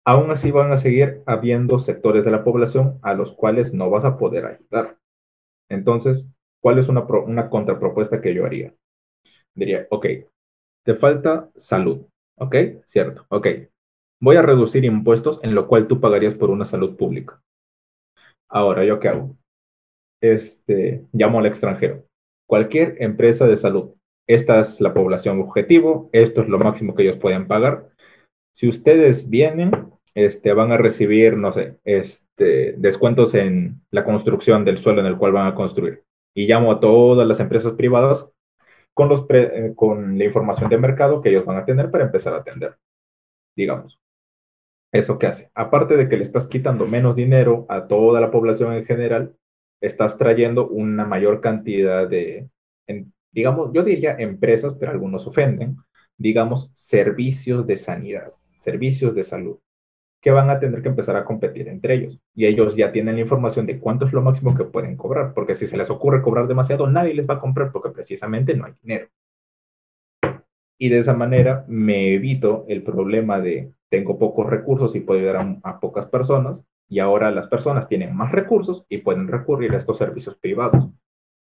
aún 0.05 0.31
así 0.31 0.51
van 0.51 0.71
a 0.71 0.77
seguir 0.77 1.21
habiendo 1.25 1.79
sectores 1.79 2.25
de 2.25 2.31
la 2.31 2.43
población 2.43 2.99
a 3.01 3.13
los 3.13 3.33
cuales 3.33 3.73
no 3.73 3.89
vas 3.89 4.05
a 4.05 4.17
poder 4.17 4.45
ayudar. 4.45 4.97
Entonces, 5.69 6.27
¿cuál 6.61 6.79
es 6.79 6.89
una, 6.89 7.05
contrapropuesta 7.49 8.21
que 8.21 8.33
yo 8.33 8.45
haría? 8.45 8.73
Diría, 9.53 9.87
ok, 9.89 10.05
te 10.83 10.95
falta 10.95 11.49
salud, 11.55 12.05
¿ok? 12.37 12.55
Cierto, 12.85 13.25
ok. 13.29 13.47
Voy 14.19 14.35
a 14.35 14.41
reducir 14.41 14.85
impuestos 14.85 15.43
en 15.43 15.55
lo 15.55 15.67
cual 15.67 15.87
tú 15.87 15.99
pagarías 15.99 16.35
por 16.35 16.49
una 16.49 16.65
salud 16.65 16.95
pública. 16.95 17.41
Ahora, 18.49 18.83
¿yo 18.83 18.99
qué 18.99 19.07
hago? 19.07 19.37
Este, 20.21 21.05
llamo 21.13 21.39
al 21.39 21.45
extranjero. 21.45 22.05
Cualquier 22.47 22.95
empresa 22.99 23.47
de 23.47 23.57
salud 23.57 23.95
esta 24.27 24.61
es 24.61 24.79
la 24.79 24.93
población 24.93 25.41
objetivo, 25.41 26.09
esto 26.13 26.41
es 26.41 26.47
lo 26.47 26.57
máximo 26.57 26.95
que 26.95 27.03
ellos 27.03 27.17
pueden 27.17 27.47
pagar. 27.47 27.89
Si 28.53 28.67
ustedes 28.67 29.29
vienen, 29.29 29.71
este, 30.15 30.53
van 30.53 30.71
a 30.71 30.77
recibir, 30.77 31.37
no 31.37 31.51
sé, 31.51 31.77
este, 31.83 32.73
descuentos 32.77 33.33
en 33.33 33.81
la 33.91 34.03
construcción 34.03 34.65
del 34.65 34.77
suelo 34.77 35.01
en 35.01 35.07
el 35.07 35.17
cual 35.17 35.31
van 35.31 35.47
a 35.47 35.55
construir. 35.55 36.03
Y 36.33 36.47
llamo 36.47 36.71
a 36.71 36.79
todas 36.79 37.27
las 37.27 37.39
empresas 37.39 37.73
privadas 37.73 38.33
con, 38.93 39.09
los 39.09 39.25
eh, 39.29 39.73
con 39.75 40.17
la 40.17 40.25
información 40.25 40.69
de 40.69 40.77
mercado 40.77 41.21
que 41.21 41.29
ellos 41.29 41.45
van 41.45 41.57
a 41.57 41.65
tener 41.65 41.91
para 41.91 42.05
empezar 42.05 42.33
a 42.33 42.37
atender, 42.37 42.77
digamos. 43.55 43.99
¿Eso 44.91 45.17
qué 45.17 45.27
hace? 45.27 45.51
Aparte 45.55 45.95
de 45.95 46.09
que 46.09 46.17
le 46.17 46.23
estás 46.23 46.47
quitando 46.47 46.85
menos 46.85 47.15
dinero 47.15 47.65
a 47.69 47.87
toda 47.87 48.19
la 48.19 48.29
población 48.29 48.73
en 48.73 48.85
general, 48.85 49.35
estás 49.79 50.17
trayendo 50.17 50.67
una 50.67 51.05
mayor 51.05 51.39
cantidad 51.39 52.07
de, 52.07 52.49
digamos, 53.31 53.71
yo 53.73 53.83
diría 53.83 54.15
empresas, 54.19 54.75
pero 54.79 54.91
algunos 54.91 55.25
ofenden, 55.27 55.77
digamos, 56.17 56.71
servicios 56.73 57.65
de 57.65 57.77
sanidad, 57.77 58.33
servicios 58.61 59.15
de 59.15 59.23
salud, 59.23 59.57
que 60.21 60.31
van 60.31 60.49
a 60.49 60.59
tener 60.59 60.81
que 60.81 60.89
empezar 60.89 61.15
a 61.15 61.25
competir 61.25 61.67
entre 61.67 61.95
ellos. 61.95 62.19
Y 62.35 62.45
ellos 62.45 62.75
ya 62.75 62.91
tienen 62.91 63.15
la 63.15 63.21
información 63.21 63.65
de 63.65 63.79
cuánto 63.79 64.05
es 64.05 64.13
lo 64.13 64.21
máximo 64.21 64.55
que 64.55 64.65
pueden 64.65 64.95
cobrar, 64.95 65.33
porque 65.33 65.55
si 65.55 65.65
se 65.65 65.77
les 65.77 65.89
ocurre 65.89 66.21
cobrar 66.21 66.47
demasiado, 66.47 66.87
nadie 66.87 67.15
les 67.15 67.27
va 67.27 67.35
a 67.35 67.39
comprar 67.39 67.71
porque 67.71 67.89
precisamente 67.89 68.55
no 68.55 68.65
hay 68.65 68.73
dinero. 68.81 69.07
Y 70.79 70.89
de 70.89 70.97
esa 70.99 71.13
manera 71.13 71.65
me 71.67 72.13
evito 72.13 72.65
el 72.67 72.83
problema 72.83 73.41
de 73.41 73.73
tengo 73.89 74.17
pocos 74.17 74.47
recursos 74.47 74.95
y 74.95 75.01
puedo 75.01 75.19
ayudar 75.19 75.37
a, 75.37 75.59
a 75.63 75.79
pocas 75.79 76.05
personas, 76.05 76.63
y 76.87 76.99
ahora 76.99 77.31
las 77.31 77.47
personas 77.47 77.87
tienen 77.87 78.15
más 78.15 78.31
recursos 78.31 78.85
y 78.89 78.99
pueden 78.99 79.27
recurrir 79.27 79.73
a 79.73 79.77
estos 79.77 79.97
servicios 79.97 80.35
privados 80.35 80.89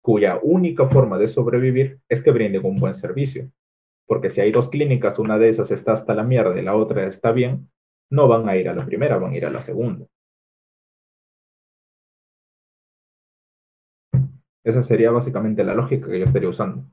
cuya 0.07 0.39
única 0.41 0.87
forma 0.87 1.19
de 1.19 1.27
sobrevivir 1.27 2.01
es 2.09 2.23
que 2.23 2.31
brinden 2.31 2.65
un 2.65 2.77
buen 2.77 2.95
servicio. 2.95 3.51
Porque 4.07 4.31
si 4.31 4.41
hay 4.41 4.53
dos 4.53 4.69
clínicas, 4.69 5.19
una 5.19 5.39
de 5.39 5.49
esas 5.49 5.71
está 5.71 5.93
hasta 5.93 6.15
la 6.15 6.23
mierda 6.23 6.59
y 6.59 6.63
la 6.63 6.77
otra 6.77 7.05
está 7.05 7.33
bien, 7.33 7.71
no 8.11 8.29
van 8.29 8.49
a 8.49 8.57
ir 8.57 8.69
a 8.69 8.75
la 8.75 8.87
primera, 8.87 9.19
van 9.19 9.33
a 9.33 9.37
ir 9.37 9.47
a 9.47 9.51
la 9.51 9.61
segunda. 9.61 10.07
Esa 14.65 14.83
sería 14.83 15.13
básicamente 15.13 15.63
la 15.63 15.75
lógica 15.75 16.09
que 16.09 16.19
yo 16.19 16.25
estaría 16.25 16.49
usando. 16.49 16.85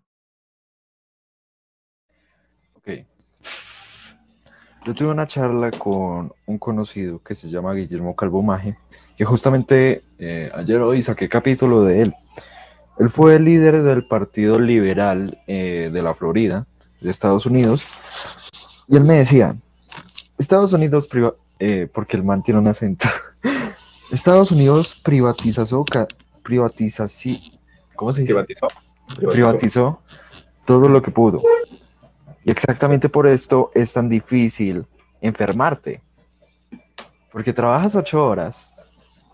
Ok. 2.76 2.90
Yo 4.86 4.94
tuve 4.94 5.10
una 5.10 5.26
charla 5.26 5.72
con 5.72 6.32
un 6.46 6.58
conocido 6.60 7.24
que 7.24 7.36
se 7.36 7.50
llama 7.50 7.74
Guillermo 7.74 8.16
Calvomaje, 8.16 8.78
que 9.16 9.26
justamente 9.26 10.04
eh, 10.20 10.52
ayer 10.54 10.82
hoy 10.82 11.02
saqué 11.02 11.30
capítulo 11.30 11.84
de 11.84 12.02
él. 12.02 12.14
Él 13.00 13.10
fue 13.10 13.38
el 13.38 13.46
líder 13.46 13.82
del 13.82 14.06
Partido 14.06 14.60
Liberal 14.60 15.42
eh, 15.48 15.90
de 15.92 16.02
la 16.02 16.14
Florida, 16.14 16.68
de 17.04 17.12
Estados 17.12 17.46
Unidos, 17.46 17.86
y 18.88 18.98
él 18.98 19.04
me 19.04 19.16
decía, 19.16 19.56
Estados 20.38 20.74
Unidos, 20.74 21.08
eh, 21.60 21.88
porque 21.94 22.18
el 22.18 22.24
man 22.24 22.42
tiene 22.42 22.60
un 22.60 22.68
acento, 22.68 23.08
Estados 24.12 24.52
Unidos 24.52 25.00
privatizó, 25.04 25.86
privatiza, 26.44 27.08
sí, 27.08 27.60
¿cómo 27.96 28.14
se 28.14 28.22
dice? 28.22 28.34
Privatizó. 28.34 28.68
Privatizó 29.18 30.00
todo 30.66 30.88
lo 30.90 31.02
que 31.02 31.12
pudo. 31.12 31.42
Y 32.44 32.52
exactamente 32.52 33.10
por 33.10 33.28
esto 33.28 33.72
es 33.74 33.94
tan 33.94 34.10
difícil 34.10 34.86
enfermarte. 35.22 36.02
Porque 37.32 37.54
trabajas 37.54 37.96
ocho 37.96 38.24
horas 38.26 38.76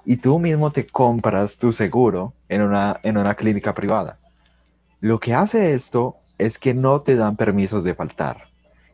y 0.06 0.18
tú 0.18 0.40
mismo 0.40 0.72
te 0.72 0.88
compras 0.88 1.58
tu 1.58 1.74
seguro 1.74 2.34
en 2.48 2.62
una, 2.62 3.00
en 3.04 3.18
una 3.18 3.36
clínica 3.36 3.74
privada. 3.74 4.18
Lo 5.02 5.20
que 5.20 5.34
hace 5.34 5.74
esto 5.74 6.18
es 6.40 6.58
que 6.58 6.74
no 6.74 7.02
te 7.02 7.16
dan 7.16 7.36
permisos 7.36 7.84
de 7.84 7.94
faltar. 7.94 8.46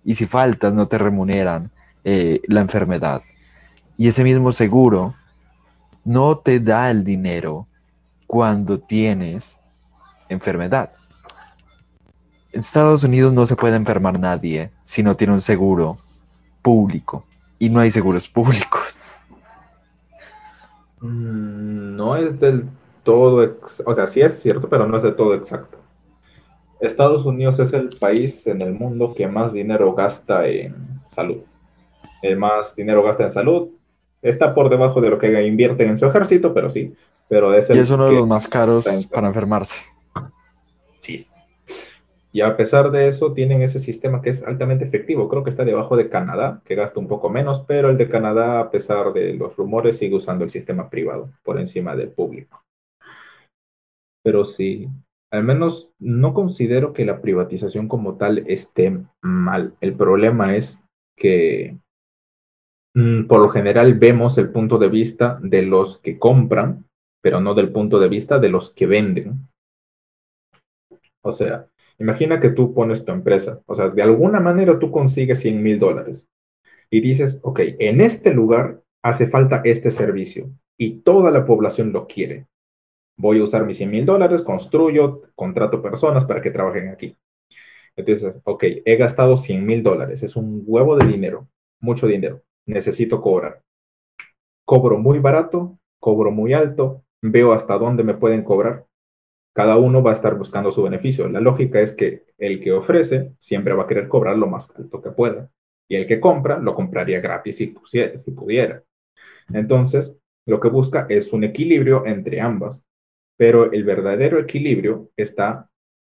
Y 0.03 0.15
si 0.15 0.25
faltas, 0.25 0.73
no 0.73 0.87
te 0.87 0.97
remuneran 0.97 1.71
eh, 2.03 2.41
la 2.47 2.61
enfermedad. 2.61 3.21
Y 3.97 4.09
ese 4.09 4.23
mismo 4.23 4.51
seguro 4.51 5.15
no 6.03 6.37
te 6.37 6.59
da 6.59 6.91
el 6.91 7.03
dinero 7.03 7.67
cuando 8.27 8.79
tienes 8.79 9.57
enfermedad. 10.27 10.91
En 12.51 12.59
Estados 12.59 13.03
Unidos 13.03 13.33
no 13.33 13.45
se 13.45 13.55
puede 13.55 13.75
enfermar 13.75 14.19
nadie 14.19 14.71
si 14.81 15.03
no 15.03 15.15
tiene 15.15 15.33
un 15.33 15.41
seguro 15.41 15.97
público. 16.61 17.25
Y 17.59 17.69
no 17.69 17.79
hay 17.79 17.91
seguros 17.91 18.27
públicos. 18.27 19.03
Mm, 20.99 21.95
no 21.95 22.15
es 22.15 22.39
del 22.39 22.67
todo, 23.03 23.57
o 23.85 23.93
sea, 23.93 24.07
sí 24.07 24.21
es 24.21 24.39
cierto, 24.39 24.67
pero 24.67 24.87
no 24.87 24.97
es 24.97 25.03
del 25.03 25.15
todo 25.15 25.35
exacto. 25.35 25.84
Estados 26.85 27.25
Unidos 27.25 27.59
es 27.59 27.73
el 27.73 27.97
país 27.97 28.47
en 28.47 28.61
el 28.61 28.73
mundo 28.73 29.13
que 29.13 29.27
más 29.27 29.53
dinero 29.53 29.93
gasta 29.93 30.47
en 30.47 30.99
salud. 31.03 31.41
El 32.21 32.37
más 32.37 32.75
dinero 32.75 33.03
gasta 33.03 33.23
en 33.23 33.29
salud 33.29 33.69
está 34.21 34.53
por 34.55 34.69
debajo 34.69 35.01
de 35.01 35.09
lo 35.09 35.19
que 35.19 35.43
invierten 35.43 35.89
en 35.89 35.99
su 35.99 36.07
ejército, 36.07 36.53
pero 36.53 36.69
sí. 36.69 36.93
Pero 37.27 37.53
es 37.53 37.69
y 37.69 37.77
es 37.77 37.89
uno 37.89 38.07
de 38.07 38.13
los 38.13 38.27
más 38.27 38.47
caros 38.47 38.85
para 39.11 39.27
enfermarse. 39.27 39.77
Sí. 40.97 41.23
Y 42.31 42.41
a 42.41 42.57
pesar 42.57 42.91
de 42.91 43.07
eso, 43.07 43.31
tienen 43.31 43.61
ese 43.61 43.79
sistema 43.79 44.21
que 44.21 44.31
es 44.31 44.43
altamente 44.43 44.83
efectivo. 44.83 45.29
Creo 45.29 45.43
que 45.43 45.49
está 45.49 45.63
debajo 45.63 45.95
de 45.95 46.09
Canadá, 46.09 46.61
que 46.65 46.75
gasta 46.75 46.99
un 46.99 47.07
poco 47.07 47.29
menos, 47.29 47.61
pero 47.61 47.89
el 47.89 47.97
de 47.97 48.09
Canadá, 48.09 48.59
a 48.59 48.71
pesar 48.71 49.13
de 49.13 49.35
los 49.35 49.55
rumores, 49.55 49.97
sigue 49.97 50.15
usando 50.15 50.43
el 50.43 50.49
sistema 50.49 50.89
privado 50.89 51.31
por 51.43 51.59
encima 51.59 51.95
del 51.95 52.09
público. 52.09 52.61
Pero 54.21 54.43
sí, 54.43 54.89
al 55.31 55.43
menos 55.43 55.93
no 55.99 56.33
considero 56.33 56.93
que 56.93 57.05
la 57.05 57.21
privatización 57.21 57.87
como 57.87 58.17
tal 58.17 58.43
esté 58.47 58.97
mal. 59.21 59.75
El 59.81 59.95
problema 59.95 60.55
es 60.55 60.85
que 61.17 61.77
mm, 62.93 63.25
por 63.27 63.41
lo 63.41 63.49
general 63.49 63.95
vemos 63.95 64.37
el 64.37 64.51
punto 64.51 64.77
de 64.77 64.89
vista 64.89 65.39
de 65.41 65.63
los 65.63 65.97
que 65.97 66.17
compran, 66.19 66.85
pero 67.21 67.41
no 67.41 67.53
del 67.53 67.71
punto 67.71 67.99
de 67.99 68.07
vista 68.07 68.39
de 68.39 68.49
los 68.49 68.73
que 68.73 68.85
venden. 68.85 69.47
O 71.21 71.33
sea, 71.33 71.67
imagina 71.97 72.39
que 72.39 72.51
tú 72.51 72.73
pones 72.73 73.03
tu 73.03 73.11
empresa, 73.11 73.61
o 73.65 73.73
sea, 73.73 73.89
de 73.89 74.03
alguna 74.03 74.39
manera 74.39 74.77
tú 74.77 74.91
consigues 74.91 75.39
100 75.39 75.63
mil 75.63 75.79
dólares 75.79 76.27
y 76.91 77.01
dices, 77.01 77.39
ok, 77.43 77.61
en 77.79 77.99
este 78.01 78.33
lugar 78.33 78.83
hace 79.03 79.25
falta 79.25 79.61
este 79.65 79.89
servicio 79.89 80.51
y 80.77 80.99
toda 80.99 81.31
la 81.31 81.45
población 81.45 81.91
lo 81.91 82.05
quiere 82.05 82.47
voy 83.17 83.39
a 83.39 83.43
usar 83.43 83.65
mis 83.65 83.77
100 83.77 83.91
mil 83.91 84.05
dólares, 84.05 84.41
construyo, 84.41 85.21
contrato 85.35 85.81
personas 85.81 86.25
para 86.25 86.41
que 86.41 86.51
trabajen 86.51 86.89
aquí. 86.89 87.17
Entonces, 87.95 88.39
ok, 88.43 88.63
he 88.85 88.95
gastado 88.97 89.37
100 89.37 89.65
mil 89.65 89.83
dólares, 89.83 90.21
es 90.23 90.35
un 90.35 90.63
huevo 90.65 90.97
de 90.97 91.07
dinero, 91.07 91.47
mucho 91.79 92.07
dinero, 92.07 92.43
necesito 92.65 93.21
cobrar. 93.21 93.61
Cobro 94.65 94.97
muy 94.97 95.19
barato, 95.19 95.79
cobro 95.99 96.31
muy 96.31 96.53
alto, 96.53 97.03
veo 97.21 97.53
hasta 97.53 97.77
dónde 97.77 98.03
me 98.03 98.15
pueden 98.15 98.43
cobrar. 98.43 98.85
Cada 99.53 99.77
uno 99.77 100.03
va 100.03 100.11
a 100.11 100.13
estar 100.13 100.37
buscando 100.37 100.71
su 100.71 100.83
beneficio. 100.83 101.29
La 101.29 101.39
lógica 101.39 101.79
es 101.79 101.93
que 101.93 102.25
el 102.37 102.59
que 102.59 102.73
ofrece 102.73 103.33
siempre 103.39 103.73
va 103.73 103.83
a 103.83 103.87
querer 103.87 104.09
cobrar 104.09 104.37
lo 104.37 104.47
más 104.47 104.75
alto 104.75 105.01
que 105.01 105.11
pueda. 105.11 105.49
Y 105.87 105.95
el 105.95 106.07
que 106.07 106.19
compra 106.19 106.57
lo 106.59 106.75
compraría 106.75 107.21
gratis 107.21 107.57
si, 107.57 107.67
pusiera, 107.67 108.17
si 108.17 108.31
pudiera. 108.31 108.83
Entonces, 109.53 110.19
lo 110.45 110.59
que 110.59 110.67
busca 110.67 111.05
es 111.09 111.31
un 111.31 111.45
equilibrio 111.45 112.05
entre 112.05 112.41
ambas 112.41 112.85
pero 113.37 113.71
el 113.71 113.83
verdadero 113.83 114.39
equilibrio 114.39 115.11
está 115.17 115.69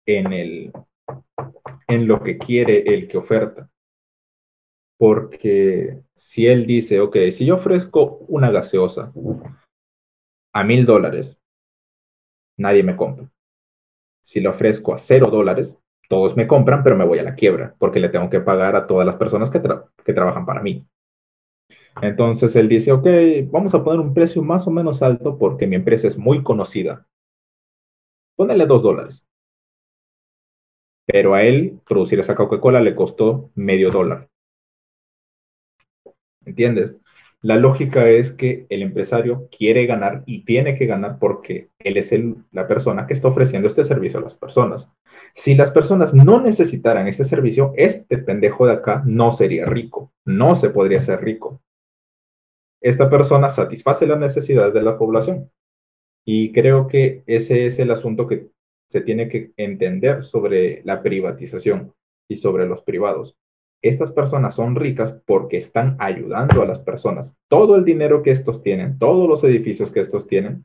en, 0.07 0.33
el, 0.33 0.73
en 1.89 2.07
lo 2.07 2.23
que 2.23 2.39
quiere 2.39 2.95
el 2.95 3.09
que 3.09 3.19
oferta. 3.19 3.71
Porque 4.99 6.03
si 6.15 6.47
él 6.47 6.67
dice, 6.67 7.01
ok, 7.01 7.17
si 7.31 7.47
yo 7.47 7.55
ofrezco 7.55 8.19
una 8.29 8.51
gaseosa 8.51 9.13
a 10.53 10.65
mil 10.65 10.87
dólares, 10.87 11.41
nadie 12.57 12.83
me 12.83 12.97
compra. 12.97 13.31
Si 14.25 14.41
le 14.41 14.49
ofrezco 14.49 14.93
a 14.93 14.99
cero 14.99 15.31
dólares, 15.31 15.79
todos 16.09 16.37
me 16.37 16.47
compran, 16.47 16.83
pero 16.83 16.97
me 16.97 17.05
voy 17.05 17.19
a 17.19 17.23
la 17.23 17.35
quiebra, 17.35 17.77
porque 17.79 18.01
le 18.01 18.09
tengo 18.09 18.29
que 18.29 18.41
pagar 18.41 18.75
a 18.77 18.87
todas 18.87 19.07
las 19.07 19.17
personas 19.17 19.51
que, 19.51 19.63
que 20.05 20.13
trabajan 20.13 20.47
para 20.47 20.63
mí. 20.63 20.87
Entonces 22.01 22.57
él 22.57 22.69
dice, 22.69 22.93
ok, 22.93 23.07
vamos 23.51 23.75
a 23.75 23.85
poner 23.85 24.01
un 24.01 24.15
precio 24.15 24.43
más 24.43 24.67
o 24.67 24.71
menos 24.71 25.03
alto 25.03 25.39
porque 25.39 25.67
mi 25.67 25.77
empresa 25.77 26.09
es 26.09 26.17
muy 26.19 26.43
conocida. 26.43 27.07
Pónele 28.37 28.65
dos 28.67 28.83
dólares. 28.83 29.29
Pero 31.07 31.35
a 31.35 31.43
él 31.43 31.81
producir 31.85 32.21
esa 32.21 32.37
Coca-Cola 32.37 32.81
le 32.81 32.95
costó 32.95 33.51
medio 33.57 33.91
dólar. 33.91 34.29
¿Entiendes? 36.45 36.99
La 37.41 37.57
lógica 37.57 38.09
es 38.09 38.33
que 38.33 38.67
el 38.69 38.83
empresario 38.83 39.49
quiere 39.57 39.87
ganar 39.87 40.25
y 40.27 40.45
tiene 40.45 40.75
que 40.75 40.87
ganar 40.87 41.19
porque 41.19 41.71
él 41.79 41.97
es 41.97 42.13
la 42.51 42.67
persona 42.67 43.07
que 43.07 43.15
está 43.15 43.29
ofreciendo 43.29 43.69
este 43.69 43.85
servicio 43.85 44.19
a 44.19 44.23
las 44.23 44.35
personas. 44.35 44.91
Si 45.35 45.55
las 45.55 45.71
personas 45.71 46.15
no 46.15 46.41
necesitaran 46.41 47.07
este 47.07 47.25
servicio, 47.25 47.73
este 47.77 48.19
pendejo 48.19 48.67
de 48.67 48.73
acá 48.73 49.03
no 49.07 49.31
sería 49.31 49.67
rico, 49.67 50.13
no 50.25 50.57
se 50.57 50.71
podría 50.71 51.01
ser 51.01 51.23
rico 51.23 51.61
esta 52.81 53.11
persona 53.11 53.49
satisface 53.49 54.07
las 54.07 54.19
necesidades 54.19 54.75
de 54.75 54.83
la 54.83 54.99
población. 54.99 55.51
Y 56.25 56.53
creo 56.53 56.87
que 56.87 57.23
ese 57.27 57.67
es 57.67 57.79
el 57.79 57.91
asunto 57.91 58.27
que 58.27 58.51
se 58.91 59.01
tiene 59.01 59.29
que 59.29 59.53
entender 59.57 60.25
sobre 60.25 60.83
la 60.85 61.03
privatización 61.03 61.95
y 62.29 62.37
sobre 62.37 62.67
los 62.67 62.83
privados. 62.83 63.37
Estas 63.81 64.11
personas 64.11 64.57
son 64.57 64.75
ricas 64.75 65.21
porque 65.25 65.57
están 65.57 65.97
ayudando 66.01 66.63
a 66.63 66.67
las 66.67 66.81
personas. 66.81 67.37
Todo 67.49 67.77
el 67.77 67.85
dinero 67.85 68.23
que 68.23 68.33
estos 68.33 68.63
tienen, 68.63 68.99
todos 68.99 69.29
los 69.29 69.45
edificios 69.45 69.93
que 69.93 70.01
estos 70.01 70.27
tienen, 70.27 70.65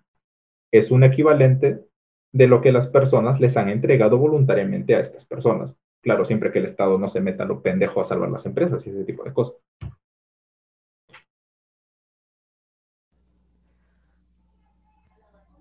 es 0.71 0.89
un 0.89 1.03
equivalente 1.03 1.85
de 2.31 2.47
lo 2.47 2.61
que 2.61 2.71
las 2.71 2.87
personas 2.87 3.39
les 3.39 3.55
han 3.57 3.69
entregado 3.69 4.17
voluntariamente 4.17 4.95
a 4.95 4.99
estas 4.99 5.25
personas. 5.25 5.79
Claro, 6.01 6.25
siempre 6.25 6.51
que 6.51 6.57
el 6.59 6.65
Estado 6.65 6.97
no 6.97 7.07
se 7.07 7.21
meta 7.21 7.45
lo 7.45 7.61
pendejo 7.61 8.01
a 8.01 8.03
salvar 8.03 8.29
las 8.29 8.47
empresas 8.47 8.85
y 8.87 8.89
ese 8.89 9.03
tipo 9.03 9.23
de 9.23 9.33
cosas. 9.33 9.57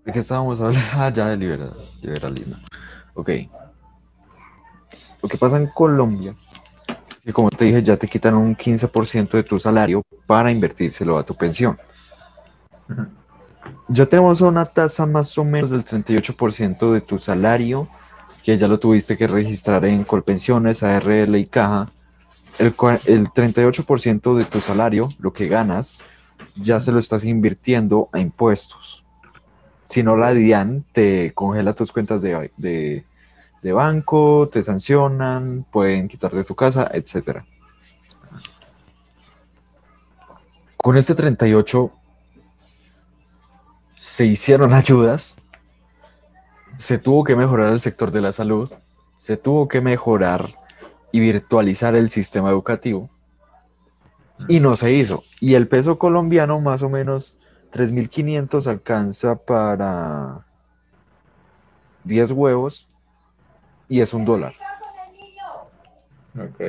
¿De 0.03 0.11
qué 0.11 0.19
estábamos 0.19 0.59
hablando? 0.59 0.79
Ah, 0.93 1.13
ya 1.13 1.29
de 1.29 1.37
liberalismo. 2.01 2.55
Ok. 3.13 3.29
Lo 5.21 5.29
que 5.29 5.37
pasa 5.37 5.57
en 5.57 5.67
Colombia 5.67 6.35
que, 7.23 7.33
como 7.33 7.49
te 7.49 7.65
dije, 7.65 7.83
ya 7.83 7.97
te 7.97 8.07
quitan 8.07 8.35
un 8.35 8.55
15% 8.55 9.31
de 9.31 9.43
tu 9.43 9.59
salario 9.59 10.03
para 10.25 10.51
invertírselo 10.51 11.17
a 11.17 11.23
tu 11.23 11.35
pensión. 11.35 11.77
Ya 13.87 14.05
tenemos 14.05 14.41
una 14.41 14.65
tasa 14.65 15.05
más 15.05 15.37
o 15.37 15.43
menos 15.43 15.71
del 15.71 15.85
38% 15.85 16.91
de 16.91 17.01
tu 17.01 17.19
salario, 17.19 17.87
que 18.43 18.57
ya 18.57 18.67
lo 18.67 18.79
tuviste 18.79 19.17
que 19.17 19.27
registrar 19.27 19.85
en 19.85 20.03
Colpensiones, 20.03 20.83
ARL 20.83 21.35
y 21.35 21.45
Caja. 21.45 21.89
El, 22.59 22.67
el 23.05 23.27
38% 23.29 24.35
de 24.35 24.45
tu 24.45 24.59
salario, 24.59 25.09
lo 25.19 25.33
que 25.33 25.47
ganas, 25.47 25.97
ya 26.55 26.79
se 26.79 26.91
lo 26.91 26.99
estás 26.99 27.25
invirtiendo 27.25 28.09
a 28.11 28.19
impuestos 28.19 29.03
si 29.93 30.01
no 30.01 30.17
la 30.17 30.33
DIAN 30.33 30.85
te 30.91 31.33
congela 31.35 31.75
tus 31.75 31.91
cuentas 31.91 32.19
de, 32.19 33.03
banco, 33.71 34.49
te 34.51 34.61
sancionan, 34.61 35.65
pueden 35.71 36.07
quitar 36.07 36.31
de 36.31 36.43
tu 36.43 36.55
casa, 36.55 36.89
etc. 36.93 37.43
Con 40.77 40.97
este 40.97 41.15
38 41.15 41.91
se 43.95 44.25
hicieron 44.25 44.73
ayudas, 44.73 45.37
se 46.77 46.97
tuvo 46.97 47.23
que 47.23 47.35
mejorar 47.35 47.71
el 47.71 47.79
sector 47.79 48.11
de 48.11 48.21
la 48.21 48.33
salud, 48.33 48.69
se 49.17 49.37
tuvo 49.37 49.67
que 49.67 49.79
mejorar 49.79 50.55
y 51.13 51.19
virtualizar 51.19 51.95
el 51.95 52.09
sistema 52.09 52.49
educativo 52.49 53.09
y 54.47 54.59
no 54.59 54.75
se 54.75 54.91
hizo. 54.91 55.23
Y 55.39 55.53
el 55.53 55.67
peso 55.67 55.97
colombiano 55.97 56.59
más 56.59 56.81
o 56.83 56.89
menos 56.89 57.39
3.500 57.71 58.67
alcanza 58.67 59.35
para 59.35 60.45
10 62.03 62.31
huevos 62.31 62.87
y 63.89 64.01
es 64.01 64.13
un 64.13 64.25
dólar. 64.25 64.53
Ok. 66.35 66.61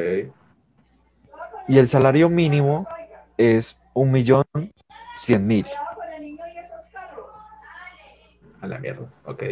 Y 1.69 1.79
el 1.79 1.89
salario 1.89 2.29
mínimo 2.29 2.87
es 3.37 3.81
un 3.95 4.11
millón 4.11 4.45
cien 5.17 5.47
mil. 5.47 5.67
A 8.61 8.67
la 8.67 8.79
mierda, 8.79 9.07
ok. 9.25 9.43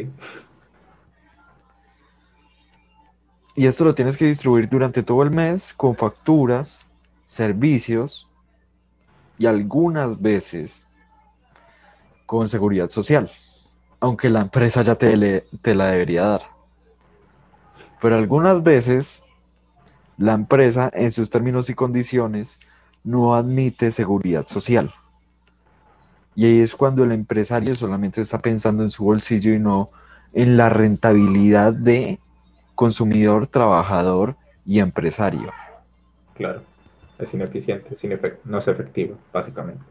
Y 3.55 3.67
esto 3.67 3.85
lo 3.85 3.95
tienes 3.95 4.17
que 4.17 4.25
distribuir 4.25 4.69
durante 4.69 5.03
todo 5.03 5.23
el 5.23 5.31
mes 5.31 5.75
con 5.75 5.95
facturas, 5.95 6.87
servicios 7.27 8.29
y 9.39 9.47
algunas 9.47 10.21
veces 10.21 10.87
con 12.25 12.49
seguridad 12.49 12.89
social, 12.89 13.31
aunque 14.01 14.31
la 14.31 14.41
empresa 14.41 14.83
ya 14.83 14.95
te, 14.95 15.45
te 15.61 15.75
la 15.75 15.87
debería 15.89 16.23
dar. 16.25 16.52
Pero 18.03 18.17
algunas 18.17 18.65
veces 18.65 19.25
la 20.19 20.33
empresa 20.33 20.91
en 20.93 21.13
sus 21.13 21.31
términos 21.31 21.71
y 21.71 21.75
condiciones 21.75 22.59
no 23.05 23.37
admite 23.37 23.93
seguridad 23.93 24.47
social. 24.49 24.93
Y 26.35 26.47
ahí 26.47 26.61
es 26.61 26.75
cuando 26.75 27.05
el 27.05 27.13
empresario 27.13 27.77
solamente 27.77 28.21
está 28.21 28.41
pensando 28.41 28.83
en 28.83 28.91
su 28.91 29.05
bolsillo 29.05 29.55
y 29.55 29.61
no 29.61 29.91
en 30.33 30.57
la 30.57 30.69
rentabilidad 30.69 31.73
de 31.73 32.19
consumidor, 32.75 33.47
trabajador 33.47 34.35
y 34.67 34.81
empresario. 34.81 35.53
Claro, 36.35 36.63
es 37.21 37.33
ineficiente, 37.35 37.95
no 38.45 38.59
es 38.59 38.67
efectivo, 38.67 39.17
básicamente. 39.33 39.83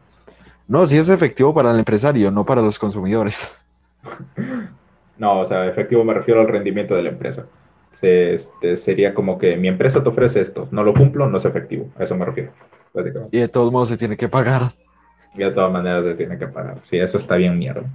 No, 0.68 0.86
sí 0.86 0.98
es 0.98 1.08
efectivo 1.08 1.54
para 1.54 1.70
el 1.70 1.78
empresario, 1.78 2.30
no 2.30 2.44
para 2.44 2.60
los 2.60 2.78
consumidores. 2.78 3.50
no, 5.16 5.40
o 5.40 5.44
sea, 5.46 5.66
efectivo 5.66 6.04
me 6.04 6.12
refiero 6.12 6.42
al 6.42 6.48
rendimiento 6.48 6.94
de 6.94 7.04
la 7.04 7.08
empresa. 7.08 7.46
Este, 8.00 8.76
sería 8.76 9.12
como 9.12 9.38
que 9.38 9.56
mi 9.56 9.68
empresa 9.68 10.02
te 10.02 10.08
ofrece 10.08 10.40
esto, 10.40 10.68
no 10.70 10.82
lo 10.82 10.94
cumplo, 10.94 11.28
no 11.28 11.36
es 11.36 11.44
efectivo. 11.44 11.88
A 11.96 12.04
eso 12.04 12.16
me 12.16 12.24
refiero, 12.24 12.52
básicamente. 12.92 13.36
Y 13.36 13.40
de 13.40 13.48
todos 13.48 13.70
modos 13.70 13.88
se 13.88 13.96
tiene 13.96 14.16
que 14.16 14.28
pagar. 14.28 14.74
Y 15.34 15.38
de 15.38 15.50
todas 15.50 15.72
maneras 15.72 16.04
se 16.04 16.14
tiene 16.14 16.38
que 16.38 16.46
pagar. 16.46 16.78
Sí, 16.82 16.98
eso 16.98 17.16
está 17.16 17.36
bien 17.36 17.58
mierda. 17.58 17.88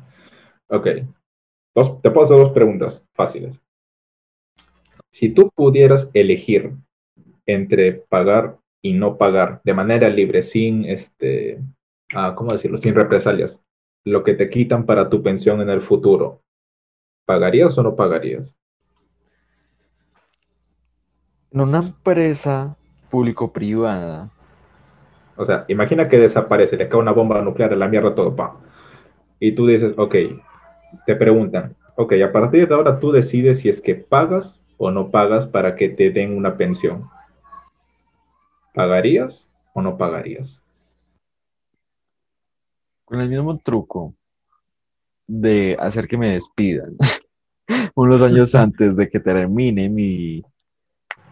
Ok. 0.69 0.87
Dos, 1.75 2.01
te 2.01 2.09
puedo 2.09 2.23
hacer 2.23 2.37
dos 2.37 2.51
preguntas 2.51 3.05
fáciles. 3.13 3.61
Si 5.11 5.33
tú 5.33 5.49
pudieras 5.55 6.11
elegir 6.13 6.73
entre 7.45 7.93
pagar 7.93 8.57
y 8.81 8.93
no 8.93 9.17
pagar 9.17 9.61
de 9.63 9.73
manera 9.73 10.09
libre, 10.09 10.43
sin 10.43 10.85
este, 10.85 11.59
ah, 12.13 12.35
¿cómo 12.35 12.51
decirlo? 12.51 12.77
Sin 12.77 12.95
represalias, 12.95 13.65
lo 14.05 14.23
que 14.23 14.33
te 14.33 14.49
quitan 14.49 14.85
para 14.85 15.09
tu 15.09 15.23
pensión 15.23 15.61
en 15.61 15.69
el 15.69 15.81
futuro, 15.81 16.43
¿pagarías 17.25 17.77
o 17.77 17.83
no 17.83 17.95
pagarías? 17.95 18.59
En 21.57 21.61
una 21.61 21.79
empresa 21.79 22.77
público-privada. 23.09 24.29
O 25.35 25.43
sea, 25.43 25.65
imagina 25.67 26.07
que 26.07 26.19
desaparece, 26.19 26.77
le 26.77 26.87
cae 26.87 26.99
una 26.99 27.13
bomba 27.13 27.41
nuclear 27.41 27.73
en 27.73 27.79
la 27.79 27.87
mierda 27.87 28.13
todo, 28.13 28.35
pa. 28.35 28.57
Y 29.39 29.53
tú 29.53 29.65
dices, 29.65 29.95
ok, 29.97 30.15
te 31.07 31.15
preguntan, 31.15 31.75
ok, 31.95 32.13
a 32.23 32.31
partir 32.31 32.67
de 32.67 32.75
ahora 32.75 32.99
tú 32.99 33.11
decides 33.11 33.61
si 33.61 33.69
es 33.69 33.81
que 33.81 33.95
pagas 33.95 34.63
o 34.77 34.91
no 34.91 35.09
pagas 35.09 35.47
para 35.47 35.75
que 35.75 35.89
te 35.89 36.11
den 36.11 36.37
una 36.37 36.57
pensión. 36.57 37.09
¿Pagarías 38.75 39.51
o 39.73 39.81
no 39.81 39.97
pagarías? 39.97 40.63
Con 43.03 43.19
el 43.19 43.29
mismo 43.29 43.57
truco 43.57 44.13
de 45.25 45.75
hacer 45.79 46.07
que 46.07 46.19
me 46.19 46.33
despidan 46.33 46.97
unos 47.95 48.21
años 48.21 48.53
antes 48.53 48.95
de 48.95 49.09
que 49.09 49.19
termine 49.19 49.89
mi, 49.89 50.43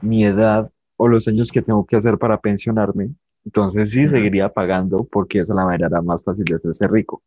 mi 0.06 0.26
edad 0.26 0.72
o 0.98 1.08
los 1.08 1.28
años 1.28 1.52
que 1.52 1.62
tengo 1.62 1.86
que 1.86 1.96
hacer 1.96 2.18
para 2.18 2.40
pensionarme, 2.40 3.10
entonces 3.44 3.92
sí 3.92 4.08
seguiría 4.08 4.50
pagando 4.50 5.04
porque 5.04 5.40
esa 5.40 5.54
es 5.54 5.58
la 5.58 5.66
manera 5.66 6.02
más 6.02 6.24
fácil 6.24 6.46
de 6.46 6.56
hacerse 6.56 6.88
rico. 6.88 7.22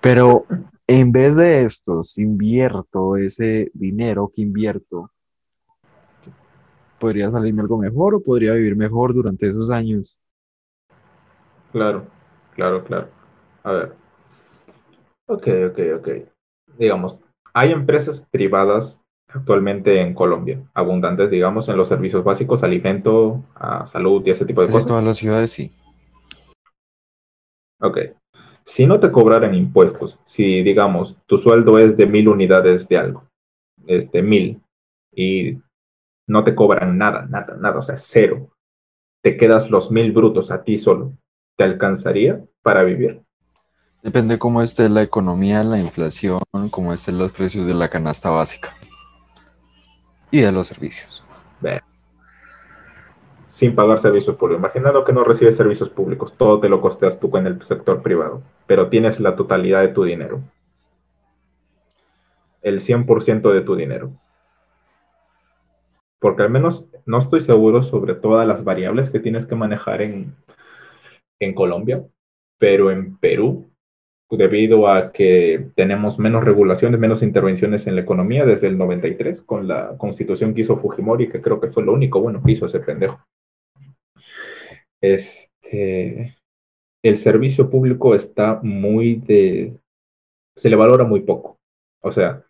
Pero 0.00 0.46
en 0.86 1.10
vez 1.12 1.34
de 1.34 1.64
esto, 1.64 2.04
si 2.04 2.22
invierto 2.22 3.16
ese 3.16 3.70
dinero 3.74 4.30
que 4.32 4.42
invierto, 4.42 5.10
podría 6.98 7.30
salirme 7.30 7.62
algo 7.62 7.78
mejor 7.78 8.14
o 8.14 8.20
podría 8.20 8.52
vivir 8.52 8.76
mejor 8.76 9.12
durante 9.12 9.48
esos 9.48 9.70
años. 9.70 10.18
Claro, 11.72 12.06
claro, 12.54 12.84
claro. 12.84 13.08
A 13.64 13.72
ver. 13.72 13.92
Ok, 15.26 15.48
ok, 15.70 15.78
ok. 15.98 16.08
Digamos, 16.78 17.18
hay 17.52 17.72
empresas 17.72 18.26
privadas 18.30 19.04
actualmente 19.28 20.00
en 20.00 20.14
Colombia, 20.14 20.62
abundantes, 20.74 21.30
digamos, 21.30 21.68
en 21.68 21.76
los 21.76 21.88
servicios 21.88 22.24
básicos, 22.24 22.62
alimento, 22.62 23.44
salud 23.84 24.22
y 24.24 24.30
ese 24.30 24.46
tipo 24.46 24.62
de 24.62 24.68
cosas. 24.68 24.84
En 24.84 24.88
todas 24.88 25.04
las 25.04 25.16
ciudades 25.18 25.50
sí. 25.50 25.72
Ok 27.80 27.98
si 28.66 28.84
no 28.86 28.98
te 28.98 29.12
cobraran 29.12 29.54
impuestos, 29.54 30.18
si 30.24 30.62
digamos 30.64 31.16
tu 31.26 31.38
sueldo 31.38 31.78
es 31.78 31.96
de 31.96 32.06
mil 32.06 32.28
unidades 32.28 32.88
de 32.88 32.98
algo, 32.98 33.24
este 33.86 34.22
mil, 34.22 34.60
y 35.14 35.58
no 36.26 36.42
te 36.42 36.54
cobran 36.54 36.98
nada, 36.98 37.26
nada, 37.30 37.56
nada, 37.56 37.78
o 37.78 37.82
sea, 37.82 37.96
cero, 37.96 38.50
te 39.22 39.36
quedas 39.36 39.70
los 39.70 39.92
mil 39.92 40.10
brutos 40.10 40.50
a 40.50 40.64
ti 40.64 40.78
solo, 40.78 41.16
¿te 41.56 41.64
alcanzaría 41.64 42.44
para 42.62 42.82
vivir? 42.82 43.22
Depende 44.02 44.38
cómo 44.38 44.62
esté 44.62 44.88
la 44.88 45.02
economía, 45.02 45.62
la 45.62 45.78
inflación, 45.78 46.40
cómo 46.70 46.92
estén 46.92 47.18
los 47.18 47.30
precios 47.32 47.66
de 47.68 47.74
la 47.74 47.88
canasta 47.88 48.30
básica 48.30 48.74
y 50.30 50.40
de 50.40 50.52
los 50.52 50.66
servicios 50.66 51.22
sin 53.56 53.74
pagar 53.74 53.98
servicios 53.98 54.36
públicos. 54.36 54.60
Imaginando 54.60 55.02
que 55.02 55.14
no 55.14 55.24
recibes 55.24 55.56
servicios 55.56 55.88
públicos, 55.88 56.34
todo 56.36 56.60
te 56.60 56.68
lo 56.68 56.82
costeas 56.82 57.18
tú 57.18 57.34
en 57.38 57.46
el 57.46 57.62
sector 57.62 58.02
privado, 58.02 58.42
pero 58.66 58.90
tienes 58.90 59.18
la 59.18 59.34
totalidad 59.34 59.80
de 59.80 59.88
tu 59.88 60.04
dinero. 60.04 60.42
El 62.60 62.80
100% 62.80 63.50
de 63.50 63.62
tu 63.62 63.74
dinero. 63.74 64.12
Porque 66.18 66.42
al 66.42 66.50
menos 66.50 66.90
no 67.06 67.16
estoy 67.16 67.40
seguro 67.40 67.82
sobre 67.82 68.14
todas 68.14 68.46
las 68.46 68.62
variables 68.62 69.08
que 69.08 69.20
tienes 69.20 69.46
que 69.46 69.54
manejar 69.54 70.02
en, 70.02 70.36
en 71.40 71.54
Colombia, 71.54 72.04
pero 72.58 72.90
en 72.90 73.16
Perú, 73.16 73.70
debido 74.30 74.88
a 74.88 75.12
que 75.12 75.68
tenemos 75.74 76.18
menos 76.18 76.44
regulaciones, 76.44 76.98
menos 77.00 77.22
intervenciones 77.22 77.86
en 77.86 77.94
la 77.94 78.02
economía 78.02 78.44
desde 78.44 78.68
el 78.68 78.78
93, 78.78 79.42
con 79.42 79.68
la 79.68 79.96
constitución 79.96 80.54
que 80.54 80.62
hizo 80.62 80.76
Fujimori, 80.76 81.28
que 81.28 81.40
creo 81.40 81.60
que 81.60 81.68
fue 81.68 81.84
lo 81.84 81.92
único 81.92 82.20
bueno 82.20 82.42
que 82.42 82.52
hizo 82.52 82.66
ese 82.66 82.80
pendejo 82.80 83.24
este, 85.00 86.36
el 87.02 87.18
servicio 87.18 87.70
público 87.70 88.14
está 88.14 88.60
muy 88.62 89.16
de, 89.16 89.78
se 90.56 90.70
le 90.70 90.76
valora 90.76 91.04
muy 91.04 91.20
poco. 91.20 91.58
O 92.02 92.12
sea, 92.12 92.44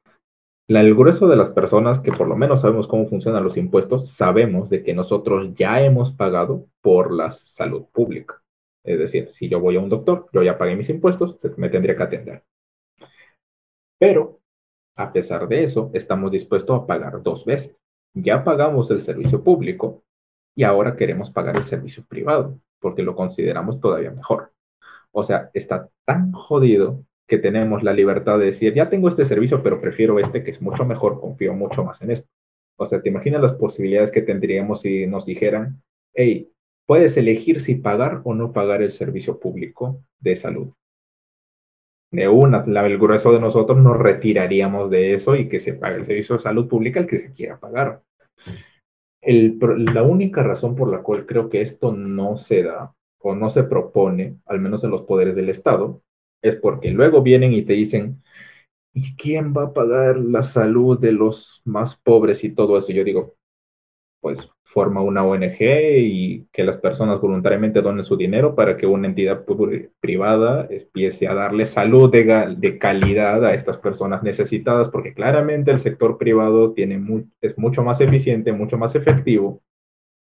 el 0.69 0.95
grueso 0.95 1.29
de 1.29 1.37
las 1.37 1.51
personas 1.51 2.01
que 2.01 2.13
por 2.13 2.29
lo 2.29 2.37
menos 2.37 2.63
sabemos 2.63 2.89
cómo 2.89 3.07
funcionan 3.07 3.45
los 3.45 3.57
impuestos, 3.57 4.09
sabemos 4.09 4.71
de 4.71 4.83
que 4.83 4.95
nosotros 4.95 5.55
ya 5.55 5.83
hemos 5.83 6.13
pagado 6.13 6.67
por 6.83 7.13
la 7.13 7.31
salud 7.31 7.85
pública. 7.93 8.43
Es 8.87 8.99
decir, 8.99 9.31
si 9.31 9.49
yo 9.49 9.61
voy 9.61 9.77
a 9.77 9.81
un 9.81 9.89
doctor, 9.89 10.29
yo 10.33 10.43
ya 10.43 10.57
pagué 10.57 10.77
mis 10.77 10.91
impuestos, 10.91 11.39
me 11.57 11.69
tendría 11.69 11.97
que 11.97 12.03
atender. 12.03 12.45
Pero, 13.99 14.41
a 14.97 15.13
pesar 15.13 15.49
de 15.49 15.65
eso, 15.65 15.91
estamos 15.95 16.31
dispuestos 16.31 16.81
a 16.81 16.87
pagar 16.87 17.23
dos 17.23 17.45
veces. 17.45 17.77
Ya 18.15 18.45
pagamos 18.45 18.91
el 18.91 19.01
servicio 19.01 19.43
público, 19.43 20.05
y 20.57 20.65
ahora 20.65 20.97
queremos 20.97 21.31
pagar 21.31 21.57
el 21.57 21.63
servicio 21.63 22.05
privado 22.09 22.59
porque 22.81 23.03
lo 23.03 23.15
consideramos 23.15 23.81
todavía 23.81 24.11
mejor. 24.11 24.53
O 25.13 25.23
sea, 25.23 25.51
está 25.55 25.91
tan 26.05 26.33
jodido 26.33 27.05
que 27.27 27.39
tenemos 27.39 27.83
la 27.83 27.93
libertad 27.93 28.39
de 28.39 28.47
decir, 28.47 28.75
ya 28.75 28.89
tengo 28.89 29.09
este 29.09 29.25
servicio, 29.25 29.63
pero 29.63 29.81
prefiero 29.81 30.19
este 30.19 30.43
que 30.43 30.51
es 30.51 30.63
mucho 30.63 30.85
mejor, 30.85 31.21
confío 31.21 31.55
mucho 31.55 31.85
más 31.85 32.01
en 32.03 32.13
esto. 32.13 32.29
O 32.77 32.87
sea, 32.87 33.01
¿te 33.03 33.09
imaginas 33.09 33.41
las 33.41 33.55
posibilidades 33.55 34.11
que 34.11 34.23
tendríamos 34.23 34.83
si 34.83 35.07
nos 35.07 35.27
dijeran, 35.27 35.83
hey, 36.15 36.51
puedes 36.87 37.17
elegir 37.17 37.61
si 37.61 37.75
pagar 37.75 38.23
o 38.25 38.35
no 38.35 38.53
pagar 38.53 38.83
el 38.83 38.93
servicio 38.93 39.39
público 39.39 40.03
de 40.19 40.37
salud? 40.37 40.69
De 42.11 42.29
una, 42.29 42.63
el 42.65 42.99
grueso 42.99 43.33
de 43.33 43.41
nosotros 43.41 43.79
nos 43.79 43.99
retiraríamos 43.99 44.91
de 44.91 45.15
eso 45.15 45.37
y 45.37 45.49
que 45.49 45.61
se 45.61 45.75
pague 45.75 45.97
el 45.97 46.05
servicio 46.05 46.37
de 46.37 46.43
salud 46.43 46.69
pública 46.69 47.01
el 47.01 47.07
que 47.07 47.19
se 47.19 47.33
quiera 47.33 47.59
pagar 47.59 48.03
la 49.27 50.03
única 50.03 50.43
razón 50.43 50.77
por 50.77 50.91
la 50.91 51.03
cual 51.03 51.27
creo 51.27 51.49
que 51.49 51.61
esto 51.61 51.93
no 51.93 52.37
se 52.37 52.63
da 52.63 52.95
o 53.19 53.35
no 53.35 53.51
se 53.51 53.65
propone, 53.65 54.39
al 54.47 54.61
menos 54.61 54.85
en 54.85 54.91
los 54.91 55.03
poderes 55.03 55.35
del 55.35 55.49
Estado, 55.49 56.03
es 56.43 56.57
porque 56.57 56.91
luego 56.93 57.23
vienen 57.23 57.53
y 57.53 57.63
te 57.63 57.73
dicen, 57.73 58.23
¿y 58.95 59.17
quién 59.17 59.53
va 59.53 59.65
a 59.65 59.73
pagar 59.73 60.19
la 60.19 60.45
salud 60.45 60.99
de 60.99 61.13
los 61.13 61.61
más 61.65 61.97
pobres 61.97 62.45
y 62.45 62.55
todo 62.55 62.79
eso? 62.79 62.93
Yo 62.93 63.03
digo, 63.03 63.35
pues 64.27 64.53
forma 64.65 65.03
una 65.03 65.25
ONG 65.25 65.61
y 65.61 66.49
que 66.51 66.65
las 66.65 66.79
personas 66.79 67.21
voluntariamente 67.21 67.81
donen 67.81 68.05
su 68.05 68.17
dinero 68.17 68.57
para 68.57 68.77
que 68.77 68.85
una 68.85 69.07
entidad 69.07 69.45
privada 70.01 70.67
empiece 70.69 71.29
a 71.29 71.35
darle 71.35 71.65
salud 71.65 72.11
de, 72.11 72.79
calidad 72.81 73.45
a 73.45 73.55
estas 73.55 73.79
personas 73.79 74.25
necesitadas, 74.25 74.89
porque 74.89 75.15
claramente 75.15 75.71
el 75.71 75.79
sector 75.79 76.19
privado 76.19 76.73
tiene 76.73 77.01
es 77.41 77.57
mucho 77.57 77.85
más 77.85 78.01
eficiente, 78.01 78.53
mucho 78.53 78.77
más 78.77 78.97
efectivo 78.97 79.63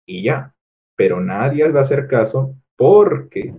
y 0.07 0.23
ya, 0.23 0.55
pero 0.97 1.21
nadie 1.21 1.71
va 1.71 1.81
a 1.81 1.83
hacer 1.83 2.09
caso 2.09 2.55
porque 2.77 3.55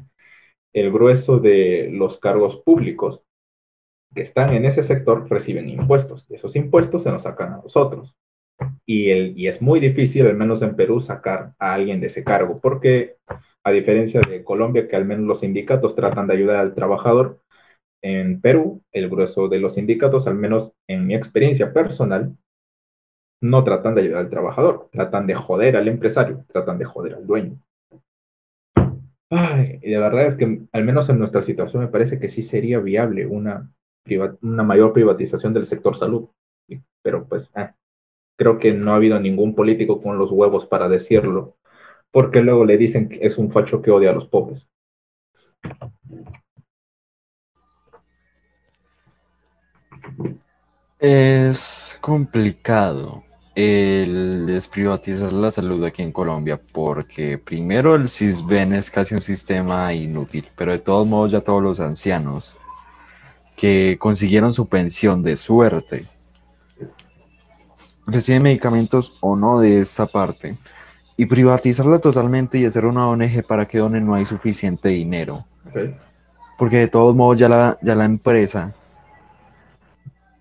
el 0.74 0.92
grueso 0.92 1.38
de 1.38 1.92
los 1.94 2.18
cargos 2.18 2.56
públicos 2.56 3.24
que 4.16 4.24
están 4.24 4.56
en 4.56 4.66
ese 4.66 4.82
sector 4.82 5.30
reciben 5.30 5.70
impuestos. 5.70 6.26
Esos 6.32 6.56
impuestos 6.56 7.04
se 7.04 7.12
nos 7.12 7.22
sacan 7.22 7.54
a 7.54 7.58
nosotros. 7.58 8.16
Y, 8.86 9.09
el, 9.09 9.34
y 9.38 9.47
es 9.47 9.62
muy 9.62 9.80
difícil, 9.80 10.28
al 10.28 10.36
menos 10.36 10.62
en 10.62 10.76
Perú, 10.76 10.99
sacar 10.99 11.53
a 11.59 11.74
alguien 11.74 12.01
de 12.01 12.07
ese 12.07 12.24
cargo, 12.24 12.59
porque 12.59 13.18
a 13.64 13.72
diferencia 13.72 14.22
de 14.22 14.43
Colombia, 14.43 14.88
que 14.88 14.95
al 14.95 15.05
menos 15.05 15.26
los 15.26 15.39
sindicatos 15.41 15.95
tratan 15.95 16.28
de 16.28 16.34
ayudar 16.34 16.57
al 16.57 16.74
trabajador, 16.74 17.39
en 18.03 18.41
Perú, 18.41 18.82
el 18.91 19.09
grueso 19.09 19.47
de 19.47 19.59
los 19.59 19.76
sindicatos, 19.76 20.28
al 20.28 20.36
menos 20.36 20.74
en 20.88 21.05
mi 21.05 21.16
experiencia 21.16 21.72
personal, 21.72 22.36
no 23.41 23.64
tratan 23.64 23.95
de 23.95 24.01
ayudar 24.01 24.20
al 24.20 24.30
trabajador, 24.30 24.89
tratan 24.91 25.28
de 25.28 25.36
joder 25.36 25.76
al 25.78 25.88
empresario, 25.88 26.45
tratan 26.47 26.78
de 26.78 26.86
joder 26.86 27.16
al 27.16 27.26
dueño. 27.26 27.59
Ay, 29.30 29.80
y 29.82 29.91
la 29.91 29.99
verdad 29.99 30.26
es 30.26 30.36
que, 30.36 30.62
al 30.72 30.84
menos 30.84 31.09
en 31.09 31.18
nuestra 31.18 31.41
situación, 31.41 31.84
me 31.84 31.89
parece 31.89 32.20
que 32.20 32.28
sí 32.28 32.43
sería 32.43 32.80
viable 32.80 33.26
una, 33.26 33.72
una 34.41 34.64
mayor 34.64 34.93
privatización 34.93 35.53
del 35.53 35.66
sector 35.66 35.95
salud. 35.95 36.28
Pero 37.01 37.26
pues, 37.28 37.49
eh, 37.55 37.70
creo 38.36 38.60
que 38.60 38.74
no 38.74 38.92
ha 38.92 38.96
habido 38.96 39.20
ningún 39.20 39.56
político 39.56 40.02
con 40.02 40.18
los 40.18 40.32
huevos 40.32 40.66
para 40.66 40.90
decirlo, 40.90 41.58
porque 42.12 42.42
luego 42.42 42.66
le 42.66 42.78
dicen 42.78 43.10
que 43.10 43.20
es 43.22 43.38
un 43.38 43.52
facho 43.52 43.82
que 43.82 43.92
odia 43.92 44.12
a 44.12 44.14
los 44.14 44.26
pobres. 44.26 44.72
Es 51.00 51.98
complicado 52.02 53.24
el 53.56 54.46
desprivatizar 54.46 55.34
la 55.34 55.52
salud 55.52 55.84
aquí 55.84 56.04
en 56.04 56.12
Colombia, 56.12 56.60
porque 56.74 57.38
primero 57.38 57.96
el 57.96 58.08
CISBEN 58.08 58.74
es 58.74 58.90
casi 58.90 59.16
un 59.16 59.22
sistema 59.22 59.94
inútil, 59.94 60.48
pero 60.56 60.72
de 60.72 60.80
todos 60.80 61.08
modos 61.08 61.32
ya 61.32 61.42
todos 61.42 61.62
los 61.62 61.80
ancianos 61.80 62.58
que 63.56 63.98
consiguieron 64.00 64.54
su 64.54 64.68
pensión 64.68 65.22
de 65.22 65.36
suerte 65.36 66.06
reciben 68.06 68.43
medicamentos 68.43 69.18
o 69.20 69.36
no 69.36 69.60
de 69.60 69.80
esta 69.80 70.06
parte 70.06 70.58
y 71.18 71.26
privatizarla 71.26 71.99
totalmente 71.99 72.58
y 72.58 72.66
hacer 72.66 72.86
una 72.86 73.08
ONG 73.08 73.45
para 73.45 73.68
que 73.68 73.78
donen 73.78 74.06
no 74.06 74.16
hay 74.16 74.26
suficiente 74.26 74.89
dinero. 74.89 75.45
Porque 76.58 76.78
de 76.78 76.88
todos 76.88 77.16
modos 77.16 77.39
ya 77.39 77.47
la, 77.47 77.78
ya 77.82 77.95
la 77.95 78.06
empresa 78.06 78.74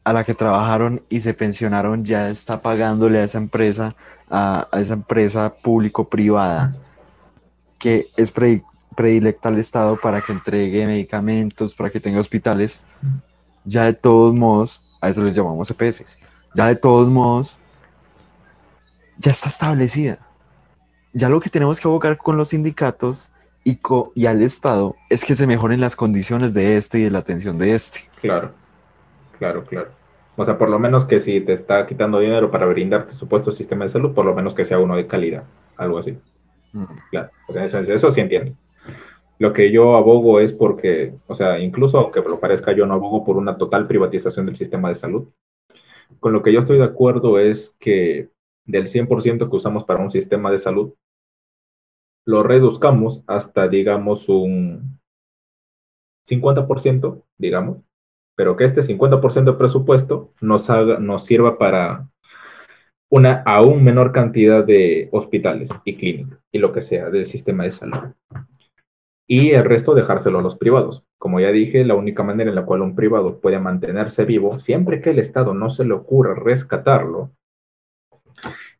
a 0.05 0.13
la 0.13 0.25
que 0.25 0.35
trabajaron 0.35 1.03
y 1.09 1.21
se 1.21 1.35
pensionaron 1.35 2.05
ya 2.05 2.31
está 2.31 2.63
pagándole 2.63 3.19
a 3.19 3.25
esa 3.25 3.39
empresa, 3.39 3.95
a, 4.31 4.69
esa 4.73 4.95
empresa 4.95 5.53
público-privada, 5.63 6.75
que 7.79 8.09
es 8.17 8.33
predilecta 8.97 9.49
al 9.49 9.59
Estado 9.59 9.99
para 10.01 10.21
que 10.21 10.33
entregue 10.33 10.87
medicamentos, 10.87 11.75
para 11.75 11.91
que 11.91 12.01
tenga 12.01 12.21
hospitales, 12.21 12.81
ya 13.65 13.85
de 13.85 13.93
todos 13.93 14.35
modos, 14.35 14.81
a 15.01 15.11
eso 15.11 15.23
les 15.23 15.37
llamamos 15.37 15.71
EPS, 15.71 16.19
ya 16.55 16.69
de 16.69 16.77
todos 16.77 17.09
modos, 17.09 17.59
ya 19.19 19.31
está 19.31 19.49
establecida. 19.49 20.19
Ya 21.13 21.29
lo 21.29 21.41
que 21.41 21.51
tenemos 21.51 21.81
que 21.81 21.89
abocar 21.89 22.17
con 22.17 22.37
los 22.37 22.49
sindicatos 22.49 23.31
y, 23.65 23.79
y 24.15 24.27
al 24.27 24.43
Estado 24.43 24.97
es 25.09 25.25
que 25.25 25.35
se 25.35 25.47
mejoren 25.47 25.81
las 25.81 25.97
condiciones 25.97 26.55
de 26.55 26.77
este 26.77 27.01
y 27.01 27.03
de 27.03 27.11
la 27.11 27.19
atención 27.19 27.59
de 27.59 27.75
este. 27.75 28.09
Claro. 28.21 28.53
Claro, 29.39 29.65
claro. 29.65 29.89
O 30.37 30.45
sea, 30.45 30.59
por 30.59 30.69
lo 30.69 30.79
menos 30.79 31.07
que 31.07 31.19
si 31.19 31.41
te 31.41 31.55
está 31.55 31.87
quitando 31.87 32.21
dinero 32.21 32.51
para 32.51 32.67
brindarte 32.67 33.15
supuesto 33.15 33.53
sistema 33.53 33.85
de 33.85 33.91
salud, 33.91 34.15
por 34.15 34.25
lo 34.25 34.35
menos 34.35 34.55
que 34.55 34.65
sea 34.65 34.79
uno 34.79 34.97
de 34.97 35.07
calidad, 35.07 35.45
algo 35.77 35.99
así. 35.99 36.19
Mm. 36.73 36.85
Claro, 37.11 37.31
o 37.49 37.53
sea, 37.53 37.65
eso, 37.65 38.13
sí 38.13 38.21
entiendo. 38.21 38.53
Lo 39.39 39.53
que 39.53 39.73
yo 39.73 39.97
abogo 39.97 40.41
es 40.41 40.53
porque, 40.53 41.15
o 41.27 41.35
sea, 41.35 41.59
incluso 41.59 41.99
aunque 41.99 42.21
lo 42.21 42.39
parezca, 42.39 42.73
yo 42.73 42.87
no 42.87 42.95
abogo 42.95 43.25
por 43.25 43.37
una 43.37 43.57
total 43.57 43.87
privatización 43.87 44.47
del 44.47 44.57
sistema 44.57 44.91
de 44.91 44.95
salud. 44.95 45.27
Con 46.21 46.33
lo 46.33 46.43
que 46.43 46.53
yo 46.53 46.61
estoy 46.61 46.79
de 46.79 46.85
acuerdo 46.85 47.39
es 47.39 47.77
que 47.81 48.31
del 48.67 48.87
100% 48.87 49.51
que 49.51 49.57
usamos 49.57 49.85
para 49.85 50.01
un 50.01 50.11
sistema 50.11 50.53
de 50.53 50.59
salud, 50.59 50.95
lo 52.27 52.43
reduzcamos 52.43 53.25
hasta, 53.27 53.69
digamos, 53.69 54.29
un 54.29 55.01
50%, 56.29 57.25
digamos, 57.39 57.79
pero 58.37 58.57
que 58.57 58.65
este 58.65 58.83
50% 58.83 59.53
de 59.53 59.59
presupuesto 59.59 60.33
nos, 60.41 60.71
haga, 60.71 60.99
nos 60.99 61.25
sirva 61.25 61.59
para 61.59 62.09
una 63.11 63.43
aún 63.45 63.83
menor 63.83 64.13
cantidad 64.13 64.65
de 64.65 65.09
hospitales 65.11 65.71
y 65.85 65.97
clínicas 65.97 66.39
y 66.53 66.59
lo 66.59 66.73
que 66.73 66.81
sea 66.81 67.11
del 67.11 67.27
sistema 67.27 67.65
de 67.65 67.73
salud. 67.73 68.15
Y 69.33 69.53
el 69.53 69.63
resto 69.63 69.95
dejárselo 69.95 70.41
a 70.41 70.43
los 70.43 70.57
privados. 70.57 71.05
Como 71.17 71.39
ya 71.39 71.53
dije, 71.53 71.85
la 71.85 71.95
única 71.95 72.25
manera 72.25 72.51
en 72.51 72.57
la 72.57 72.65
cual 72.65 72.83
un 72.83 72.97
privado 72.97 73.41
puede 73.41 73.61
mantenerse 73.61 74.25
vivo, 74.25 74.59
siempre 74.59 75.01
que 75.01 75.11
el 75.11 75.21
Estado 75.21 75.55
no 75.55 75.71
se 75.71 75.85
le 75.85 75.95
ocurra 75.95 76.35
rescatarlo, 76.35 77.31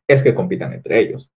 es 0.09 0.21
que 0.21 0.35
compitan 0.35 0.73
entre 0.73 0.99
ellos. 0.99 1.31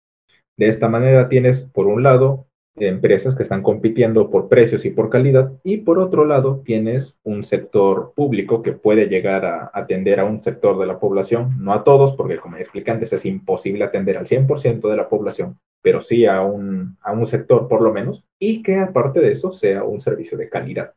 De 0.55 0.69
esta 0.69 0.87
manera 0.87 1.27
tienes, 1.27 1.63
por 1.63 1.87
un 1.87 2.03
lado, 2.03 2.47
empresas 2.77 3.35
que 3.35 3.43
están 3.43 3.63
compitiendo 3.63 4.29
por 4.29 4.47
precios 4.47 4.85
y 4.85 4.91
por 4.91 5.09
calidad 5.09 5.51
y 5.63 5.77
por 5.77 5.99
otro 5.99 6.25
lado 6.25 6.61
tienes 6.63 7.19
un 7.23 7.43
sector 7.43 8.13
público 8.15 8.61
que 8.61 8.71
puede 8.71 9.07
llegar 9.07 9.45
a 9.45 9.71
atender 9.73 10.19
a 10.19 10.25
un 10.25 10.41
sector 10.41 10.79
de 10.79 10.87
la 10.87 10.99
población, 10.99 11.49
no 11.59 11.73
a 11.73 11.83
todos 11.83 12.13
porque 12.13 12.37
como 12.37 12.57
expliqué 12.57 12.91
antes 12.91 13.11
es 13.13 13.25
imposible 13.25 13.83
atender 13.83 14.17
al 14.17 14.25
100% 14.25 14.89
de 14.89 14.95
la 14.95 15.09
población, 15.09 15.59
pero 15.81 16.01
sí 16.01 16.25
a 16.25 16.41
un, 16.41 16.97
a 17.01 17.11
un 17.11 17.25
sector 17.25 17.67
por 17.67 17.81
lo 17.81 17.91
menos 17.91 18.23
y 18.39 18.61
que 18.61 18.77
aparte 18.77 19.19
de 19.19 19.31
eso 19.31 19.51
sea 19.51 19.83
un 19.83 19.99
servicio 19.99 20.37
de 20.37 20.49
calidad. 20.49 20.93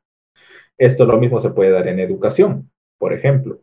Esto 0.78 1.06
lo 1.06 1.18
mismo 1.18 1.38
se 1.38 1.50
puede 1.50 1.70
dar 1.70 1.88
en 1.88 2.00
educación, 2.00 2.70
por 2.98 3.12
ejemplo. 3.12 3.60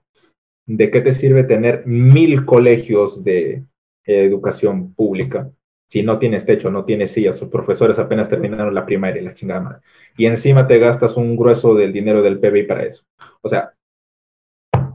¿De 0.65 0.89
qué 0.91 1.01
te 1.01 1.11
sirve 1.11 1.43
tener 1.43 1.85
mil 1.85 2.45
colegios 2.45 3.23
de 3.23 3.65
educación 4.05 4.93
pública 4.93 5.51
si 5.91 6.03
no 6.03 6.19
tienes 6.19 6.45
techo, 6.45 6.71
no 6.71 6.85
tienes 6.85 7.11
sillas, 7.11 7.37
sus 7.37 7.49
profesores 7.49 7.99
apenas 7.99 8.29
terminaron 8.29 8.73
la 8.73 8.85
primaria 8.85 9.21
y 9.21 9.25
la 9.25 9.33
chingada 9.33 9.81
Y 10.15 10.25
encima 10.25 10.65
te 10.65 10.79
gastas 10.79 11.17
un 11.17 11.35
grueso 11.35 11.75
del 11.75 11.91
dinero 11.91 12.21
del 12.21 12.39
PBI 12.39 12.63
para 12.63 12.83
eso. 12.83 13.03
O 13.41 13.49
sea, 13.49 13.73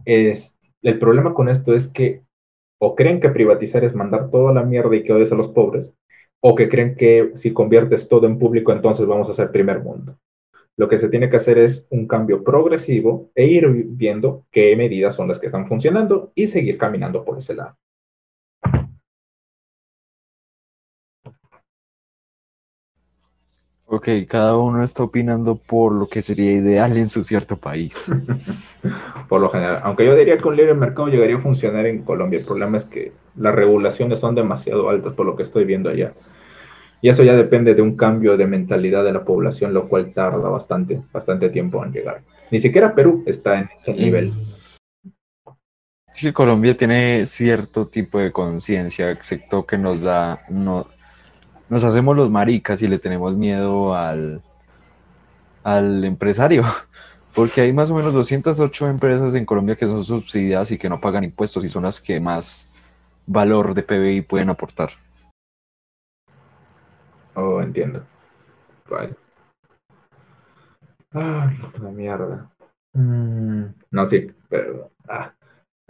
es, 0.07 0.59
el 0.81 0.99
problema 0.99 1.35
con 1.35 1.51
esto 1.51 1.75
es 1.75 1.93
que 1.93 2.23
o 2.79 2.95
creen 2.95 3.21
que 3.21 3.29
privatizar 3.29 3.85
es 3.85 3.95
mandar 3.95 4.31
toda 4.31 4.55
la 4.55 4.63
mierda 4.63 4.97
y 4.97 5.03
que 5.03 5.13
odies 5.13 5.33
a 5.33 5.37
los 5.37 5.49
pobres, 5.49 5.95
o 6.41 6.55
que 6.55 6.67
creen 6.67 6.95
que 6.95 7.31
si 7.35 7.53
conviertes 7.53 8.09
todo 8.09 8.27
en 8.27 8.39
público, 8.39 8.73
entonces 8.73 9.07
vamos 9.07 9.29
a 9.29 9.35
ser 9.35 9.53
primer 9.53 9.81
mundo. 9.81 10.19
Lo 10.79 10.89
que 10.89 10.97
se 10.97 11.11
tiene 11.11 11.29
que 11.29 11.37
hacer 11.37 11.59
es 11.59 11.89
un 11.91 12.07
cambio 12.07 12.43
progresivo 12.43 13.31
e 13.35 13.45
ir 13.45 13.69
viendo 13.69 14.47
qué 14.51 14.75
medidas 14.77 15.15
son 15.15 15.29
las 15.29 15.39
que 15.39 15.47
están 15.47 15.67
funcionando 15.67 16.33
y 16.35 16.47
seguir 16.47 16.79
caminando 16.79 17.23
por 17.23 17.37
ese 17.37 17.55
lado. 17.55 17.77
Ok, 23.89 24.09
cada 24.29 24.57
uno 24.57 24.83
está 24.83 25.05
opinando 25.05 25.55
por 25.55 25.93
lo 25.93 26.09
que 26.09 26.21
sería 26.21 26.51
ideal 26.51 26.97
en 26.97 27.09
su 27.09 27.23
cierto 27.23 27.57
país. 27.57 28.13
por 29.29 29.41
lo 29.41 29.49
general, 29.49 29.81
aunque 29.85 30.05
yo 30.05 30.17
diría 30.17 30.39
que 30.39 30.49
un 30.49 30.57
libre 30.57 30.75
mercado 30.75 31.07
llegaría 31.07 31.37
a 31.37 31.41
funcionar 31.41 31.87
en 31.87 32.03
Colombia, 32.03 32.41
el 32.41 32.45
problema 32.45 32.79
es 32.79 32.85
que 32.85 33.13
las 33.37 33.55
regulaciones 33.55 34.19
son 34.19 34.35
demasiado 34.35 34.91
altas 34.91 35.13
por 35.13 35.25
lo 35.25 35.37
que 35.37 35.45
estoy 35.45 35.65
viendo 35.65 35.89
allá. 35.89 36.15
Y 37.01 37.11
eso 37.11 37.23
ya 37.23 37.37
depende 37.37 37.77
de 37.77 37.83
un 37.83 37.97
cambio 37.97 38.37
de 38.37 38.49
mentalidad 38.49 39.05
de 39.05 39.13
la 39.13 39.25
población, 39.25 39.73
lo 39.73 39.87
cual 39.89 40.13
tarda 40.13 40.49
bastante, 40.49 41.01
bastante 41.13 41.49
tiempo 41.51 41.85
en 41.85 41.93
llegar. 41.93 42.23
Ni 42.51 42.59
siquiera 42.59 42.93
Perú 42.93 43.23
está 43.27 43.61
en 43.61 43.69
ese 43.77 43.95
nivel. 43.95 44.33
Sí, 46.13 46.33
Colombia 46.33 46.77
tiene 46.77 47.27
cierto 47.27 47.87
tipo 47.87 48.19
de 48.19 48.33
conciencia, 48.33 49.13
excepto 49.13 49.65
que 49.65 49.79
nos 49.79 50.01
da, 50.01 50.41
no, 50.49 50.89
nos 51.69 51.85
hacemos 51.85 52.17
los 52.17 52.31
maricas 52.31 52.83
y 52.83 52.89
le 52.89 52.99
tenemos 52.99 53.37
miedo 53.37 53.95
al, 53.95 54.43
al 55.65 56.05
empresario, 56.05 56.65
porque 57.35 57.63
hay 57.63 57.73
más 57.73 57.91
o 57.91 57.95
menos 57.95 58.13
208 58.13 58.89
empresas 58.89 59.35
en 59.35 59.45
Colombia 59.45 59.77
que 59.77 59.87
son 59.87 60.05
subsidiadas 60.05 60.71
y 60.71 60.79
que 60.79 60.89
no 60.89 61.01
pagan 61.01 61.25
impuestos 61.25 61.65
y 61.65 61.69
son 61.69 61.85
las 61.85 62.01
que 62.01 62.21
más 62.21 62.71
valor 63.27 63.75
de 63.75 63.83
PBI 63.83 64.23
pueden 64.23 64.51
aportar. 64.51 64.91
Oh, 67.35 67.61
entiendo. 67.61 68.03
Vale. 68.89 69.15
Ay, 71.13 71.59
la 71.83 71.91
mierda. 71.91 72.51
Mm, 72.95 73.65
no, 73.91 74.07
sí, 74.07 74.31
pero... 74.49 74.91
Ah, 75.09 75.33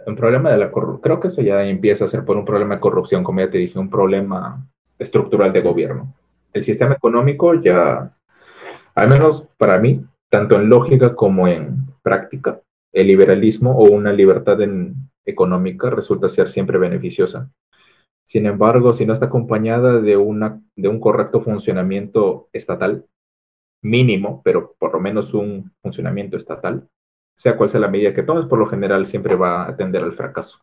un 0.05 0.15
problema 0.15 0.51
de 0.51 0.57
la 0.57 0.71
corrupción. 0.71 1.01
Creo 1.01 1.19
que 1.19 1.27
eso 1.27 1.41
ya 1.41 1.63
empieza 1.63 2.05
a 2.05 2.07
ser 2.07 2.23
por 2.23 2.37
un 2.37 2.45
problema 2.45 2.75
de 2.75 2.81
corrupción, 2.81 3.23
como 3.23 3.39
ya 3.39 3.49
te 3.49 3.57
dije, 3.57 3.79
un 3.79 3.89
problema 3.89 4.67
estructural 4.99 5.53
de 5.53 5.61
gobierno. 5.61 6.13
El 6.53 6.63
sistema 6.63 6.95
económico 6.95 7.53
ya, 7.55 8.17
al 8.95 9.09
menos 9.09 9.41
para 9.57 9.77
mí, 9.77 10.01
tanto 10.29 10.55
en 10.55 10.69
lógica 10.69 11.15
como 11.15 11.47
en 11.47 11.85
práctica, 12.01 12.61
el 12.91 13.07
liberalismo 13.07 13.77
o 13.77 13.83
una 13.91 14.11
libertad 14.11 14.57
económica 15.25 15.89
resulta 15.89 16.29
ser 16.29 16.49
siempre 16.49 16.77
beneficiosa. 16.77 17.51
Sin 18.23 18.45
embargo, 18.45 18.93
si 18.93 19.05
no 19.05 19.13
está 19.13 19.27
acompañada 19.27 20.01
de, 20.01 20.17
una, 20.17 20.61
de 20.75 20.87
un 20.89 20.99
correcto 20.99 21.39
funcionamiento 21.39 22.49
estatal, 22.51 23.05
mínimo, 23.81 24.41
pero 24.43 24.75
por 24.77 24.93
lo 24.93 24.99
menos 24.99 25.33
un 25.33 25.71
funcionamiento 25.81 26.35
estatal, 26.35 26.89
sea 27.35 27.55
cual 27.55 27.69
sea 27.69 27.79
la 27.79 27.87
medida 27.87 28.13
que 28.13 28.23
tomes, 28.23 28.45
por 28.45 28.59
lo 28.59 28.65
general 28.65 29.05
siempre 29.05 29.35
va 29.35 29.67
a 29.67 29.75
tender 29.77 30.03
al 30.03 30.13
fracaso. 30.13 30.59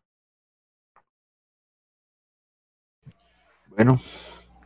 Bueno, 3.75 4.01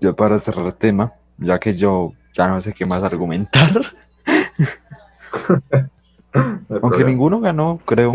yo 0.01 0.15
para 0.15 0.39
cerrar 0.39 0.67
el 0.67 0.75
tema, 0.75 1.15
ya 1.39 1.59
que 1.59 1.73
yo 1.73 2.13
ya 2.35 2.49
no 2.49 2.61
sé 2.61 2.73
qué 2.73 2.85
más 2.85 3.03
argumentar. 3.03 3.83
Aunque 6.83 7.05
ninguno 7.05 7.41
ganó, 7.41 7.79
creo. 7.85 8.13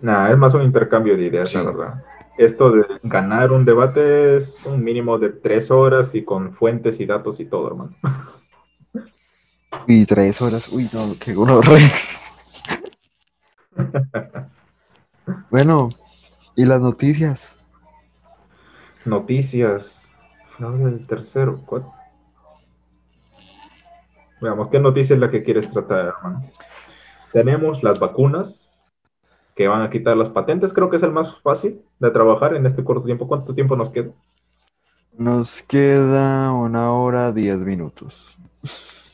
Nada, 0.00 0.30
es 0.30 0.38
más 0.38 0.54
un 0.54 0.62
intercambio 0.62 1.16
de 1.16 1.24
ideas, 1.24 1.52
la 1.54 1.62
verdad. 1.62 2.04
Esto 2.38 2.70
de 2.70 2.84
ganar 3.02 3.52
un 3.52 3.64
debate 3.64 4.36
es 4.36 4.64
un 4.66 4.82
mínimo 4.82 5.18
de 5.18 5.30
tres 5.30 5.70
horas 5.70 6.14
y 6.14 6.24
con 6.24 6.52
fuentes 6.52 7.00
y 7.00 7.06
datos 7.06 7.40
y 7.40 7.46
todo, 7.46 7.68
hermano. 7.68 7.96
Y 9.88 10.06
tres 10.06 10.40
horas, 10.40 10.68
uy, 10.68 10.88
no, 10.92 11.14
qué 11.20 11.36
uno 11.36 11.60
bueno, 15.50 15.90
¿y 16.56 16.64
las 16.64 16.80
noticias? 16.80 17.60
Noticias. 19.06 20.14
Fraude 20.46 20.90
del 20.90 21.06
tercero. 21.06 21.60
Veamos, 24.40 24.68
¿qué 24.68 24.80
noticia 24.80 25.14
es 25.14 25.20
la 25.20 25.30
que 25.30 25.42
quieres 25.42 25.68
tratar, 25.68 26.06
hermano? 26.06 26.50
Tenemos 27.32 27.82
las 27.82 28.00
vacunas 28.00 28.70
que 29.54 29.68
van 29.68 29.82
a 29.82 29.90
quitar 29.90 30.16
las 30.16 30.30
patentes. 30.30 30.74
Creo 30.74 30.90
que 30.90 30.96
es 30.96 31.02
el 31.04 31.12
más 31.12 31.40
fácil 31.40 31.82
de 32.00 32.10
trabajar 32.10 32.54
en 32.54 32.66
este 32.66 32.82
corto 32.82 33.04
tiempo. 33.04 33.28
¿Cuánto 33.28 33.54
tiempo 33.54 33.76
nos 33.76 33.90
queda? 33.90 34.10
Nos 35.16 35.62
queda 35.62 36.52
una 36.52 36.92
hora, 36.92 37.32
diez 37.32 37.58
minutos. 37.58 38.36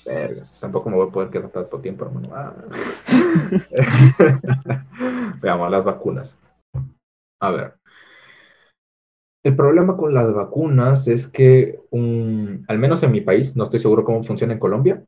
Verga, 0.07 0.47
tampoco 0.59 0.91
me 0.91 0.97
voy 0.97 1.09
a 1.09 1.13
poder 1.13 1.31
quedar 1.31 1.51
tanto 1.51 1.79
tiempo, 1.81 2.07
hermano. 2.07 2.29
Ah. 2.35 2.55
Veamos, 5.41 5.71
las 5.71 5.85
vacunas. 5.85 6.39
A 7.41 7.51
ver. 7.51 7.82
El 9.43 9.57
problema 9.57 9.97
con 9.97 10.15
las 10.15 10.33
vacunas 10.33 11.09
es 11.09 11.27
que, 11.27 11.81
al 11.93 12.79
menos 12.79 13.03
en 13.03 13.11
mi 13.11 13.21
país, 13.21 13.57
no 13.57 13.65
estoy 13.65 13.81
seguro 13.81 14.05
cómo 14.05 14.23
funciona 14.23 14.53
en 14.53 14.61
Colombia, 14.61 15.05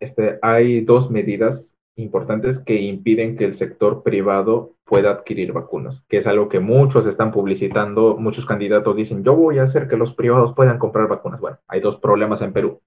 este, 0.00 0.38
hay 0.42 0.82
dos 0.82 1.10
medidas 1.10 1.78
importantes 1.96 2.58
que 2.58 2.80
impiden 2.82 3.36
que 3.36 3.44
el 3.44 3.54
sector 3.54 4.02
privado 4.02 4.74
pueda 4.84 5.12
adquirir 5.12 5.52
vacunas, 5.52 6.04
que 6.08 6.18
es 6.18 6.26
algo 6.26 6.48
que 6.48 6.60
muchos 6.60 7.06
están 7.06 7.30
publicitando, 7.30 8.16
muchos 8.18 8.44
candidatos 8.44 8.96
dicen, 8.96 9.22
yo 9.24 9.34
voy 9.34 9.58
a 9.58 9.62
hacer 9.62 9.88
que 9.88 9.96
los 9.96 10.14
privados 10.14 10.54
puedan 10.54 10.78
comprar 10.78 11.08
vacunas. 11.08 11.40
Bueno, 11.40 11.58
hay 11.66 11.80
dos 11.80 11.96
problemas 11.96 12.42
en 12.42 12.52
Perú. 12.52 12.82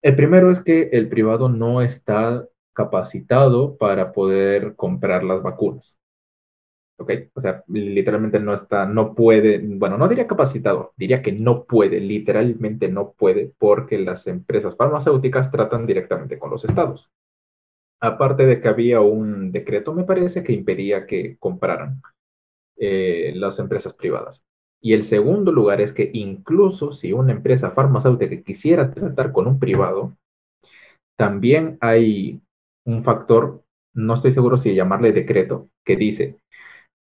El 0.00 0.16
primero 0.16 0.50
es 0.50 0.58
que 0.58 0.88
el 0.92 1.08
privado 1.08 1.48
no 1.48 1.82
está 1.82 2.48
capacitado 2.72 3.76
para 3.76 4.12
poder 4.12 4.74
comprar 4.74 5.22
las 5.22 5.42
vacunas. 5.42 6.01
¿Ok? 7.02 7.10
O 7.34 7.40
sea, 7.40 7.64
literalmente 7.66 8.38
no 8.38 8.54
está, 8.54 8.86
no 8.86 9.12
puede, 9.14 9.58
bueno, 9.58 9.98
no 9.98 10.06
diría 10.06 10.28
capacitado, 10.28 10.92
diría 10.96 11.20
que 11.20 11.32
no 11.32 11.64
puede, 11.64 12.00
literalmente 12.00 12.88
no 12.88 13.12
puede, 13.12 13.52
porque 13.58 13.98
las 13.98 14.28
empresas 14.28 14.76
farmacéuticas 14.76 15.50
tratan 15.50 15.84
directamente 15.84 16.38
con 16.38 16.50
los 16.50 16.64
estados. 16.64 17.10
Aparte 18.00 18.46
de 18.46 18.60
que 18.60 18.68
había 18.68 19.00
un 19.00 19.50
decreto, 19.50 19.92
me 19.92 20.04
parece, 20.04 20.44
que 20.44 20.52
impedía 20.52 21.04
que 21.06 21.36
compraran 21.38 22.00
eh, 22.76 23.32
las 23.34 23.58
empresas 23.58 23.94
privadas. 23.94 24.44
Y 24.80 24.92
el 24.94 25.02
segundo 25.02 25.50
lugar 25.50 25.80
es 25.80 25.92
que 25.92 26.08
incluso 26.12 26.92
si 26.92 27.12
una 27.12 27.32
empresa 27.32 27.72
farmacéutica 27.72 28.42
quisiera 28.42 28.92
tratar 28.92 29.32
con 29.32 29.48
un 29.48 29.58
privado, 29.58 30.16
también 31.16 31.78
hay 31.80 32.40
un 32.84 33.02
factor, 33.02 33.64
no 33.92 34.14
estoy 34.14 34.30
seguro 34.30 34.56
si 34.56 34.74
llamarle 34.74 35.12
decreto, 35.12 35.68
que 35.84 35.96
dice, 35.96 36.41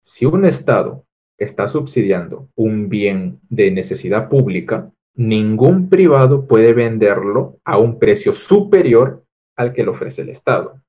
si 0.02 0.26
un 0.26 0.46
Estado 0.46 1.06
está 1.38 1.68
subsidiando 1.68 2.50
un 2.56 2.90
bien 2.90 3.40
de 3.50 3.72
necesidad 3.72 4.30
pública, 4.30 4.92
ningún 5.16 5.90
privado 5.90 6.48
puede 6.48 6.74
venderlo 6.74 7.60
a 7.64 7.78
un 7.78 8.00
precio 8.00 8.34
superior 8.34 9.24
al 9.56 9.74
que 9.74 9.84
le 9.84 9.90
ofrece 9.90 10.24
el 10.24 10.30
Estado. 10.30 10.82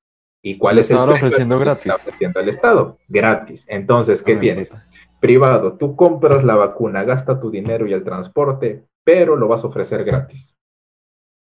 ¿Y 0.43 0.59
cuál 0.59 0.79
es 0.79 0.91
el 0.91 0.99
precio 0.99 1.15
ofreciendo 1.15 1.59
gratis. 1.59 1.87
está 1.87 1.95
ofreciendo 1.95 2.41
el 2.41 2.49
Estado? 2.49 2.99
Gratis. 3.09 3.65
Entonces, 3.69 4.23
¿qué 4.23 4.37
tienes? 4.37 4.73
Privado, 5.21 5.77
tú 5.77 5.95
compras 5.95 6.43
la 6.43 6.57
vacuna, 6.57 7.05
gasta 7.05 7.39
tu 7.39 7.51
dinero 7.51 7.87
y 7.87 7.93
el 7.93 8.03
transporte, 8.03 8.85
pero 9.05 9.37
lo 9.37 9.47
vas 9.47 9.63
a 9.63 9.69
ofrecer 9.69 10.05
gratis. 10.05 10.57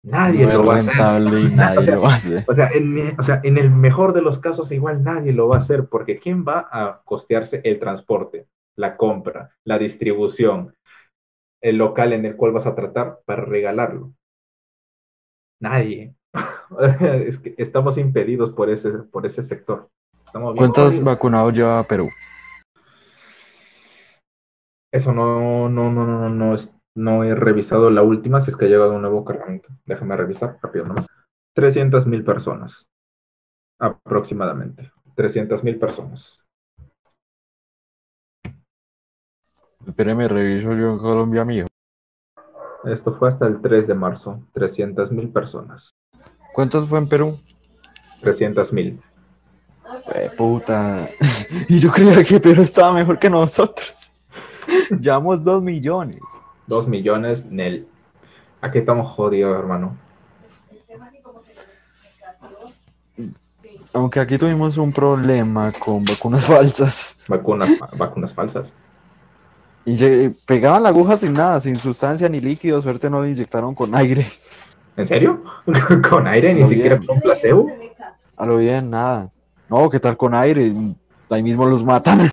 Nadie 0.04 0.46
lo 0.46 0.64
va 0.64 0.74
a 0.74 0.76
hacer. 0.76 0.94
Nadie 1.54 1.92
lo 1.92 2.02
va 2.02 2.12
a 2.12 2.16
hacer. 2.16 2.44
O 2.48 2.52
sea, 2.52 2.70
en, 2.70 3.18
o 3.18 3.22
sea, 3.22 3.40
en 3.44 3.56
el 3.56 3.70
mejor 3.70 4.12
de 4.12 4.22
los 4.22 4.38
casos, 4.40 4.72
igual 4.72 5.04
nadie 5.04 5.32
lo 5.32 5.48
va 5.48 5.56
a 5.56 5.60
hacer, 5.60 5.88
porque 5.88 6.18
¿quién 6.18 6.44
va 6.44 6.68
a 6.70 7.02
costearse 7.04 7.60
el 7.64 7.78
transporte, 7.78 8.48
la 8.76 8.96
compra, 8.96 9.56
la 9.64 9.78
distribución, 9.78 10.74
el 11.60 11.76
local 11.76 12.12
en 12.12 12.24
el 12.26 12.36
cual 12.36 12.52
vas 12.52 12.66
a 12.66 12.74
tratar 12.74 13.20
para 13.24 13.44
regalarlo? 13.44 14.12
Nadie. 15.60 16.14
es 17.26 17.38
que 17.38 17.54
estamos 17.58 17.96
impedidos 17.98 18.50
por 18.50 18.70
ese, 18.70 18.90
por 19.04 19.24
ese 19.24 19.42
sector. 19.42 19.88
¿Cuántos 20.32 21.02
vacunados 21.02 21.52
lleva 21.52 21.86
Perú? 21.86 22.10
Eso 24.90 25.12
no, 25.12 25.68
no, 25.68 25.92
no, 25.92 26.06
no, 26.06 26.28
no, 26.28 26.54
no 26.94 27.24
he 27.24 27.34
revisado 27.34 27.90
la 27.90 28.02
última, 28.02 28.40
si 28.40 28.50
es 28.50 28.56
que 28.56 28.66
ha 28.66 28.68
llegado 28.68 28.94
un 28.94 29.02
nuevo 29.02 29.24
cargamento. 29.24 29.68
Déjame 29.86 30.16
revisar 30.16 30.58
rápido 30.62 30.84
nomás. 30.84 31.06
300 31.54 32.06
mil 32.06 32.24
personas, 32.24 32.88
aproximadamente. 33.78 34.90
300 35.14 35.62
mil 35.64 35.78
personas. 35.78 36.48
Espéreme, 39.86 40.28
reviso 40.28 40.72
yo 40.74 40.92
en 40.92 40.98
Colombia, 40.98 41.44
mío. 41.44 41.66
Esto 42.84 43.14
fue 43.14 43.28
hasta 43.28 43.46
el 43.46 43.60
3 43.60 43.88
de 43.88 43.94
marzo. 43.94 44.46
300 44.52 45.10
mil 45.12 45.30
personas. 45.30 45.90
¿Cuántos 46.54 46.88
fue 46.88 46.98
en 46.98 47.08
Perú? 47.08 47.40
300 48.20 48.72
mil. 48.72 49.02
Eh, 50.14 50.30
puta. 50.36 51.08
y 51.68 51.78
yo 51.78 51.90
creía 51.90 52.24
que 52.24 52.40
Perú 52.40 52.62
estaba 52.62 52.92
mejor 52.92 53.18
que 53.18 53.28
nosotros. 53.28 54.12
Llevamos 55.00 55.42
dos 55.42 55.62
millones. 55.62 56.20
Dos 56.66 56.88
millones, 56.88 57.46
Nel. 57.46 57.86
Aquí 58.60 58.78
estamos 58.78 59.08
jodidos, 59.08 59.58
hermano. 59.58 59.96
Aunque 63.92 64.20
aquí 64.20 64.38
tuvimos 64.38 64.78
un 64.78 64.92
problema 64.92 65.70
con 65.72 66.04
vacunas 66.04 66.44
falsas. 66.46 67.16
Vacunas, 67.28 67.70
vacunas 67.96 68.32
falsas. 68.32 68.74
Y 69.84 70.28
pegaban 70.46 70.84
la 70.84 70.90
aguja 70.90 71.16
sin 71.16 71.32
nada, 71.32 71.58
sin 71.60 71.76
sustancia 71.76 72.28
ni 72.28 72.40
líquido. 72.40 72.80
Suerte 72.80 73.10
no 73.10 73.22
le 73.22 73.30
inyectaron 73.30 73.74
con 73.74 73.94
aire. 73.94 74.26
¿En 74.96 75.06
serio? 75.06 75.42
¿Con 76.08 76.26
aire? 76.26 76.54
¿Ni 76.54 76.64
siquiera 76.64 76.98
con 77.00 77.20
placebo? 77.20 77.70
A 78.36 78.46
lo 78.46 78.58
bien, 78.58 78.90
nada. 78.90 79.30
No, 79.68 79.90
¿qué 79.90 79.98
tal 79.98 80.16
con 80.16 80.34
aire? 80.34 80.72
Ahí 81.28 81.42
mismo 81.42 81.66
los 81.66 81.82
matan. 81.84 82.30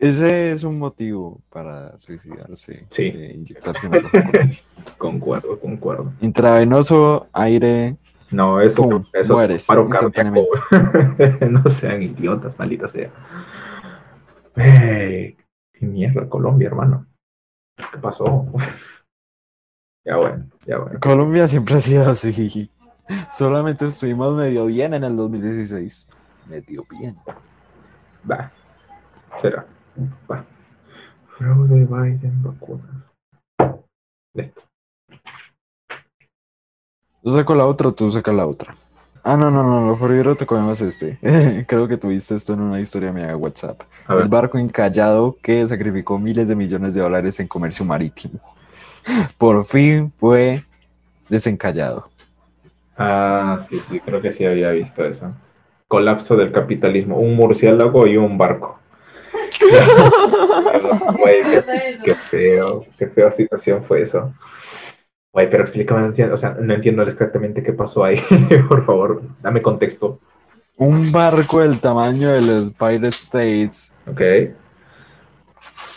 Ese 0.00 0.52
es 0.52 0.64
un 0.64 0.78
motivo 0.78 1.42
para 1.50 1.98
suicidarse. 1.98 2.86
Sí. 2.88 3.08
inyectarse 3.08 3.86
concuerdo, 4.96 5.60
concuerdo. 5.60 6.10
Intravenoso, 6.22 7.26
aire. 7.34 7.98
No, 8.30 8.62
eso, 8.62 9.04
eso 9.12 9.34
mueres, 9.34 9.66
paro 9.66 9.90
cardíaco. 9.90 10.40
no 11.50 11.62
sean 11.68 12.00
idiotas, 12.00 12.58
maldita 12.58 12.88
sea. 12.88 13.10
qué 14.54 15.36
mierda, 15.80 16.26
Colombia, 16.30 16.68
hermano. 16.68 17.06
¿Qué 17.76 17.98
pasó? 17.98 18.46
ya 20.06 20.16
bueno, 20.16 20.46
ya 20.64 20.78
bueno. 20.78 20.98
Colombia 21.00 21.46
siempre 21.46 21.74
ha 21.74 21.80
sido 21.80 22.08
así. 22.08 22.70
Solamente 23.36 23.84
estuvimos 23.84 24.34
medio 24.34 24.64
bien 24.64 24.94
en 24.94 25.04
el 25.04 25.14
2016. 25.14 26.08
Medio 26.48 26.86
bien. 26.90 27.18
Va. 28.30 28.50
Será. 29.36 29.66
Va. 30.30 30.44
Fraude 31.36 31.86
Biden 31.86 32.42
vacunas. 32.42 33.14
Listo. 34.34 34.62
Yo 37.22 37.32
saco 37.32 37.54
la 37.54 37.66
otra, 37.66 37.92
tú 37.92 38.10
sacas 38.10 38.34
la 38.34 38.46
otra. 38.46 38.74
Ah, 39.22 39.36
no, 39.36 39.50
no, 39.50 39.62
no, 39.62 39.86
lo 39.86 39.98
primero 39.98 40.34
te 40.34 40.46
comemos 40.46 40.80
este. 40.80 41.18
Creo 41.68 41.86
que 41.86 41.98
tuviste 41.98 42.34
esto 42.34 42.54
en 42.54 42.60
una 42.60 42.80
historia 42.80 43.12
mía 43.12 43.26
de 43.26 43.34
WhatsApp. 43.34 43.82
El 44.08 44.28
barco 44.28 44.56
encallado 44.56 45.36
que 45.42 45.68
sacrificó 45.68 46.18
miles 46.18 46.48
de 46.48 46.56
millones 46.56 46.94
de 46.94 47.00
dólares 47.00 47.38
en 47.40 47.48
comercio 47.48 47.84
marítimo. 47.84 48.40
Por 49.38 49.66
fin 49.66 50.12
fue 50.18 50.64
desencallado. 51.28 52.08
Ah, 52.96 53.56
sí, 53.58 53.78
sí, 53.80 54.00
creo 54.00 54.22
que 54.22 54.30
sí 54.30 54.46
había 54.46 54.70
visto 54.70 55.04
eso. 55.04 55.34
Colapso 55.86 56.36
del 56.36 56.52
capitalismo. 56.52 57.18
Un 57.18 57.36
murciélago 57.36 58.06
y 58.06 58.16
un 58.16 58.38
barco. 58.38 58.79
Qué, 62.04 62.14
feo, 62.30 62.86
qué 62.98 63.06
fea 63.06 63.30
situación 63.30 63.82
fue 63.82 64.02
eso. 64.02 64.32
Oye, 65.32 65.46
pero 65.46 65.62
explícame, 65.62 66.00
no 66.00 66.06
entiendo, 66.08 66.34
o 66.34 66.38
sea, 66.38 66.56
no 66.58 66.74
entiendo 66.74 67.02
exactamente 67.02 67.62
qué 67.62 67.72
pasó 67.72 68.04
ahí. 68.04 68.18
Por 68.68 68.82
favor, 68.82 69.22
dame 69.40 69.62
contexto. 69.62 70.18
Un 70.76 71.12
barco 71.12 71.60
del 71.60 71.78
tamaño 71.80 72.30
de 72.30 72.40
los 72.40 72.62
Empire 72.64 73.08
States. 73.08 73.92
Ok. 74.06 74.20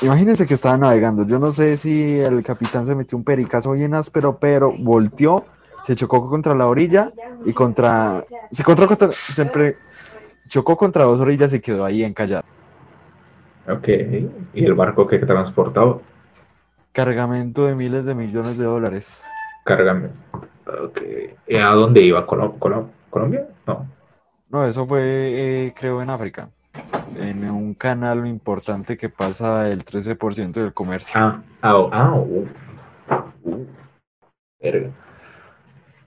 Imagínense 0.01 0.45
que 0.45 0.53
estaba 0.53 0.77
navegando. 0.77 1.25
Yo 1.25 1.39
no 1.39 1.53
sé 1.53 1.77
si 1.77 2.19
el 2.19 2.43
capitán 2.43 2.85
se 2.85 2.93
metió 2.93 3.17
un 3.17 3.23
pericazo 3.23 3.71
bien 3.71 3.93
áspero, 3.93 4.37
pero 4.39 4.73
volteó, 4.77 5.45
se 5.83 5.95
chocó 5.95 6.29
contra 6.29 6.53
la 6.53 6.67
orilla 6.67 7.13
y 7.45 7.53
contra. 7.53 8.25
Se 8.51 8.63
encontró 8.63 8.87
contra. 8.87 9.09
Siempre 9.11 9.75
chocó 10.47 10.75
contra 10.75 11.05
dos 11.05 11.19
orillas 11.19 11.53
y 11.53 11.61
quedó 11.61 11.85
ahí 11.85 12.03
encallado. 12.03 12.43
Ok. 13.69 13.87
¿Y 14.53 14.65
el 14.65 14.73
barco 14.73 15.07
que 15.07 15.19
transportaba? 15.19 15.97
Cargamento 16.91 17.65
de 17.65 17.75
miles 17.75 18.05
de 18.05 18.13
millones 18.15 18.57
de 18.57 18.65
dólares. 18.65 19.23
Cargamento. 19.65 20.15
Ok. 20.83 21.01
¿Y 21.47 21.55
a 21.55 21.67
dónde 21.69 22.01
iba? 22.01 22.25
¿Colom- 22.27 22.57
Colom- 22.59 22.89
¿Colombia? 23.09 23.47
No. 23.65 23.85
No, 24.49 24.65
eso 24.67 24.85
fue, 24.85 25.01
eh, 25.67 25.73
creo, 25.75 26.01
en 26.01 26.09
África. 26.09 26.49
En 27.15 27.49
un 27.49 27.73
canal 27.73 28.25
importante 28.27 28.97
que 28.97 29.09
pasa 29.09 29.69
el 29.69 29.83
13% 29.85 30.59
del 30.59 30.73
comercio. 30.73 31.13
Ah, 31.19 31.41
ah, 31.61 31.75
oh, 31.77 31.89
ah, 31.91 32.13
uh, 32.15 32.45
uh, 33.43 33.65
verga. 34.61 34.89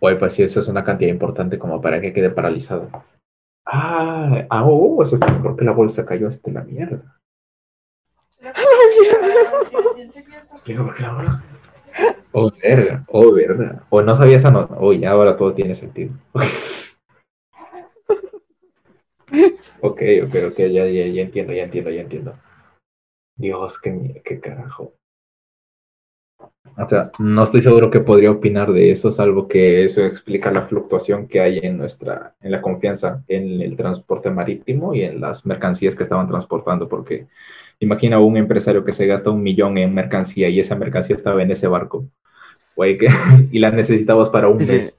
Oye, 0.00 0.16
pues 0.16 0.34
sí, 0.34 0.42
eso 0.42 0.61
es 0.61 0.68
una 0.68 0.84
cantidad 0.84 1.11
importante 1.11 1.59
como 1.59 1.80
para 1.80 2.00
que 2.00 2.12
quede 2.12 2.30
paralizado. 2.30 2.88
Ah, 3.64 4.44
ah, 4.50 4.64
oh, 4.64 5.02
eso 5.02 5.16
es 5.16 5.32
porque 5.42 5.64
la 5.64 5.72
bolsa 5.72 6.04
cayó 6.04 6.28
hasta 6.28 6.50
la 6.50 6.62
mierda. 6.62 7.15
Oh, 12.32 12.50
verga, 12.62 13.04
oh, 13.08 13.32
verga. 13.32 13.82
O 13.88 14.02
no 14.02 14.14
sabía 14.14 14.36
esa 14.36 14.50
nota. 14.50 14.74
Oh, 14.78 14.92
ya 14.92 15.10
ahora 15.10 15.36
todo 15.36 15.52
tiene 15.52 15.74
sentido. 15.74 16.12
Ok, 19.80 20.02
ok, 20.24 20.34
ok, 20.50 20.58
ya, 20.58 20.86
ya, 20.88 21.06
ya 21.06 21.22
entiendo, 21.22 21.52
ya 21.52 21.64
entiendo, 21.64 21.90
ya 21.90 22.00
entiendo. 22.00 22.34
Dios, 23.36 23.78
qué, 23.78 24.22
qué 24.24 24.40
carajo. 24.40 24.94
O 26.78 26.88
sea, 26.88 27.10
no 27.18 27.44
estoy 27.44 27.62
seguro 27.62 27.90
que 27.90 28.00
podría 28.00 28.30
opinar 28.30 28.72
de 28.72 28.90
eso, 28.90 29.10
salvo 29.10 29.48
que 29.48 29.84
eso 29.84 30.04
explica 30.04 30.50
la 30.50 30.62
fluctuación 30.62 31.26
que 31.26 31.40
hay 31.40 31.58
en 31.58 31.78
nuestra, 31.78 32.34
en 32.40 32.50
la 32.50 32.60
confianza 32.60 33.24
en 33.28 33.60
el 33.62 33.76
transporte 33.76 34.30
marítimo 34.30 34.94
y 34.94 35.02
en 35.02 35.20
las 35.20 35.46
mercancías 35.46 35.96
que 35.96 36.02
estaban 36.02 36.26
transportando, 36.26 36.88
porque 36.88 37.26
imagina 37.80 38.18
un 38.20 38.36
empresario 38.36 38.84
que 38.84 38.92
se 38.92 39.06
gasta 39.06 39.30
un 39.30 39.42
millón 39.42 39.76
en 39.78 39.94
mercancía 39.94 40.48
y 40.48 40.60
esa 40.60 40.76
mercancía 40.76 41.16
estaba 41.16 41.42
en 41.42 41.50
ese 41.50 41.66
barco, 41.68 42.06
güey, 42.74 42.96
que- 42.98 43.08
y 43.52 43.58
la 43.58 43.70
necesitabas 43.70 44.30
para 44.30 44.48
un 44.48 44.58
mes. 44.58 44.98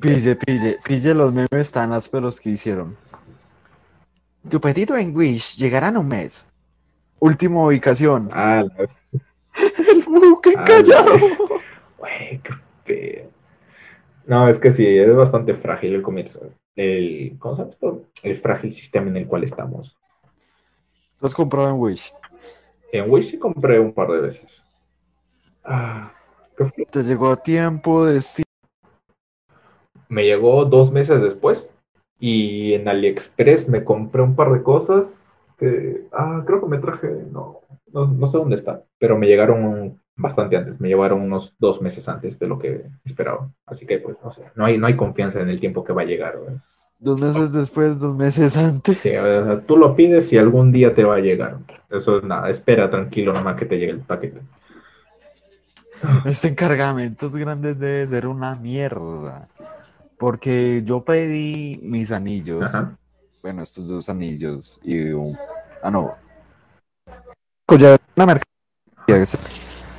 Pille, 0.00 0.34
pille, 0.36 0.78
pille 0.84 1.14
los 1.14 1.32
memes 1.32 1.70
tan 1.70 1.92
ásperos 1.92 2.40
que 2.40 2.50
hicieron. 2.50 2.96
Tu 4.48 4.60
pedido 4.60 4.96
en 4.96 5.14
Wish 5.16 5.56
llegará 5.56 5.88
en 5.88 5.98
un 5.98 6.08
mes. 6.08 6.46
Última 7.20 7.64
ubicación. 7.66 8.28
Ah, 8.32 8.64
la- 8.64 8.88
El 9.92 10.02
buque 10.02 10.54
Ah, 10.56 10.62
encallado. 10.64 11.12
Güey, 11.98 12.40
qué 12.42 12.50
pedo. 12.84 13.30
No, 14.26 14.48
es 14.48 14.58
que 14.58 14.72
sí, 14.72 14.84
es 14.86 15.14
bastante 15.14 15.54
frágil 15.54 15.94
el 15.94 16.02
comercio. 16.02 16.50
El, 16.74 17.36
¿cómo 17.38 17.54
se 17.54 17.62
llama 17.62 17.70
esto? 17.70 18.02
El 18.24 18.34
frágil 18.36 18.72
sistema 18.72 19.08
en 19.10 19.16
el 19.16 19.26
cual 19.26 19.44
estamos. 19.44 19.96
Lo 21.22 21.28
has 21.28 21.34
comprado 21.34 21.70
en 21.70 21.76
Wish. 21.78 22.12
En 22.90 23.08
Wish 23.08 23.30
sí 23.30 23.38
compré 23.38 23.78
un 23.78 23.92
par 23.92 24.10
de 24.10 24.20
veces. 24.20 24.66
Ah, 25.62 26.12
¿qué 26.56 26.64
fue? 26.64 26.84
Te 26.84 27.04
llegó 27.04 27.30
a 27.30 27.36
tiempo, 27.36 28.04
destino. 28.04 28.44
Me 30.08 30.24
llegó 30.24 30.64
dos 30.64 30.90
meses 30.90 31.22
después 31.22 31.78
y 32.18 32.74
en 32.74 32.88
AliExpress 32.88 33.68
me 33.68 33.84
compré 33.84 34.20
un 34.22 34.34
par 34.34 34.50
de 34.50 34.64
cosas 34.64 35.38
que, 35.58 36.08
ah, 36.10 36.42
creo 36.44 36.60
que 36.60 36.66
me 36.66 36.78
traje, 36.78 37.06
no, 37.30 37.60
no, 37.92 38.06
no 38.08 38.26
sé 38.26 38.38
dónde 38.38 38.56
está, 38.56 38.82
pero 38.98 39.16
me 39.16 39.28
llegaron 39.28 40.02
bastante 40.16 40.56
antes, 40.56 40.80
me 40.80 40.88
llevaron 40.88 41.20
unos 41.20 41.56
dos 41.60 41.80
meses 41.80 42.08
antes 42.08 42.40
de 42.40 42.48
lo 42.48 42.58
que 42.58 42.84
esperaba. 43.04 43.48
Así 43.64 43.86
que, 43.86 43.98
pues, 43.98 44.16
no 44.24 44.32
sé, 44.32 44.50
no 44.56 44.64
hay, 44.64 44.76
no 44.76 44.88
hay 44.88 44.96
confianza 44.96 45.40
en 45.40 45.50
el 45.50 45.60
tiempo 45.60 45.84
que 45.84 45.92
va 45.92 46.02
a 46.02 46.06
llegar. 46.06 46.36
güey. 46.36 46.56
Dos 47.02 47.18
meses 47.18 47.50
después, 47.50 47.98
dos 47.98 48.16
meses 48.16 48.56
antes. 48.56 48.96
Sí, 48.98 49.08
o 49.08 49.44
sea, 49.44 49.60
tú 49.62 49.76
lo 49.76 49.96
pides 49.96 50.32
y 50.32 50.38
algún 50.38 50.70
día 50.70 50.94
te 50.94 51.02
va 51.02 51.16
a 51.16 51.18
llegar. 51.18 51.58
Eso 51.90 52.18
es 52.18 52.22
nada, 52.22 52.48
espera 52.48 52.88
tranquilo 52.88 53.32
nomás 53.32 53.56
que 53.56 53.66
te 53.66 53.76
llegue 53.76 53.90
el 53.90 53.98
paquete. 53.98 54.40
Este 56.24 56.46
encargamentos 56.46 57.34
grandes 57.34 57.80
debe 57.80 58.06
ser 58.06 58.28
una 58.28 58.54
mierda. 58.54 59.48
Porque 60.16 60.82
yo 60.84 61.04
pedí 61.04 61.80
mis 61.82 62.12
anillos. 62.12 62.72
Ajá. 62.72 62.96
Bueno, 63.42 63.64
estos 63.64 63.88
dos 63.88 64.08
anillos 64.08 64.78
y 64.84 65.10
un... 65.10 65.36
Ah, 65.82 65.90
no. 65.90 66.12
Collar, 67.66 67.98
una 68.14 68.26
mercancía. 68.26 69.40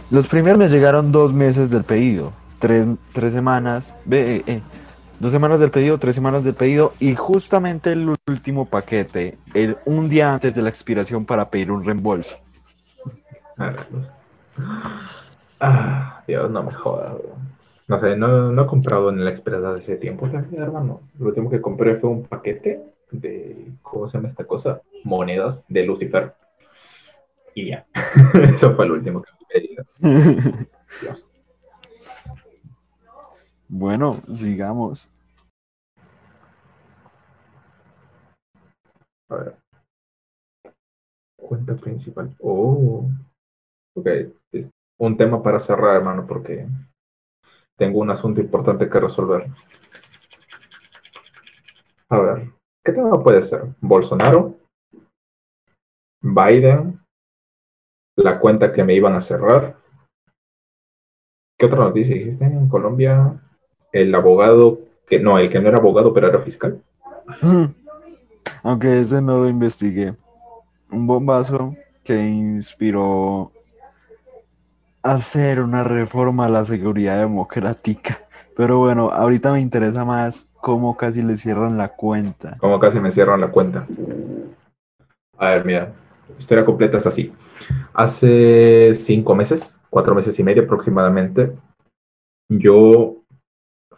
Los 0.09 0.27
primeros 0.27 0.57
me 0.57 0.69
llegaron 0.69 1.11
dos 1.11 1.33
meses 1.33 1.69
del 1.69 1.83
pedido. 1.83 2.31
Tres, 2.59 2.87
tres 3.11 3.33
semanas. 3.33 3.93
Ve, 4.05 4.37
eh, 4.37 4.43
eh, 4.47 4.61
Dos 5.19 5.31
semanas 5.31 5.59
del 5.59 5.71
pedido, 5.71 5.97
tres 5.97 6.15
semanas 6.15 6.43
del 6.43 6.53
pedido. 6.53 6.93
Y 6.99 7.15
justamente 7.15 7.91
el 7.91 8.13
último 8.27 8.65
paquete, 8.65 9.37
el, 9.53 9.77
un 9.85 10.09
día 10.09 10.33
antes 10.33 10.53
de 10.53 10.61
la 10.61 10.69
expiración 10.69 11.25
para 11.25 11.49
pedir 11.49 11.71
un 11.71 11.83
reembolso. 11.85 12.37
Ah, 15.59 16.23
Dios, 16.27 16.49
no 16.49 16.63
me 16.63 16.73
jodas. 16.73 17.15
No 17.87 17.99
sé, 17.99 18.15
no, 18.15 18.51
no 18.51 18.63
he 18.63 18.65
comprado 18.65 19.09
en 19.09 19.19
el 19.19 19.27
Express 19.27 19.61
desde 19.61 19.77
hace 19.77 19.95
tiempo, 19.97 20.29
también, 20.29 20.63
hermano. 20.63 21.01
Lo 21.19 21.27
último 21.27 21.49
que 21.49 21.61
compré 21.61 21.95
fue 21.95 22.09
un 22.09 22.23
paquete 22.23 22.81
de, 23.11 23.71
¿cómo 23.81 24.07
se 24.07 24.17
llama 24.17 24.27
esta 24.27 24.45
cosa? 24.45 24.81
Monedas 25.03 25.65
de 25.67 25.85
Lucifer. 25.85 26.33
Y 27.53 27.67
ya. 27.67 27.85
Eso 28.55 28.75
fue 28.75 28.87
lo 28.87 28.95
último 28.95 29.21
que 29.21 29.29
he 29.31 29.61
pedido. 29.61 29.85
Dios. 31.01 31.27
Bueno, 33.73 34.21
sigamos. 34.31 35.09
A 39.29 39.35
ver. 39.35 39.57
Cuenta 41.35 41.75
principal. 41.75 42.35
Oh. 42.39 43.09
Ok. 43.95 44.07
un 44.99 45.17
tema 45.17 45.41
para 45.41 45.57
cerrar, 45.57 45.95
hermano, 45.95 46.27
porque 46.27 46.67
tengo 47.75 47.99
un 47.99 48.11
asunto 48.11 48.41
importante 48.41 48.87
que 48.87 48.99
resolver. 48.99 49.47
A 52.09 52.19
ver, 52.19 52.51
¿qué 52.85 52.91
tema 52.91 53.23
puede 53.23 53.41
ser? 53.41 53.75
¿Bolsonaro? 53.81 54.55
¿Biden? 56.21 56.99
¿La 58.17 58.39
cuenta 58.39 58.71
que 58.71 58.83
me 58.83 58.93
iban 58.93 59.15
a 59.15 59.19
cerrar? 59.19 59.77
¿Qué 61.57 61.65
otra 61.65 61.79
noticia 61.79 62.13
dijiste 62.13 62.45
en 62.45 62.69
Colombia? 62.69 63.42
El 63.93 64.13
abogado 64.13 64.79
que 65.07 65.19
no, 65.19 65.37
el 65.39 65.49
que 65.49 65.61
no 65.61 65.69
era 65.69 65.77
abogado, 65.77 66.13
pero 66.13 66.27
era 66.27 66.39
fiscal. 66.39 66.81
Aunque 68.63 68.99
ese 68.99 69.21
no 69.21 69.39
lo 69.39 69.47
investigué. 69.47 70.15
Un 70.91 71.07
bombazo 71.07 71.75
que 72.03 72.19
inspiró 72.19 73.51
a 75.01 75.13
hacer 75.13 75.61
una 75.61 75.83
reforma 75.83 76.45
a 76.45 76.49
la 76.49 76.65
seguridad 76.65 77.19
democrática. 77.19 78.21
Pero 78.55 78.79
bueno, 78.79 79.09
ahorita 79.11 79.51
me 79.51 79.61
interesa 79.61 80.05
más 80.05 80.47
cómo 80.61 80.95
casi 80.95 81.21
le 81.23 81.37
cierran 81.37 81.77
la 81.77 81.89
cuenta. 81.89 82.57
Como 82.59 82.79
casi 82.79 82.99
me 82.99 83.11
cierran 83.11 83.41
la 83.41 83.49
cuenta. 83.49 83.85
A 85.37 85.49
ver, 85.49 85.65
mira, 85.65 85.93
historia 86.37 86.63
completa 86.63 86.97
es 86.97 87.07
así. 87.07 87.33
Hace 87.93 88.93
cinco 88.93 89.35
meses, 89.35 89.81
cuatro 89.89 90.13
meses 90.13 90.37
y 90.39 90.43
medio 90.43 90.63
aproximadamente, 90.63 91.51
yo 92.49 93.22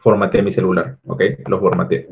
formateé 0.05 0.41
mi 0.43 0.51
celular, 0.51 0.87
¿ok? 1.05 1.21
Lo 1.47 1.59
formateé. 1.59 2.07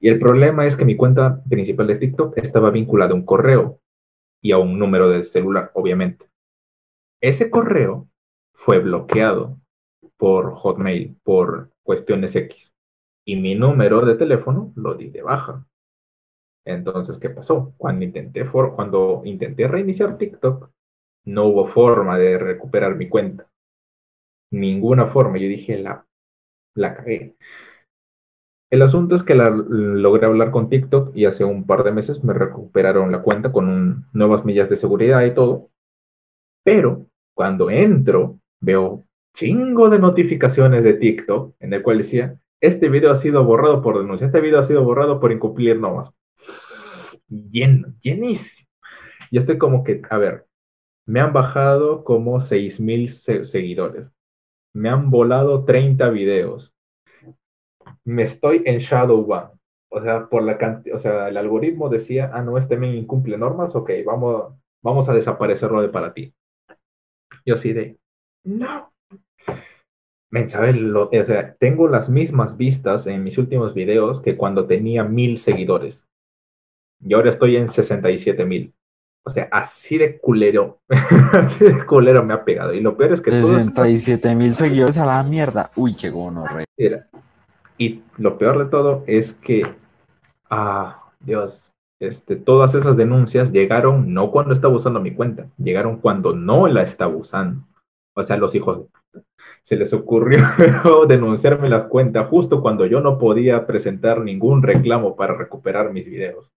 Y 0.00 0.08
el 0.08 0.18
problema 0.18 0.66
es 0.66 0.76
que 0.76 0.84
mi 0.90 0.96
cuenta 0.96 1.42
principal 1.48 1.86
de 1.88 1.96
TikTok 1.96 2.38
estaba 2.38 2.70
vinculada 2.70 3.12
a 3.12 3.16
un 3.16 3.26
correo 3.26 3.80
y 4.42 4.52
a 4.52 4.58
un 4.58 4.78
número 4.78 5.10
de 5.10 5.24
celular, 5.24 5.70
obviamente. 5.74 6.26
Ese 7.22 7.50
correo 7.50 8.08
fue 8.52 8.78
bloqueado 8.80 9.58
por 10.18 10.52
Hotmail, 10.52 11.16
por 11.24 11.70
cuestiones 11.84 12.36
X. 12.36 12.74
Y 13.26 13.36
mi 13.36 13.54
número 13.54 14.04
de 14.06 14.16
teléfono 14.16 14.72
lo 14.76 14.94
di 14.94 15.10
de 15.10 15.22
baja. 15.22 15.66
Entonces, 16.64 17.18
¿qué 17.18 17.28
pasó? 17.28 17.74
Cuando 17.76 18.04
intenté, 18.06 18.46
for- 18.46 18.74
cuando 18.74 19.20
intenté 19.26 19.68
reiniciar 19.68 20.16
TikTok, 20.16 20.70
no 21.26 21.46
hubo 21.46 21.66
forma 21.66 22.18
de 22.18 22.38
recuperar 22.38 22.96
mi 22.96 23.08
cuenta. 23.08 23.48
Ninguna 24.52 25.06
forma. 25.06 25.38
Yo 25.38 25.48
dije, 25.48 25.76
la, 25.78 26.06
la 26.74 26.94
cagué. 26.94 27.36
El 28.70 28.82
asunto 28.82 29.16
es 29.16 29.24
que 29.24 29.34
la, 29.34 29.50
logré 29.50 30.26
hablar 30.26 30.52
con 30.52 30.68
TikTok 30.68 31.14
y 31.16 31.24
hace 31.24 31.44
un 31.44 31.66
par 31.66 31.82
de 31.82 31.90
meses 31.90 32.22
me 32.22 32.32
recuperaron 32.32 33.10
la 33.10 33.22
cuenta 33.22 33.50
con 33.50 34.06
nuevas 34.12 34.44
millas 34.44 34.70
de 34.70 34.76
seguridad 34.76 35.24
y 35.24 35.34
todo. 35.34 35.70
Pero 36.62 37.06
cuando 37.34 37.70
entro, 37.70 38.38
veo 38.60 39.06
chingo 39.34 39.90
de 39.90 39.98
notificaciones 39.98 40.84
de 40.84 40.94
TikTok 40.94 41.56
en 41.58 41.72
el 41.72 41.82
cual 41.82 41.98
decía, 41.98 42.40
este 42.60 42.88
video 42.88 43.10
ha 43.10 43.16
sido 43.16 43.44
borrado 43.44 43.82
por 43.82 43.98
denuncia, 43.98 44.26
este 44.26 44.40
video 44.40 44.60
ha 44.60 44.62
sido 44.62 44.84
borrado 44.84 45.18
por 45.18 45.32
incumplir 45.32 45.80
normas. 45.80 46.12
Lleno, 47.28 47.94
llenísimo. 48.00 48.68
Y 49.30 49.38
estoy 49.38 49.58
como 49.58 49.82
que, 49.82 50.02
a 50.10 50.18
ver, 50.18 50.46
me 51.06 51.20
han 51.20 51.32
bajado 51.32 52.04
como 52.04 52.40
6.000 52.40 53.42
seguidores. 53.42 54.12
Me 54.74 54.88
han 54.88 55.10
volado 55.10 55.64
30 55.64 56.10
videos. 56.10 56.74
Me 58.04 58.22
estoy 58.22 58.62
en 58.66 58.78
Shadow 58.78 59.20
One. 59.30 59.50
O 59.90 60.00
sea, 60.00 60.28
por 60.28 60.42
la 60.44 60.82
o 60.94 60.98
sea, 60.98 61.28
el 61.28 61.36
algoritmo 61.36 61.88
decía, 61.88 62.30
ah, 62.32 62.42
no, 62.42 62.56
este 62.56 62.76
men 62.76 62.94
incumple 62.94 63.36
normas, 63.36 63.74
ok, 63.74 63.90
vamos, 64.06 64.54
vamos 64.82 65.08
a 65.08 65.14
desaparecerlo 65.14 65.82
de 65.82 65.88
para 65.88 66.14
ti. 66.14 66.32
Yo 67.44 67.54
así 67.54 67.72
de, 67.72 67.98
no. 68.44 68.92
Men, 70.30 70.48
¿sabes? 70.48 70.76
o 70.80 71.10
sea, 71.10 71.54
tengo 71.56 71.88
las 71.88 72.08
mismas 72.08 72.56
vistas 72.56 73.08
en 73.08 73.24
mis 73.24 73.36
últimos 73.36 73.74
videos 73.74 74.20
que 74.20 74.36
cuando 74.36 74.68
tenía 74.68 75.02
mil 75.02 75.38
seguidores. 75.38 76.08
Y 77.00 77.14
ahora 77.14 77.30
estoy 77.30 77.56
en 77.56 77.68
67 77.68 78.44
mil. 78.44 78.72
O 79.24 79.30
sea, 79.30 79.48
así 79.52 79.98
de 79.98 80.18
culero, 80.18 80.80
así 81.32 81.64
de 81.66 81.84
culero 81.84 82.24
me 82.24 82.34
ha 82.34 82.44
pegado. 82.44 82.72
Y 82.72 82.80
lo 82.80 82.96
peor 82.96 83.12
es 83.12 83.20
que... 83.20 83.30
67 83.30 84.34
mil 84.34 84.54
seguidores 84.54 84.96
a 84.98 85.06
la 85.06 85.22
mierda. 85.22 85.70
Uy, 85.76 85.94
qué 85.94 86.10
gono, 86.10 86.46
rey. 86.46 86.64
Y 87.76 88.02
lo 88.16 88.38
peor 88.38 88.58
de 88.58 88.66
todo 88.66 89.04
es 89.06 89.34
que, 89.34 89.66
ah, 90.48 91.10
Dios, 91.20 91.72
este, 92.00 92.36
todas 92.36 92.74
esas 92.74 92.96
denuncias 92.96 93.52
llegaron 93.52 94.14
no 94.14 94.30
cuando 94.30 94.54
estaba 94.54 94.74
usando 94.74 95.00
mi 95.00 95.14
cuenta, 95.14 95.48
llegaron 95.58 95.98
cuando 95.98 96.34
no 96.34 96.66
la 96.66 96.82
estaba 96.82 97.14
usando. 97.14 97.66
O 98.16 98.22
sea, 98.22 98.38
los 98.38 98.54
hijos 98.54 98.84
se 99.62 99.76
les 99.76 99.92
ocurrió 99.92 100.38
denunciarme 101.08 101.68
la 101.68 101.88
cuenta 101.88 102.24
justo 102.24 102.62
cuando 102.62 102.86
yo 102.86 103.00
no 103.00 103.18
podía 103.18 103.66
presentar 103.66 104.20
ningún 104.20 104.62
reclamo 104.62 105.14
para 105.14 105.34
recuperar 105.34 105.92
mis 105.92 106.06
videos. 106.06 106.50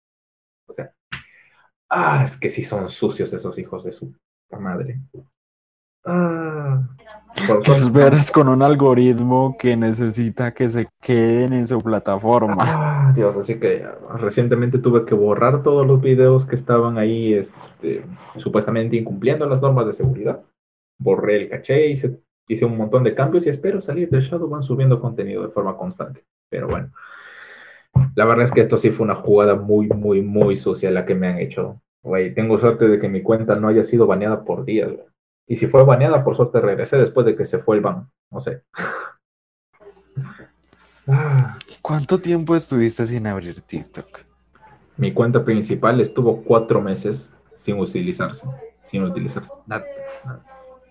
O 0.68 0.74
sea, 0.74 0.93
Ah, 1.96 2.22
es 2.24 2.38
que 2.38 2.50
sí 2.50 2.64
son 2.64 2.89
sucios 2.89 3.32
esos 3.34 3.60
hijos 3.60 3.84
de 3.84 3.91
su 3.91 4.16
madre. 4.60 5.00
Ah. 6.06 6.88
Pues 7.66 7.91
verás 7.91 8.32
con 8.32 8.48
un 8.48 8.64
algoritmo 8.64 9.56
que 9.60 9.78
necesita 9.78 10.56
que 10.56 10.70
se 10.70 10.88
queden 11.00 11.54
en 11.54 11.68
su 11.68 11.80
plataforma. 11.82 12.56
Ah, 12.60 13.14
Dios, 13.16 13.38
así 13.38 13.60
que 13.60 13.86
recientemente 14.16 14.80
tuve 14.80 15.06
que 15.06 15.14
borrar 15.14 15.62
todos 15.62 15.86
los 15.86 16.02
videos 16.02 16.46
que 16.46 16.56
estaban 16.56 16.98
ahí 16.98 17.34
este, 17.34 18.04
supuestamente 18.38 18.98
incumpliendo 18.98 19.48
las 19.48 19.62
normas 19.62 19.86
de 19.86 19.94
seguridad. 19.94 20.44
Borré 21.00 21.44
el 21.44 21.50
caché, 21.50 21.91
hice, 21.91 22.20
hice 22.48 22.66
un 22.66 22.76
montón 22.76 23.04
de 23.04 23.14
cambios 23.14 23.46
y 23.46 23.50
espero 23.50 23.82
salir 23.82 24.10
del 24.10 24.22
Shadow 24.22 24.50
van 24.50 24.64
subiendo 24.64 25.00
contenido 25.00 25.44
de 25.44 25.50
forma 25.50 25.78
constante. 25.78 26.26
Pero 26.50 26.68
bueno, 26.68 26.91
la 28.16 28.26
verdad 28.26 28.46
es 28.46 28.52
que 28.52 28.62
esto 28.62 28.78
sí 28.78 28.89
fue 28.91 29.06
una 29.06 29.16
jugada 29.16 29.56
muy, 29.56 29.88
muy, 29.88 30.22
muy 30.22 30.56
sucia 30.56 30.91
la 30.91 31.06
que 31.06 31.16
me 31.16 31.28
han 31.28 31.39
hecho. 31.39 31.82
Güey, 32.04 32.34
tengo 32.34 32.58
suerte 32.58 32.88
de 32.88 33.00
que 33.00 33.10
mi 33.10 33.22
cuenta 33.22 33.56
no 33.56 33.68
haya 33.68 33.84
sido 33.84 34.06
baneada 34.06 34.44
por 34.44 34.66
días. 34.66 34.91
Y 35.48 35.58
si 35.58 35.68
fue 35.68 35.84
baneada, 35.84 36.24
por 36.24 36.36
suerte 36.36 36.62
regresé 36.62 36.98
después 36.98 37.26
de 37.26 37.36
que 37.36 37.46
se 37.46 37.60
fue 37.60 37.78
el 37.78 37.82
ban. 37.82 38.10
No 38.30 38.39
sé. 38.39 38.64
¿Cuánto 41.82 42.20
tiempo 42.20 42.56
estuviste 42.56 43.08
sin 43.08 43.28
abrir 43.28 43.62
TikTok? 43.62 44.20
Mi 44.98 45.12
cuenta 45.12 45.44
principal 45.44 46.00
estuvo 46.00 46.44
cuatro 46.44 46.82
meses 46.82 47.41
sin 47.56 47.80
utilizarse. 47.80 48.48
Sin 48.82 49.04
utilizarse. 49.04 49.52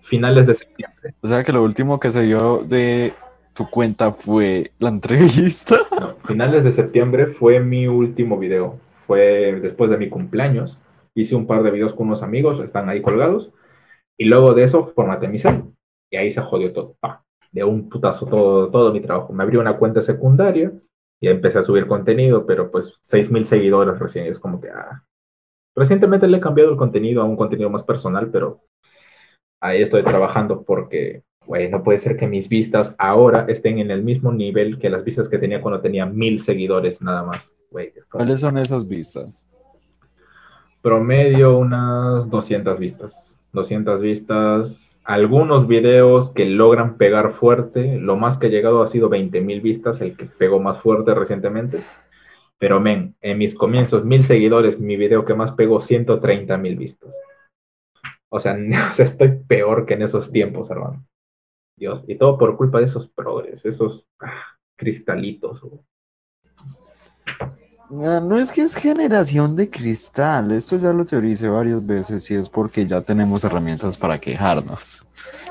Finales 0.01 0.45
de 0.45 0.53
septiembre. 0.53 1.15
O 1.21 1.27
sea 1.27 1.43
que 1.43 1.53
lo 1.53 1.63
último 1.63 1.99
que 1.99 2.11
se 2.11 2.23
dio 2.23 2.63
de 2.63 3.13
tu 3.53 3.69
cuenta 3.69 4.11
fue 4.11 4.71
la 4.79 4.89
entrevista. 4.89 5.77
No, 5.99 6.15
finales 6.25 6.63
de 6.63 6.71
septiembre 6.71 7.27
fue 7.27 7.59
mi 7.59 7.87
último 7.87 8.37
video. 8.37 8.79
Fue 8.93 9.59
después 9.61 9.89
de 9.89 9.97
mi 9.97 10.09
cumpleaños. 10.09 10.79
Hice 11.13 11.35
un 11.35 11.45
par 11.45 11.63
de 11.63 11.71
videos 11.71 11.93
con 11.93 12.07
unos 12.07 12.23
amigos, 12.23 12.59
están 12.63 12.89
ahí 12.89 13.01
colgados. 13.01 13.53
Y 14.17 14.25
luego 14.25 14.53
de 14.53 14.63
eso 14.63 14.83
formateé 14.83 15.29
mi 15.29 15.39
cel. 15.39 15.63
Y 16.09 16.17
ahí 16.17 16.31
se 16.31 16.41
jodió 16.41 16.73
todo. 16.73 16.97
de 17.51 17.63
un 17.63 17.89
putazo 17.89 18.25
todo, 18.25 18.69
todo 18.71 18.91
mi 18.91 19.01
trabajo. 19.01 19.33
Me 19.33 19.43
abrí 19.43 19.57
una 19.57 19.77
cuenta 19.77 20.01
secundaria 20.01 20.71
y 21.21 21.29
empecé 21.29 21.59
a 21.59 21.63
subir 21.63 21.87
contenido, 21.87 22.45
pero 22.45 22.71
pues 22.71 22.99
6.000 23.03 23.43
seguidores 23.45 23.99
recién. 23.99 24.25
Es 24.27 24.39
como 24.39 24.59
que... 24.59 24.69
Ah. 24.69 25.03
Recientemente 25.75 26.27
le 26.27 26.37
he 26.37 26.41
cambiado 26.41 26.71
el 26.71 26.77
contenido 26.77 27.21
a 27.21 27.25
un 27.25 27.35
contenido 27.35 27.69
más 27.69 27.83
personal, 27.83 28.29
pero 28.31 28.61
ahí 29.61 29.81
estoy 29.81 30.03
trabajando 30.03 30.63
porque 30.63 31.23
güey, 31.45 31.69
no 31.69 31.83
puede 31.83 31.99
ser 31.99 32.17
que 32.17 32.27
mis 32.27 32.49
vistas 32.49 32.95
ahora 32.97 33.45
estén 33.47 33.79
en 33.79 33.91
el 33.91 34.03
mismo 34.03 34.31
nivel 34.31 34.77
que 34.77 34.89
las 34.89 35.03
vistas 35.03 35.29
que 35.29 35.37
tenía 35.37 35.61
cuando 35.61 35.81
tenía 35.81 36.05
mil 36.05 36.39
seguidores 36.39 37.01
nada 37.01 37.23
más. 37.23 37.53
¿Cuáles 38.11 38.41
son 38.41 38.57
esas 38.57 38.87
vistas? 38.87 39.45
Promedio 40.81 41.57
unas 41.57 42.29
200 42.29 42.79
vistas. 42.79 43.41
200 43.53 44.01
vistas. 44.01 44.99
Algunos 45.03 45.67
videos 45.67 46.29
que 46.29 46.45
logran 46.45 46.97
pegar 46.97 47.31
fuerte. 47.31 47.97
Lo 47.99 48.17
más 48.17 48.37
que 48.37 48.47
he 48.47 48.49
llegado 48.49 48.83
ha 48.83 48.87
sido 48.87 49.09
20 49.09 49.41
mil 49.41 49.61
vistas, 49.61 50.01
el 50.01 50.15
que 50.15 50.25
pegó 50.25 50.59
más 50.59 50.79
fuerte 50.79 51.15
recientemente. 51.15 51.83
Pero, 52.59 52.79
men, 52.79 53.15
en 53.21 53.37
mis 53.37 53.55
comienzos, 53.55 54.05
mil 54.05 54.23
seguidores, 54.23 54.79
mi 54.79 54.95
video 54.95 55.25
que 55.25 55.33
más 55.33 55.51
pegó 55.51 55.79
130 55.79 56.57
mil 56.57 56.75
vistas. 56.75 57.17
O 58.35 58.39
sea, 58.39 58.57
estoy 58.97 59.37
peor 59.47 59.85
que 59.85 59.93
en 59.93 60.01
esos 60.01 60.31
tiempos, 60.31 60.71
hermano. 60.71 61.05
Dios, 61.83 62.05
y 62.07 62.15
todo 62.15 62.37
por 62.37 62.55
culpa 62.55 62.79
de 62.79 62.85
esos 62.85 63.09
progres, 63.09 63.65
esos 63.65 64.07
ah, 64.21 64.31
cristalitos. 64.77 65.61
No 67.89 68.39
es 68.39 68.53
que 68.53 68.61
es 68.61 68.75
generación 68.75 69.57
de 69.57 69.69
cristal, 69.69 70.53
esto 70.53 70.77
ya 70.77 70.93
lo 70.93 71.03
teoricé 71.03 71.49
varias 71.49 71.85
veces 71.85 72.31
y 72.31 72.35
es 72.35 72.47
porque 72.47 72.87
ya 72.87 73.01
tenemos 73.01 73.43
herramientas 73.43 73.97
para 73.97 74.17
quejarnos 74.17 75.05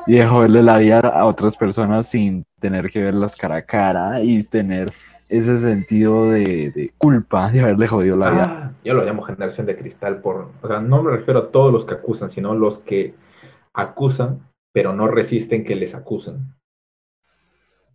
y 0.07 0.15
de 0.15 0.27
joderle 0.27 0.63
la 0.63 0.79
vida 0.79 1.01
a 1.01 1.27
otras 1.27 1.57
personas 1.57 2.09
sin 2.09 2.47
tener 2.59 2.91
que 2.91 3.05
verlas 3.05 3.37
cara 3.37 3.57
a 3.57 3.63
cara 3.63 4.23
y 4.23 4.43
tener 4.43 4.93
ese 5.29 5.61
sentido 5.61 6.31
de, 6.31 6.93
culpa 6.97 7.51
de 7.51 7.61
haberle 7.61 7.87
jodido 7.87 8.17
la 8.17 8.31
vida. 8.31 8.45
Ah, 8.45 8.73
yo 8.83 8.95
lo 8.95 9.05
llamo 9.05 9.23
generación 9.23 9.67
de 9.67 9.77
cristal 9.77 10.23
por, 10.23 10.49
o 10.63 10.67
sea, 10.67 10.81
no 10.81 11.03
me 11.03 11.11
refiero 11.11 11.41
a 11.41 11.51
todos 11.51 11.71
los 11.73 11.85
que 11.85 11.95
acusan, 11.95 12.31
sino 12.31 12.55
los 12.55 12.79
que 12.79 13.15
acusan 13.75 14.41
pero 14.73 14.93
no 14.93 15.09
resisten 15.09 15.65
que 15.65 15.77
les 15.77 15.95
acusan. 15.95 16.55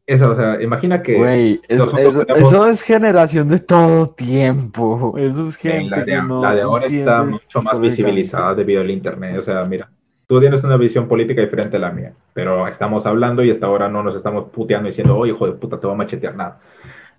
Eso, 0.06 0.32
o 0.32 0.36
sea, 0.36 0.62
imagina 0.62 1.04
que. 1.04 1.18
Güey, 1.18 1.62
eso, 1.68 2.68
es 2.68 2.82
generación 2.82 3.50
de 3.50 3.60
todo 3.60 4.08
tiempo. 4.08 5.16
Eso 5.18 5.50
es 5.50 5.58
gente. 5.58 5.90
La 5.90 6.06
de, 6.06 6.42
la 6.42 6.56
de 6.56 6.62
ahora 6.62 6.86
está 6.86 7.24
mucho 7.24 7.62
más 7.62 7.82
visibilizada 7.82 8.56
debido 8.56 8.80
al 8.80 8.90
Internet. 8.90 9.38
O 9.38 9.44
sea, 9.44 9.66
mira, 9.66 9.92
tú 10.26 10.40
tienes 10.40 10.64
una 10.64 10.78
visión 10.78 11.10
política 11.10 11.42
diferente 11.42 11.76
a 11.76 11.80
la 11.80 11.92
mía, 11.92 12.14
pero 12.34 12.66
estamos 12.70 13.06
hablando 13.06 13.44
y 13.44 13.52
hasta 13.52 13.66
ahora 13.66 13.90
no 13.90 14.02
nos 14.02 14.16
estamos 14.16 14.50
puteando 14.50 14.88
diciendo, 14.88 15.18
oye, 15.18 15.34
hijo 15.34 15.46
de 15.46 15.54
puta, 15.54 15.78
te 15.78 15.88
voy 15.88 15.96
a 15.96 15.98
machetear 15.98 16.36
nada. 16.36 16.62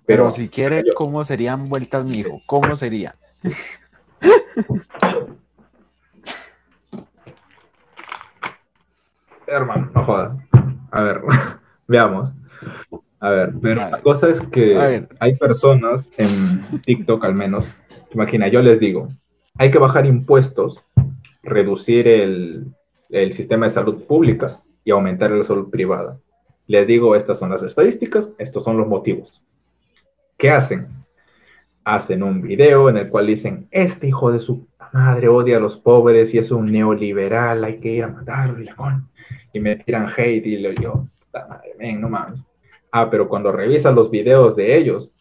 Pero, 0.07 0.31
si 0.31 0.49
quiere, 0.49 0.83
¿cómo 0.95 1.23
serían 1.23 1.69
vueltas, 1.69 2.05
mijo? 2.05 2.41
¿Cómo 2.47 2.75
sería? 2.75 3.15
hermano, 9.51 9.91
no 9.93 10.03
jodas. 10.03 10.37
A 10.91 11.03
ver, 11.03 11.21
veamos. 11.87 12.33
A 13.19 13.29
ver, 13.31 13.53
pero 13.61 13.89
la 13.89 14.01
cosa 14.01 14.29
es 14.29 14.41
que 14.41 15.05
hay 15.19 15.35
personas 15.35 16.11
en 16.17 16.81
TikTok 16.81 17.23
al 17.25 17.35
menos, 17.35 17.67
imagina, 18.13 18.47
yo 18.47 18.61
les 18.61 18.79
digo, 18.79 19.09
hay 19.57 19.71
que 19.71 19.77
bajar 19.77 20.05
impuestos, 20.05 20.85
reducir 21.43 22.07
el, 22.07 22.73
el 23.09 23.33
sistema 23.33 23.65
de 23.65 23.71
salud 23.71 24.03
pública 24.05 24.61
y 24.85 24.91
aumentar 24.91 25.31
la 25.31 25.43
salud 25.43 25.69
privada. 25.69 26.17
Les 26.65 26.87
digo, 26.87 27.15
estas 27.15 27.39
son 27.39 27.49
las 27.49 27.63
estadísticas, 27.63 28.33
estos 28.37 28.63
son 28.63 28.77
los 28.77 28.87
motivos. 28.87 29.43
¿Qué 30.37 30.49
hacen? 30.51 30.87
Hacen 31.83 32.23
un 32.23 32.41
video 32.41 32.89
en 32.89 32.97
el 32.97 33.09
cual 33.09 33.27
dicen, 33.27 33.67
este 33.71 34.07
hijo 34.07 34.31
de 34.31 34.39
su 34.39 34.68
madre 34.93 35.27
odia 35.27 35.57
a 35.57 35.59
los 35.59 35.77
pobres 35.77 36.33
y 36.33 36.37
es 36.37 36.51
un 36.51 36.65
neoliberal, 36.65 37.63
hay 37.63 37.79
que 37.79 37.89
ir 37.89 38.03
a 38.03 38.07
matarlo 38.07 38.61
y 38.61 38.65
la 38.65 38.75
con 38.75 39.09
y 39.53 39.59
me 39.59 39.75
tiran 39.75 40.07
hate 40.15 40.45
y 40.45 40.57
le 40.57 40.71
digo, 40.73 41.07
madre, 41.33 41.95
no 41.95 42.09
mames. 42.09 42.41
Ah, 42.91 43.09
pero 43.09 43.29
cuando 43.29 43.51
revisas 43.51 43.93
los 43.93 44.09
videos 44.09 44.55
de 44.55 44.77
ellos, 44.77 45.11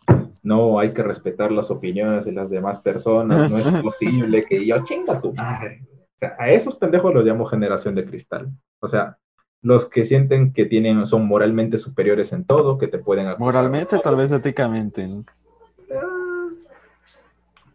no, 0.42 0.78
hay 0.78 0.92
que 0.92 1.02
respetar 1.02 1.52
las 1.52 1.70
opiniones 1.70 2.24
de 2.24 2.32
las 2.32 2.50
demás 2.50 2.80
personas, 2.80 3.50
no 3.50 3.58
es 3.58 3.68
posible 3.82 4.44
que 4.44 4.64
yo 4.66 4.82
chinga 4.84 5.20
tu 5.20 5.32
madre. 5.34 5.82
O 5.92 6.18
sea, 6.18 6.34
a 6.38 6.50
esos 6.50 6.76
pendejos 6.76 7.14
los 7.14 7.24
llamo 7.24 7.44
generación 7.44 7.94
de 7.94 8.04
cristal. 8.04 8.50
O 8.80 8.88
sea, 8.88 9.18
los 9.62 9.88
que 9.88 10.04
sienten 10.04 10.52
que 10.52 10.64
tienen, 10.64 11.06
son 11.06 11.26
moralmente 11.26 11.78
superiores 11.78 12.32
en 12.32 12.44
todo, 12.44 12.78
que 12.78 12.88
te 12.88 12.98
pueden 12.98 13.26
acusar. 13.26 13.46
Moralmente, 13.46 13.98
tal 13.98 14.16
vez 14.16 14.32
éticamente. 14.32 15.08
Ah, 15.26 15.32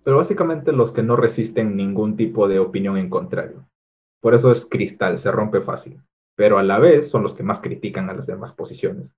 pero 0.03 0.17
básicamente 0.17 0.71
los 0.71 0.91
que 0.91 1.03
no 1.03 1.15
resisten 1.15 1.75
ningún 1.75 2.15
tipo 2.17 2.47
de 2.47 2.59
opinión 2.59 2.97
en 2.97 3.09
contrario. 3.09 3.67
Por 4.21 4.33
eso 4.35 4.51
es 4.51 4.65
cristal, 4.65 5.17
se 5.17 5.31
rompe 5.31 5.61
fácil 5.61 6.01
pero 6.35 6.57
a 6.57 6.63
la 6.63 6.79
vez 6.79 7.09
son 7.09 7.23
los 7.23 7.33
que 7.33 7.43
más 7.43 7.61
critican 7.61 8.09
a 8.09 8.13
las 8.13 8.27
demás 8.27 8.53
posiciones. 8.53 9.13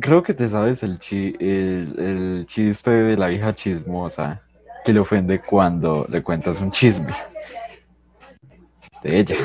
Creo 0.00 0.22
que 0.22 0.34
te 0.34 0.48
sabes 0.48 0.82
el, 0.82 0.98
chi- 0.98 1.36
el, 1.38 1.98
el 1.98 2.46
chiste 2.46 2.90
de 2.90 3.16
la 3.16 3.30
hija 3.30 3.54
chismosa 3.54 4.42
que 4.84 4.92
le 4.92 5.00
ofende 5.00 5.40
cuando 5.40 6.06
le 6.10 6.22
cuentas 6.22 6.60
un 6.60 6.70
chisme 6.70 7.14
de 9.02 9.20
ella. 9.20 9.36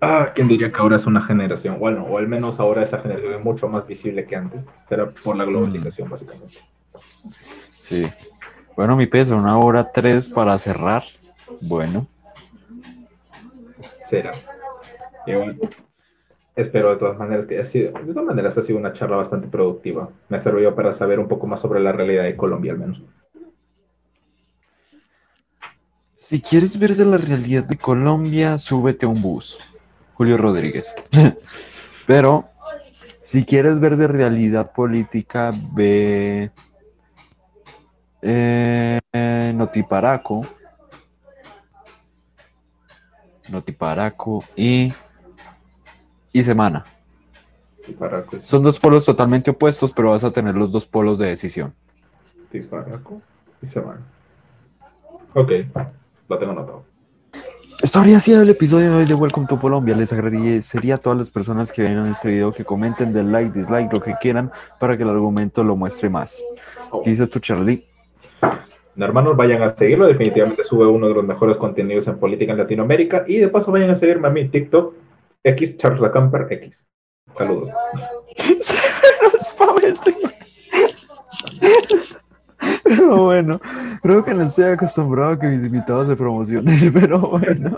Ah, 0.00 0.32
¿quién 0.34 0.48
diría 0.48 0.70
que 0.70 0.80
ahora 0.80 0.96
es 0.96 1.06
una 1.06 1.20
generación? 1.20 1.78
Bueno, 1.78 2.04
o 2.04 2.18
al 2.18 2.28
menos 2.28 2.60
ahora 2.60 2.82
esa 2.82 2.98
generación 2.98 3.34
es 3.34 3.44
mucho 3.44 3.68
más 3.68 3.86
visible 3.86 4.24
que 4.26 4.36
antes. 4.36 4.64
Será 4.84 5.10
por 5.10 5.36
la 5.36 5.44
globalización, 5.44 6.08
básicamente. 6.08 6.58
Sí. 7.70 8.06
Bueno, 8.76 8.96
mi 8.96 9.06
peso, 9.06 9.36
una 9.36 9.58
hora 9.58 9.90
tres 9.92 10.28
para 10.28 10.56
cerrar. 10.58 11.02
Bueno, 11.60 12.06
Será. 14.08 14.32
Y 15.26 15.34
bueno, 15.34 15.54
espero 16.56 16.90
de 16.90 16.96
todas 16.96 17.18
maneras 17.18 17.44
que 17.44 17.58
ha 17.58 17.64
sido, 17.64 17.92
de 17.92 18.14
todas 18.14 18.24
maneras 18.24 18.56
ha 18.56 18.62
sido 18.62 18.78
una 18.78 18.94
charla 18.94 19.16
bastante 19.16 19.48
productiva. 19.48 20.08
Me 20.30 20.38
ha 20.38 20.40
servido 20.40 20.74
para 20.74 20.92
saber 20.92 21.18
un 21.18 21.28
poco 21.28 21.46
más 21.46 21.60
sobre 21.60 21.80
la 21.80 21.92
realidad 21.92 22.24
de 22.24 22.34
Colombia, 22.34 22.72
al 22.72 22.78
menos. 22.78 23.02
si 26.16 26.42
quieres 26.42 26.78
ver 26.78 26.94
de 26.94 27.06
la 27.06 27.16
realidad 27.16 27.64
de 27.64 27.76
Colombia, 27.78 28.58
súbete 28.58 29.06
a 29.06 29.08
un 29.08 29.20
bus. 29.20 29.58
Julio 30.18 30.36
Rodríguez. 30.36 30.96
Pero 32.08 32.48
si 33.22 33.44
quieres 33.44 33.78
ver 33.78 33.96
de 33.96 34.08
realidad 34.08 34.72
política, 34.72 35.54
ve 35.72 36.50
eh, 38.20 39.00
Notiparaco. 39.54 40.44
Notiparaco 43.48 44.44
y, 44.56 44.92
y 46.32 46.42
Semana. 46.42 46.84
Son 48.38 48.62
dos 48.62 48.78
polos 48.78 49.06
totalmente 49.06 49.52
opuestos, 49.52 49.92
pero 49.92 50.10
vas 50.10 50.22
a 50.24 50.30
tener 50.30 50.54
los 50.54 50.70
dos 50.70 50.84
polos 50.84 51.16
de 51.16 51.28
decisión. 51.28 51.72
Tiparaco 52.50 53.22
y 53.62 53.66
Semana. 53.66 54.02
Ok, 55.32 55.52
lo 56.28 56.38
tengo 56.38 56.52
anotado. 56.52 56.97
Esto 57.80 58.00
habría 58.00 58.18
sido 58.18 58.42
el 58.42 58.50
episodio 58.50 58.90
de 58.90 58.96
hoy 58.96 59.04
de 59.06 59.14
Welcome 59.14 59.46
to 59.46 59.60
Colombia. 59.60 59.94
Les 59.96 60.12
agradecería 60.12 60.96
a 60.96 60.98
todas 60.98 61.16
las 61.16 61.30
personas 61.30 61.70
que 61.70 61.82
ven 61.82 62.06
este 62.06 62.28
video 62.28 62.52
que 62.52 62.64
comenten, 62.64 63.12
den 63.12 63.30
like, 63.30 63.56
dislike, 63.56 63.92
lo 63.92 64.00
que 64.00 64.16
quieran 64.20 64.50
para 64.80 64.96
que 64.96 65.04
el 65.04 65.10
argumento 65.10 65.62
lo 65.62 65.76
muestre 65.76 66.10
más. 66.10 66.42
¿Qué 67.04 67.10
dices 67.10 67.30
tú, 67.30 67.38
Charlie? 67.38 67.86
Hermanos, 68.96 69.36
vayan 69.36 69.62
a 69.62 69.68
seguirlo. 69.68 70.08
Definitivamente 70.08 70.64
sube 70.64 70.86
uno 70.86 71.06
de 71.06 71.14
los 71.14 71.24
mejores 71.24 71.56
contenidos 71.56 72.08
en 72.08 72.18
política 72.18 72.50
en 72.50 72.58
Latinoamérica. 72.58 73.24
Y 73.28 73.36
de 73.36 73.46
paso, 73.46 73.70
vayan 73.70 73.90
a 73.90 73.94
seguirme 73.94 74.26
a 74.26 74.30
mi 74.32 74.48
TikTok, 74.48 74.94
X 75.44 75.76
Charles 75.78 76.02
Acamper 76.02 76.48
X. 76.50 76.88
Saludos. 77.36 77.70
Pero 82.88 83.16
bueno, 83.24 83.60
creo 84.02 84.24
que 84.24 84.34
no 84.34 84.44
estoy 84.44 84.64
acostumbrado 84.64 85.32
a 85.32 85.38
que 85.38 85.46
mis 85.46 85.64
invitados 85.64 86.08
se 86.08 86.16
promocionen, 86.16 86.92
pero 86.94 87.18
bueno. 87.20 87.76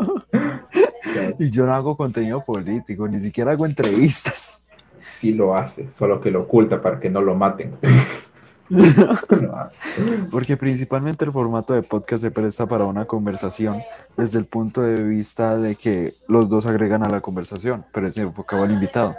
Y 1.39 1.51
yo 1.51 1.67
no 1.67 1.75
hago 1.75 1.97
contenido 1.97 2.45
político, 2.45 3.09
ni 3.09 3.21
siquiera 3.21 3.53
hago 3.53 3.67
entrevistas. 3.67 4.63
Sí 5.01 5.33
lo 5.33 5.57
hace, 5.57 5.91
solo 5.91 6.21
que 6.21 6.31
lo 6.31 6.43
oculta 6.43 6.81
para 6.81 7.01
que 7.01 7.11
no 7.11 7.21
lo 7.23 7.35
maten. 7.35 7.73
Porque 10.31 10.57
principalmente 10.57 11.25
el 11.25 11.33
formato 11.33 11.75
de 11.75 11.83
podcast 11.83 12.23
se 12.23 12.31
presta 12.31 12.67
para 12.67 12.85
una 12.85 13.05
conversación 13.05 13.83
desde 14.17 14.39
el 14.39 14.47
punto 14.47 14.83
de 14.83 15.03
vista 15.03 15.57
de 15.57 15.77
que 15.77 16.15
los 16.29 16.49
dos 16.49 16.67
agregan 16.67 17.03
a 17.03 17.09
la 17.09 17.21
conversación, 17.21 17.85
pero 17.93 18.07
es 18.07 18.17
enfocado 18.17 18.63
al 18.63 18.73
invitado. 18.73 19.17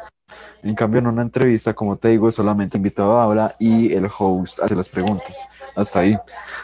En 0.63 0.75
cambio, 0.75 0.99
en 0.99 1.07
una 1.07 1.23
entrevista, 1.23 1.73
como 1.73 1.97
te 1.97 2.09
digo, 2.09 2.31
solamente 2.31 2.77
el 2.77 2.79
invitado 2.79 3.19
habla 3.19 3.55
y 3.59 3.91
el 3.93 4.07
host 4.17 4.59
hace 4.61 4.75
las 4.75 4.87
preguntas. 4.87 5.45
Hasta 5.75 5.99
ahí. 5.99 6.17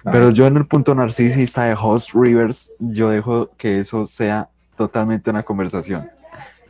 Pero 0.03 0.29
yo 0.29 0.45
en 0.45 0.57
el 0.57 0.67
punto 0.67 0.95
narcisista 0.95 1.65
de 1.65 1.75
Host 1.79 2.11
Rivers, 2.13 2.71
yo 2.79 3.09
dejo 3.09 3.49
que 3.57 3.79
eso 3.79 4.05
sea 4.05 4.49
totalmente 4.77 5.29
una 5.29 5.43
conversación. 5.43 6.09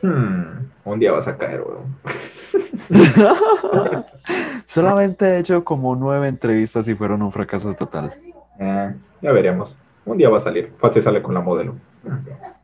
Hmm, 0.02 0.66
un 0.84 0.98
día 0.98 1.12
vas 1.12 1.28
a 1.28 1.36
caer, 1.36 1.62
weón. 1.62 1.96
Solamente 4.66 5.26
he 5.26 5.38
hecho 5.38 5.64
como 5.64 5.96
nueve 5.96 6.28
entrevistas 6.28 6.86
y 6.88 6.94
fueron 6.94 7.22
un 7.22 7.32
fracaso 7.32 7.74
total. 7.74 8.14
Eh, 8.60 8.94
ya 9.20 9.32
veremos. 9.32 9.76
Un 10.04 10.18
día 10.18 10.30
va 10.30 10.38
a 10.38 10.40
salir. 10.40 10.72
Fácil 10.78 11.02
sale 11.02 11.22
con 11.22 11.34
la 11.34 11.40
modelo. 11.40 11.74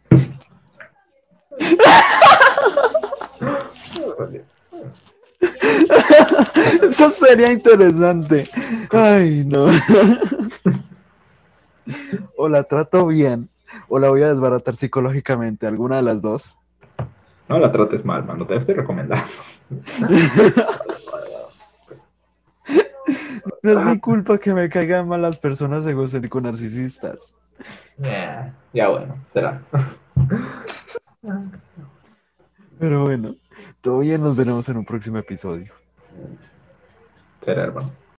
Eso 6.82 7.11
sería 7.11 7.52
interesante. 7.52 8.48
Ay, 8.90 9.44
no. 9.44 9.66
O 12.36 12.48
la 12.48 12.65
trato 12.65 13.06
bien, 13.06 13.51
o 13.89 13.98
la 13.98 14.09
voy 14.09 14.23
a 14.23 14.31
desbaratar 14.31 14.74
psicológicamente, 14.74 15.66
alguna 15.66 15.97
de 15.97 16.02
las 16.02 16.23
dos. 16.23 16.56
No 17.49 17.59
la 17.59 17.71
trates 17.71 18.05
mal, 18.05 18.25
mano. 18.25 18.47
Te 18.47 18.55
la 18.55 18.61
estoy 18.61 18.75
recomendando. 18.75 19.25
No 23.62 23.81
es 23.81 23.87
mi 23.87 23.99
culpa 23.99 24.37
que 24.37 24.53
me 24.53 24.69
caigan 24.69 25.09
mal 25.09 25.23
las 25.23 25.39
personas 25.39 25.87
egocéntricos 25.87 26.43
narcisistas. 26.43 27.35
Eh, 28.03 28.53
ya 28.75 28.89
bueno, 28.89 29.16
será. 29.27 29.62
Pero 32.79 33.05
bueno, 33.05 33.37
todo 33.81 34.01
bien, 34.01 34.23
nos 34.23 34.37
veremos 34.37 34.69
en 34.69 34.77
un 34.77 34.85
próximo 34.85 35.16
episodio. 35.16 35.73
Será, 37.41 37.62
hermano. 37.62 37.91